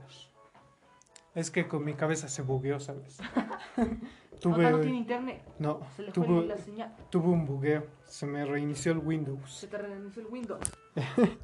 [1.35, 3.19] Es que con mi cabeza se bugueó, ¿sabes?
[4.53, 5.43] Acá no tiene tuve, internet.
[5.59, 6.95] no, Se tuve, la señal.
[7.11, 9.53] tuve un bugueo, se me reinició el Windows.
[9.53, 10.61] Se te reinició el Windows.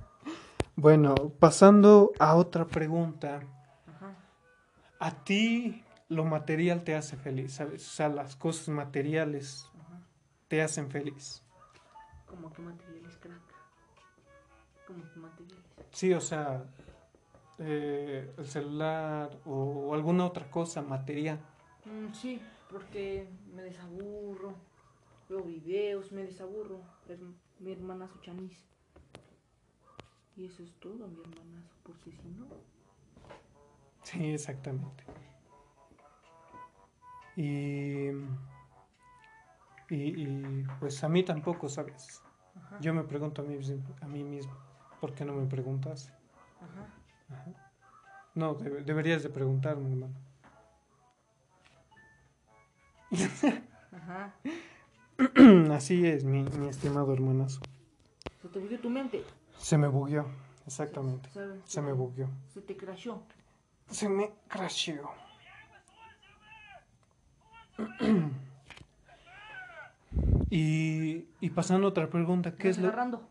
[0.76, 3.40] Bueno, pasando a otra pregunta.
[3.86, 4.14] Ajá.
[4.98, 7.86] A ti lo material te hace feliz, ¿sabes?
[7.86, 10.00] O sea, las cosas materiales Ajá.
[10.48, 11.42] te hacen feliz.
[12.24, 13.42] Como que materiales, crack.
[14.86, 15.66] Como que materiales.
[15.90, 16.64] Sí, o sea,
[17.58, 19.52] eh, el celular o,
[19.90, 21.38] o alguna otra cosa material.
[21.84, 22.40] Mm, sí,
[22.70, 24.54] porque me desaburro.
[25.28, 26.80] Veo videos, me desaburro.
[27.08, 27.20] Es
[27.58, 28.64] mi hermanazo chanis.
[30.36, 31.74] Y eso es todo, mi hermanazo.
[31.82, 32.46] Porque si no.
[34.02, 35.04] Sí, exactamente.
[37.36, 38.08] Y,
[39.88, 42.22] y, y, pues a mí tampoco, ¿sabes?
[42.56, 42.78] Ajá.
[42.80, 43.58] Yo me pregunto a mí,
[44.00, 44.52] a mí mismo,
[45.00, 46.12] ¿por qué no me preguntas?
[46.60, 46.86] Ajá.
[47.28, 47.72] Ajá.
[48.34, 50.14] No, debe- deberías de preguntarme, hermano.
[53.92, 54.34] Ajá.
[55.74, 57.60] Así es, mi, mi estimado hermanazo.
[58.40, 59.24] Se te bugueó tu mente.
[59.58, 60.26] Se me bugueó,
[60.66, 61.28] exactamente.
[61.64, 62.28] Se me bugueó.
[62.52, 63.22] Se te crashó.
[63.90, 65.10] Se me crasheó.
[70.52, 72.88] Y, y pasando a otra pregunta, ¿qué es ¿Estás lo...?
[72.88, 73.28] agarrando?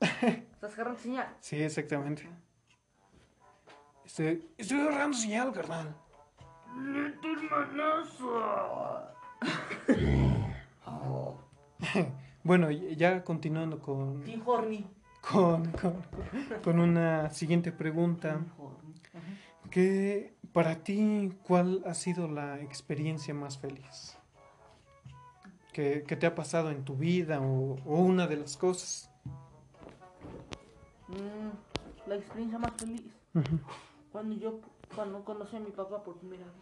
[0.00, 1.34] ¿Estás agarrando señal?
[1.40, 2.28] Sí, exactamente.
[4.04, 5.96] Estoy, estoy agarrando señal, carnal.
[12.42, 14.22] Bueno, y- ya continuando con,
[15.20, 15.96] con, con,
[16.62, 18.40] con una siguiente pregunta.
[19.70, 24.16] ¿Qué, para ti, cuál ha sido la experiencia más feliz?
[25.72, 29.10] ¿Qué, qué te ha pasado en tu vida o, o una de las cosas?
[31.08, 33.02] Mm, la experiencia más feliz.
[34.12, 34.60] Cuando yo
[34.94, 36.54] cuando conocí a mi papá por primera vez.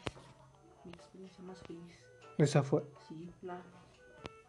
[0.84, 1.94] Mi experiencia más feliz.
[2.38, 2.84] Esa fue.
[3.08, 3.54] Sí, la.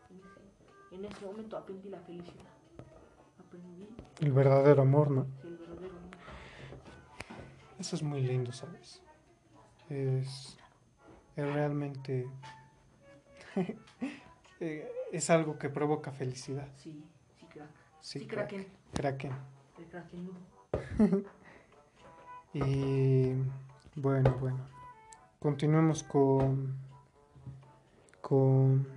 [0.09, 2.45] En ese, en ese momento aprendí la felicidad.
[3.39, 3.87] Aprendí
[4.21, 5.27] El verdadero amor, ¿no?
[5.43, 6.15] el verdadero amor.
[7.79, 9.01] Eso es muy lindo, ¿sabes?
[9.89, 10.57] Es,
[11.35, 12.27] es realmente...
[14.59, 16.67] eh, es algo que provoca felicidad.
[16.77, 17.03] Sí,
[17.39, 17.69] sí, crack.
[18.01, 18.49] Sí, Sí, crack.
[18.49, 18.67] Kraken.
[18.93, 19.31] Kraken.
[19.77, 21.25] El Kraken.
[22.53, 23.33] Y
[23.95, 24.59] bueno, bueno.
[25.39, 26.75] Continuemos con...
[28.21, 28.87] Con...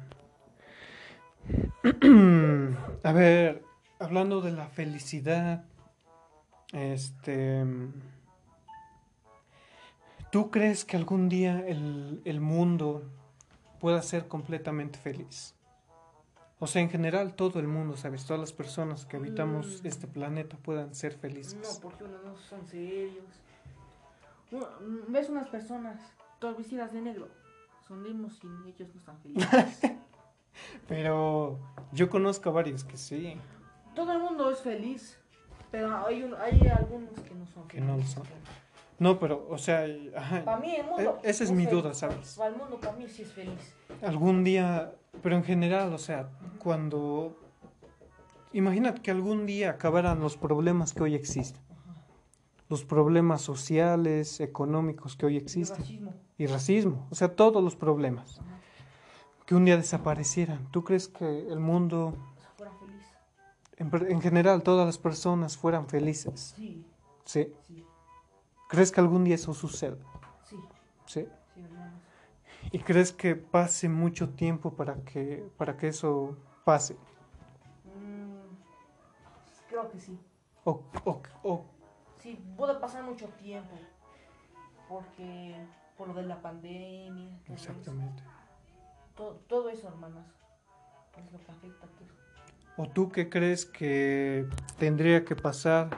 [3.03, 3.63] A ver,
[3.99, 5.65] hablando de la felicidad,
[6.73, 7.65] este...
[10.31, 13.03] ¿Tú crees que algún día el, el mundo
[13.81, 15.55] pueda ser completamente feliz?
[16.59, 18.27] O sea, en general todo el mundo, ¿sabes?
[18.27, 19.87] Todas las personas que habitamos Mm.
[19.87, 21.81] este planeta puedan ser No, felices.
[21.83, 23.25] porque unos no son serios.
[24.51, 26.01] Mm, ves unas personas
[26.39, 27.29] todas vestidas de negro.
[27.87, 29.81] Sonrimos y ellos no están felices.
[30.89, 31.59] Pero
[31.93, 33.37] yo conozco a varios que sí,
[33.95, 35.19] Todo el mundo es feliz.
[35.71, 38.23] Pero hay, un- hay algunos que no son que no lo son.
[38.99, 39.87] No, pero, o sea,
[40.45, 41.21] Para mí el mundo.
[41.23, 42.35] E- esa es mi duda, ¿sabes?
[42.37, 43.75] Para el mundo, para mí sí es feliz.
[44.03, 44.93] algún día,
[45.23, 47.39] pero en general, o sea, cuando...
[48.53, 51.61] Imagínate que algún día acabaran los problemas que hoy existen.
[52.69, 55.79] Los problemas sociales, económicos que hoy existen.
[55.79, 56.15] racismo.
[56.37, 58.39] Y racismo, o sea, todos los problemas.
[58.39, 58.59] Ajá.
[59.47, 60.67] Que un día desaparecieran.
[60.71, 64.11] ¿Tú crees que el mundo, O sea, fuera feliz.
[64.13, 66.53] en, general, todas las personas fueran felices?
[66.57, 66.85] Sí.
[67.25, 67.53] ¿Sí?
[67.67, 67.85] Sí,
[68.69, 69.97] ¿Crees que algún día eso suceda?
[70.45, 70.57] sí,
[71.07, 71.27] ¿Sí?
[71.55, 71.63] sí.
[72.73, 76.95] ¿Y crees que pase mucho tiempo para que, para que eso pase?
[77.87, 78.55] Mm,
[79.71, 80.19] creo que sí.
[80.65, 81.65] O, o- o-
[82.59, 83.75] Puede pasar mucho tiempo.
[84.89, 85.55] Porque
[85.97, 87.31] por lo de la pandemia.
[87.47, 87.71] todo eso.
[87.71, 88.23] exactamente.
[89.17, 90.27] Todo, todo eso, hermanos.
[91.17, 92.13] Es lo que afecta a todos.
[92.77, 94.47] ¿O tú qué crees que
[94.79, 95.89] tendría que pasar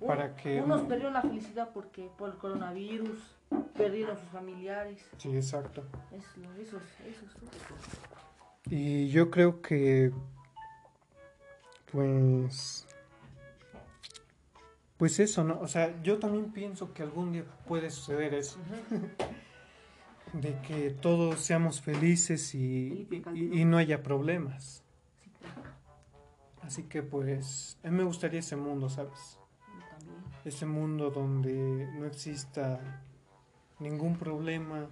[0.00, 0.60] Un- para que...
[0.60, 3.18] Unos perdieron la felicidad porque por el coronavirus,
[3.76, 5.02] perdieron sus familiares.
[5.18, 5.84] Sí, exacto.
[6.12, 6.68] Eso, es,
[7.06, 7.50] eso es todo.
[8.70, 10.12] Y yo creo que,
[11.90, 12.86] pues,
[14.98, 15.60] pues eso, ¿no?
[15.60, 18.58] O sea, yo también pienso que algún día puede suceder eso,
[20.32, 23.06] de que todos seamos felices y,
[23.64, 24.82] no haya problemas.
[26.62, 29.38] Así que, pues, a mí me gustaría ese mundo, ¿sabes?
[30.44, 33.02] Ese mundo donde no exista
[33.78, 34.88] ningún problema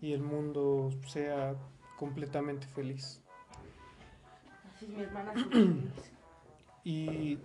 [0.00, 1.56] y el mundo sea
[1.98, 3.22] completamente feliz.
[4.74, 5.32] Así es mi hermana.
[6.84, 7.38] Y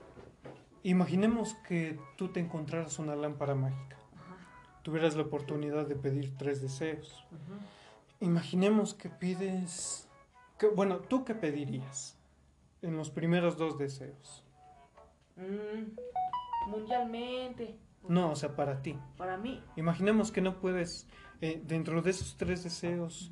[0.91, 3.97] imaginemos que tú te encontraras una lámpara mágica.
[4.15, 4.81] Ajá.
[4.83, 7.25] Tuvieras la oportunidad de pedir tres deseos.
[8.19, 10.07] Imaginemos que pides...
[10.57, 12.17] que- bueno, ¿tú qué pedirías
[12.81, 14.43] en los primeros dos deseos?
[15.35, 17.77] Mm, mundialmente.
[18.07, 18.97] No, o sea, para ti.
[19.17, 19.63] Para mí.
[19.75, 21.07] Imaginemos que no puedes...
[21.41, 23.31] eh, dentro de esos tres deseos,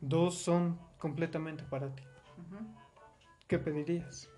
[0.00, 2.02] dos son completamente para ti.
[3.48, 4.28] ¿Qué pedirías?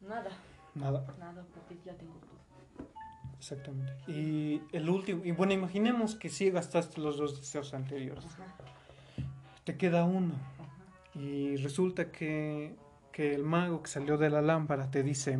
[0.00, 0.30] Nada,
[0.76, 1.06] Nada.
[1.18, 2.86] nada, porque ya tengo todo.
[3.38, 3.92] Exactamente.
[4.06, 5.24] Y el último...
[5.24, 8.24] Y bueno, imaginemos que sí gastaste los dos deseos anteriores.
[8.26, 8.44] Ajá,
[9.64, 10.34] Te queda uno.
[10.34, 11.18] ajá.
[11.18, 12.76] Y resulta que,
[13.12, 15.38] que el mago que salió de la lámpara te dice,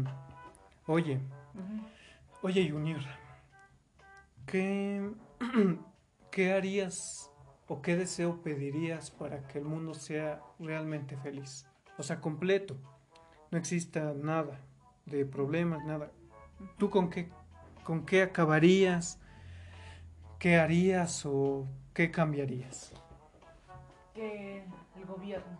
[0.87, 1.21] oye,
[2.43, 3.03] oye Junior,
[4.47, 5.11] ¿qué,
[6.31, 7.31] ¿qué harías
[7.69, 11.67] o qué deseo pedirías para que el mundo sea realmente feliz?
[11.99, 12.77] O sea, completo,
[13.51, 14.61] no exista nada
[15.07, 16.11] de problemas, nada.
[16.79, 17.29] ¿Tú con qué,
[17.85, 19.19] con qué acabarías?
[20.39, 22.93] ¿Qué harías o qué cambiarías?
[24.15, 24.65] Que
[24.97, 25.59] el gobierno.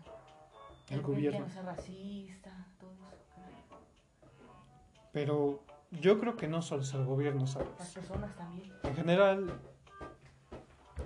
[0.91, 1.49] El que gobierno.
[1.49, 3.25] Sea racista, todo eso.
[3.35, 7.93] que Pero yo creo que no solo es el gobierno, Las ¿sabes?
[7.95, 8.73] personas también.
[8.83, 9.61] En general,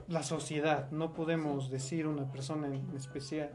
[0.09, 3.51] la sociedad, no podemos decir una persona en especial,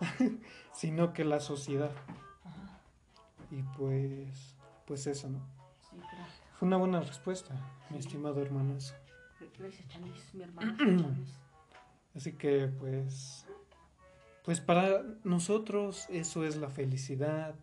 [0.72, 1.90] sino que la sociedad.
[3.50, 4.54] Y pues,
[4.86, 5.40] pues eso, ¿no?
[5.90, 6.42] Sí, gracias.
[6.58, 7.54] Fue una buena respuesta,
[7.90, 8.94] mi estimado hermanazo.
[9.58, 10.76] Gracias, Chanis, mi hermana.
[10.76, 11.34] Chanis.
[12.14, 13.46] Así que pues,
[14.44, 17.54] pues para nosotros eso es la felicidad,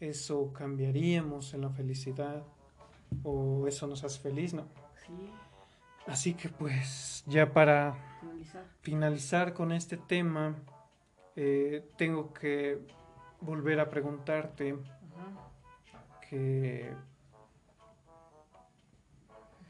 [0.00, 2.44] eso cambiaríamos en la felicidad,
[3.22, 4.66] o eso nos hace feliz, ¿no?
[5.06, 5.30] Sí,
[6.06, 8.64] Así que pues ya para finalizar.
[8.80, 10.56] finalizar con este tema,
[11.36, 12.86] eh, tengo que
[13.40, 14.76] volver a preguntarte
[16.28, 16.92] que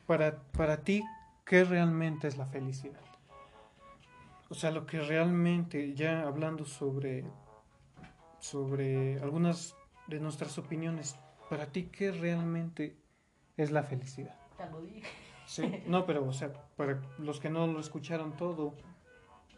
[0.06, 1.04] para, para ti,
[1.44, 3.00] ¿qué realmente es la felicidad?
[4.50, 7.24] O sea, lo que realmente, ya hablando sobre,
[8.38, 9.76] sobre algunas
[10.06, 11.16] de nuestras opiniones,
[11.50, 12.96] para ti, ¿qué realmente
[13.58, 14.34] es la felicidad?
[14.58, 15.02] Ya lo dije.
[15.44, 18.74] Sí, no, pero, o sea, para los que no lo escucharon todo,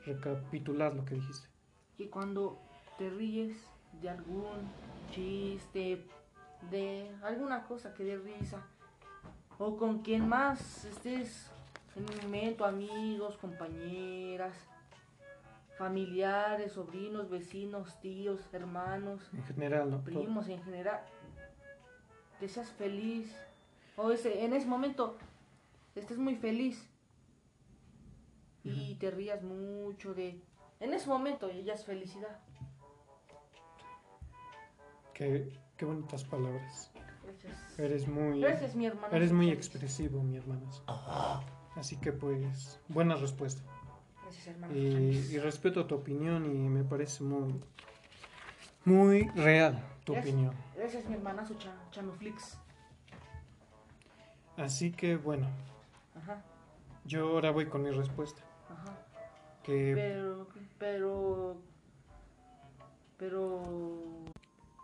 [0.04, 1.48] recapitular lo que dijiste.
[1.96, 2.60] Que cuando
[2.98, 3.69] te ríes
[4.00, 4.68] de algún
[5.10, 6.06] chiste,
[6.70, 8.62] de alguna cosa que dé risa,
[9.58, 11.50] o con quien más estés
[11.96, 14.54] en un momento, amigos, compañeras,
[15.76, 21.00] familiares, sobrinos, vecinos, tíos, hermanos, En general, primos en general,
[22.38, 23.34] que seas feliz,
[23.96, 25.16] o ese, en ese momento
[25.94, 26.88] estés muy feliz
[28.64, 30.40] y te rías mucho de...
[30.80, 32.38] En ese momento ya es felicidad.
[35.20, 36.90] Qué, qué bonitas palabras.
[37.22, 37.78] Gracias.
[37.78, 39.14] Eres muy, Gracias, mi hermano.
[39.14, 40.82] eres muy expresivo, mi hermanazo.
[41.76, 43.60] Así que pues, buena respuesta.
[44.22, 44.74] Gracias, hermano.
[44.74, 47.60] Y, y respeto tu opinión y me parece muy,
[48.86, 50.34] muy real tu Gracias.
[50.34, 50.54] opinión.
[50.74, 52.56] Gracias, mi hermanazo Cha Chanuflix.
[54.56, 55.46] Así que bueno,
[56.16, 56.42] Ajá,
[57.04, 58.40] yo ahora voy con mi respuesta.
[58.70, 58.96] ajá.
[59.64, 60.48] Que Pero,
[60.78, 61.56] pero,
[63.18, 64.24] pero...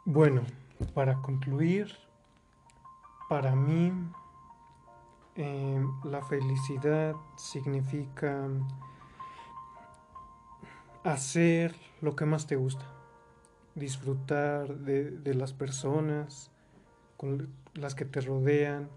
[0.07, 0.43] bueno,
[0.95, 1.93] para concluir,
[3.29, 3.93] para mí
[5.35, 8.49] eh, la felicidad significa
[11.03, 12.87] hacer lo que más te gusta,
[13.75, 16.53] disfrutar de, de las personas
[17.17, 18.89] con las que te rodean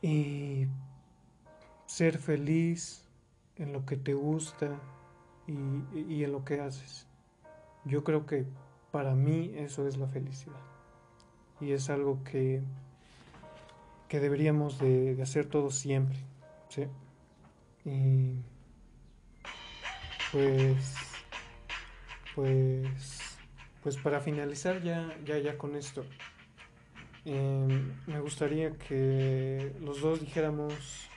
[0.00, 0.68] y
[1.84, 3.04] ser feliz
[3.56, 4.70] en lo que te gusta
[5.46, 5.52] y,
[6.08, 7.06] y en lo que haces.
[7.84, 8.46] Yo creo que
[8.96, 10.56] para mí eso es la felicidad.
[11.60, 12.62] Y es algo que,
[14.08, 16.16] que deberíamos de, hacer todos siempre.
[16.70, 16.86] ¿sí?
[17.84, 18.40] Y
[20.32, 20.94] pues,
[22.34, 23.38] pues,
[23.82, 26.06] pues para finalizar ya, ya, ya con esto,
[27.26, 31.10] em, me gustaría que los dos dijéramos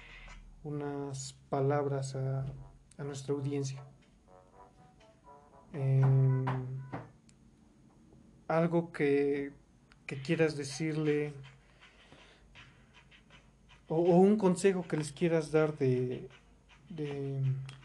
[0.66, 2.46] unas palabras a,
[2.98, 3.82] a nuestra audiencia.
[5.72, 6.44] Em,
[8.50, 9.52] algo que,
[10.06, 11.34] que quieras decirle
[13.88, 16.28] o, o un consejo que les quieras dar de,
[16.90, 17.42] de,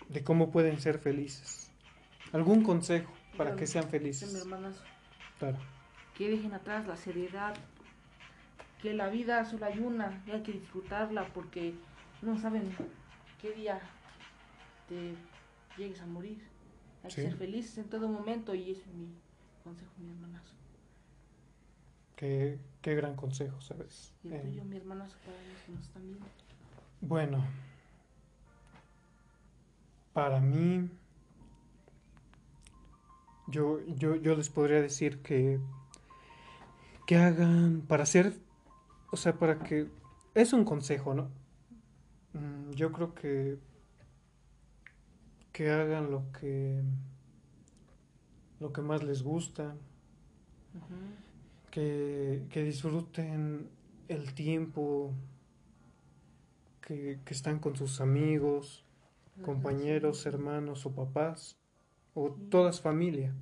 [0.08, 1.70] de cómo pueden ser felices.
[2.32, 4.34] Algún consejo para que sean mi felices.
[4.34, 4.82] hermanazo,
[5.38, 5.58] Claro,
[6.16, 7.54] que dejen atrás la seriedad,
[8.80, 11.74] que la vida solo hay una y hay que disfrutarla porque
[12.22, 12.74] no saben
[13.40, 13.80] qué día
[14.88, 15.14] te
[15.76, 16.38] llegues a morir.
[17.02, 17.16] Hay Sí.
[17.16, 19.08] que ser felices en todo momento y ese es mi
[19.62, 20.53] consejo, mi hermanazo.
[22.16, 24.12] Qué, qué gran consejo, ¿sabes?
[24.24, 24.78] Y el Eh, tuyo, mi
[25.66, 26.26] que nos están viendo.
[27.00, 27.44] Bueno,
[30.12, 30.88] para mí,
[33.48, 35.60] yo, yo, yo les podría decir que,
[37.06, 38.34] que hagan para hacer,
[39.12, 39.88] o sea, para que,
[40.34, 41.28] es un consejo, ¿no?
[42.32, 43.58] Mm, Yo creo que,
[45.52, 46.82] que hagan lo que,
[48.60, 49.74] lo que más les gusta,
[50.74, 51.23] Ujú.
[51.74, 53.68] Que, que disfruten
[54.06, 55.12] el tiempo
[56.80, 58.84] que, que están con sus amigos,
[59.42, 61.58] compañeros, hermanos o papás,
[62.14, 63.34] o todas familia,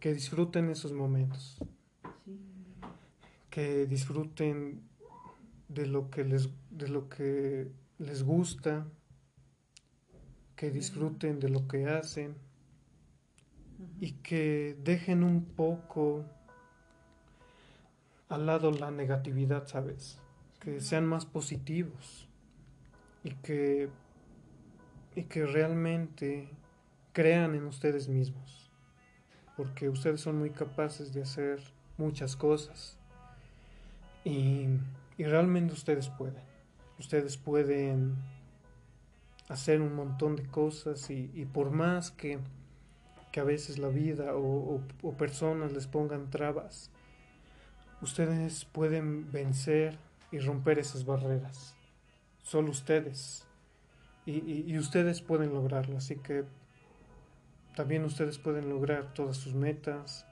[0.00, 1.62] que disfruten esos momentos,
[3.48, 4.82] que disfruten
[5.68, 7.70] de lo que les, de lo que
[8.00, 8.88] les gusta,
[10.56, 12.34] que disfruten de lo que hacen
[14.00, 16.24] y que dejen un poco
[18.32, 20.18] al lado la negatividad, ¿sabes?
[20.60, 22.28] Que sean más positivos
[23.24, 23.88] y que,
[25.14, 26.48] y que realmente
[27.12, 28.70] crean en ustedes mismos,
[29.56, 31.60] porque ustedes son muy capaces de hacer
[31.98, 32.96] muchas cosas
[34.24, 34.66] y,
[35.18, 36.42] y realmente ustedes pueden,
[36.98, 38.16] ustedes pueden
[39.48, 42.38] hacer un montón de cosas y, y por más que,
[43.30, 46.90] que a veces la vida o, o- o personas les pongan trabas,
[48.02, 49.96] ustedes pueden vencer
[50.30, 51.74] y romper esas barreras.
[52.42, 53.46] Solo ustedes.
[54.26, 55.96] Y, y- y ustedes pueden lograrlo.
[55.98, 56.44] Así que
[57.76, 60.26] también ustedes pueden lograr todas sus metas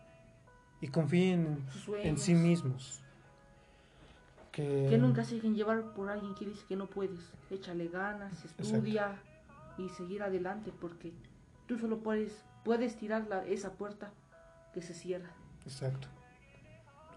[0.81, 1.65] y confíen
[2.03, 3.01] en, en sí mismos.
[4.53, 7.21] Que, Que nunca se dejen llevar por alguien que dice que no puedes.
[7.51, 9.21] Échale ganas, estudia
[9.79, 11.13] y seguir adelante porque
[11.67, 14.13] tú solo puedes, puedes tirar la- esa puerta
[14.75, 15.31] que se cierra.
[15.65, 16.09] Exacto.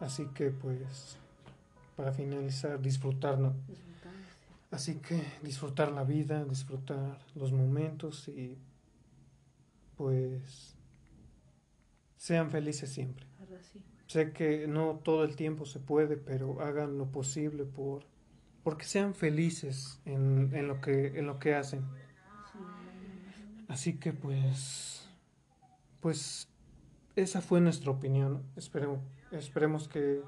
[0.03, 1.17] Así que pues,
[1.95, 3.55] para finalizar, disfrutar, ¿no?
[3.69, 4.11] Disfrutar,
[4.69, 8.57] Así que disfrutar la vida, disfrutar los momentos y
[9.95, 10.75] pues
[12.17, 13.25] sean felices siempre.
[13.39, 13.81] ahora sí.
[14.07, 18.03] Sé que no todo el tiempo se puede, pero hagan lo posible por
[18.63, 21.81] porque sean felices en, en lo que en lo que hacen.
[22.51, 22.59] Sí.
[23.69, 25.07] Así que pues
[26.01, 26.49] pues
[27.15, 28.43] esa fue nuestra opinión.
[28.57, 28.99] Esperemos
[29.33, 30.21] esperemos que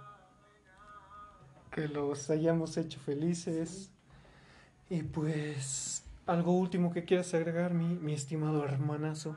[1.72, 3.92] que los hayamos hecho felices.
[4.90, 9.36] Y pues algo último que quieras agregar, mi, mi estimado hermanazo.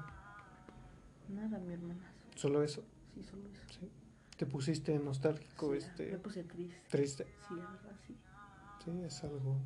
[1.29, 2.05] Nada, mi hermanazo.
[2.37, 2.85] Solo eso.
[3.15, 3.63] Sí, solo eso.
[3.81, 3.91] ¿sí?
[4.37, 6.77] Te pusiste nostálgico, Sí, este, Me puse triste.
[6.89, 7.27] triste.
[7.49, 8.17] Sí, la verdad, sí.
[8.85, 9.57] Sí, es algo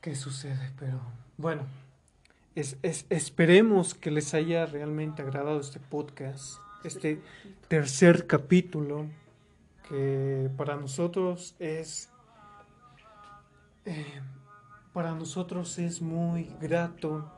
[0.00, 0.98] que sucede, pero
[1.36, 1.66] bueno,
[2.54, 7.20] es, es- esperemos que les haya realmente agradado este podcast, este
[7.68, 9.06] tercer capítulo,
[9.88, 12.08] que para nosotros es,
[13.84, 14.20] eh,
[14.92, 17.30] para nosotros es muy grato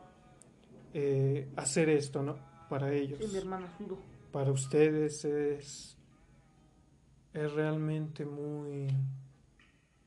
[0.94, 2.36] eh, hacer esto, ¿no?
[2.68, 3.98] Para ellos Sí, mi hermana juro.
[4.30, 5.96] para ustedes es,
[7.34, 8.88] es realmente muy,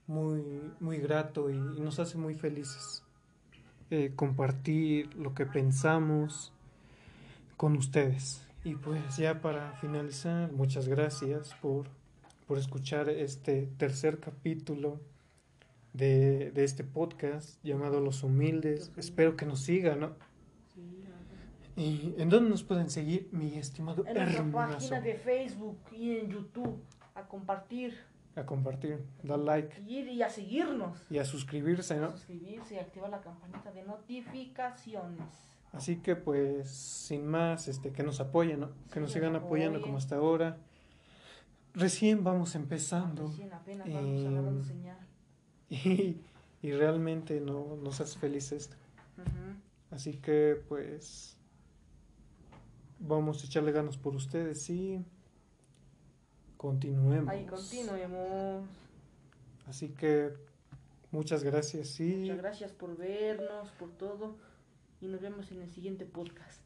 [0.07, 3.03] muy, muy grato y, y nos hace muy felices
[3.91, 6.51] eh, compartir lo que pensamos
[7.57, 8.44] con ustedes.
[8.65, 11.85] Y pues ya para finalizar, muchas gracias por,
[12.47, 14.99] por escuchar este tercer capítulo
[15.93, 18.91] de, de este podcast llamado Los Humildes.
[18.97, 20.15] Espero que nos sigan, ¿no?
[21.77, 24.77] ¿Y en dónde nos pueden seguir, mi estimado En nuestra hermanazo?
[24.77, 26.81] página de Facebook y en YouTube
[27.13, 27.93] a compartir
[28.35, 30.97] a compartir, dar like Y y a seguirnos.
[31.09, 32.11] y a suscribirse, ¿no?
[32.11, 35.54] Suscribirse y activar la campanita de notificaciones.
[35.75, 38.69] Así que pues sin más, este, que nos apoyen, ¿no?
[38.87, 40.57] Que Sí, nos sigan apoyando como hasta ahora.
[41.73, 44.97] Recién vamos empezando Recién apenas vamos agarrando Em, señal.
[45.69, 46.21] y,
[46.61, 48.77] y realmente no nos hace feliz esto.
[49.91, 51.35] Así que pues
[52.99, 55.05] vamos a echarle ganas por ustedes y
[56.57, 57.29] continuemos.
[57.29, 58.65] Ahí continuemos.
[59.67, 60.33] Así que
[61.11, 64.35] muchas gracias y Muchas gracias por vernos, por todo.
[65.01, 66.61] Y nos vemos en el siguiente podcast.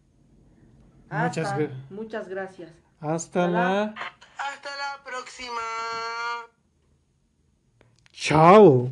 [1.12, 2.72] Muchas Hasta- muchas gracias.
[3.00, 5.62] hasta la Hasta la próxima.
[8.12, 8.92] chao.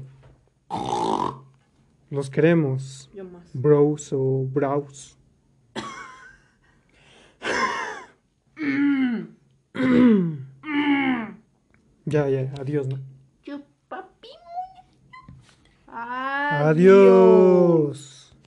[2.09, 3.43] Los queremos, Yo más.
[3.53, 5.17] bros o brows.
[12.05, 12.97] ya, ya, adiós, ¿no?
[13.43, 14.29] Chupapi.
[15.87, 18.16] Adiós.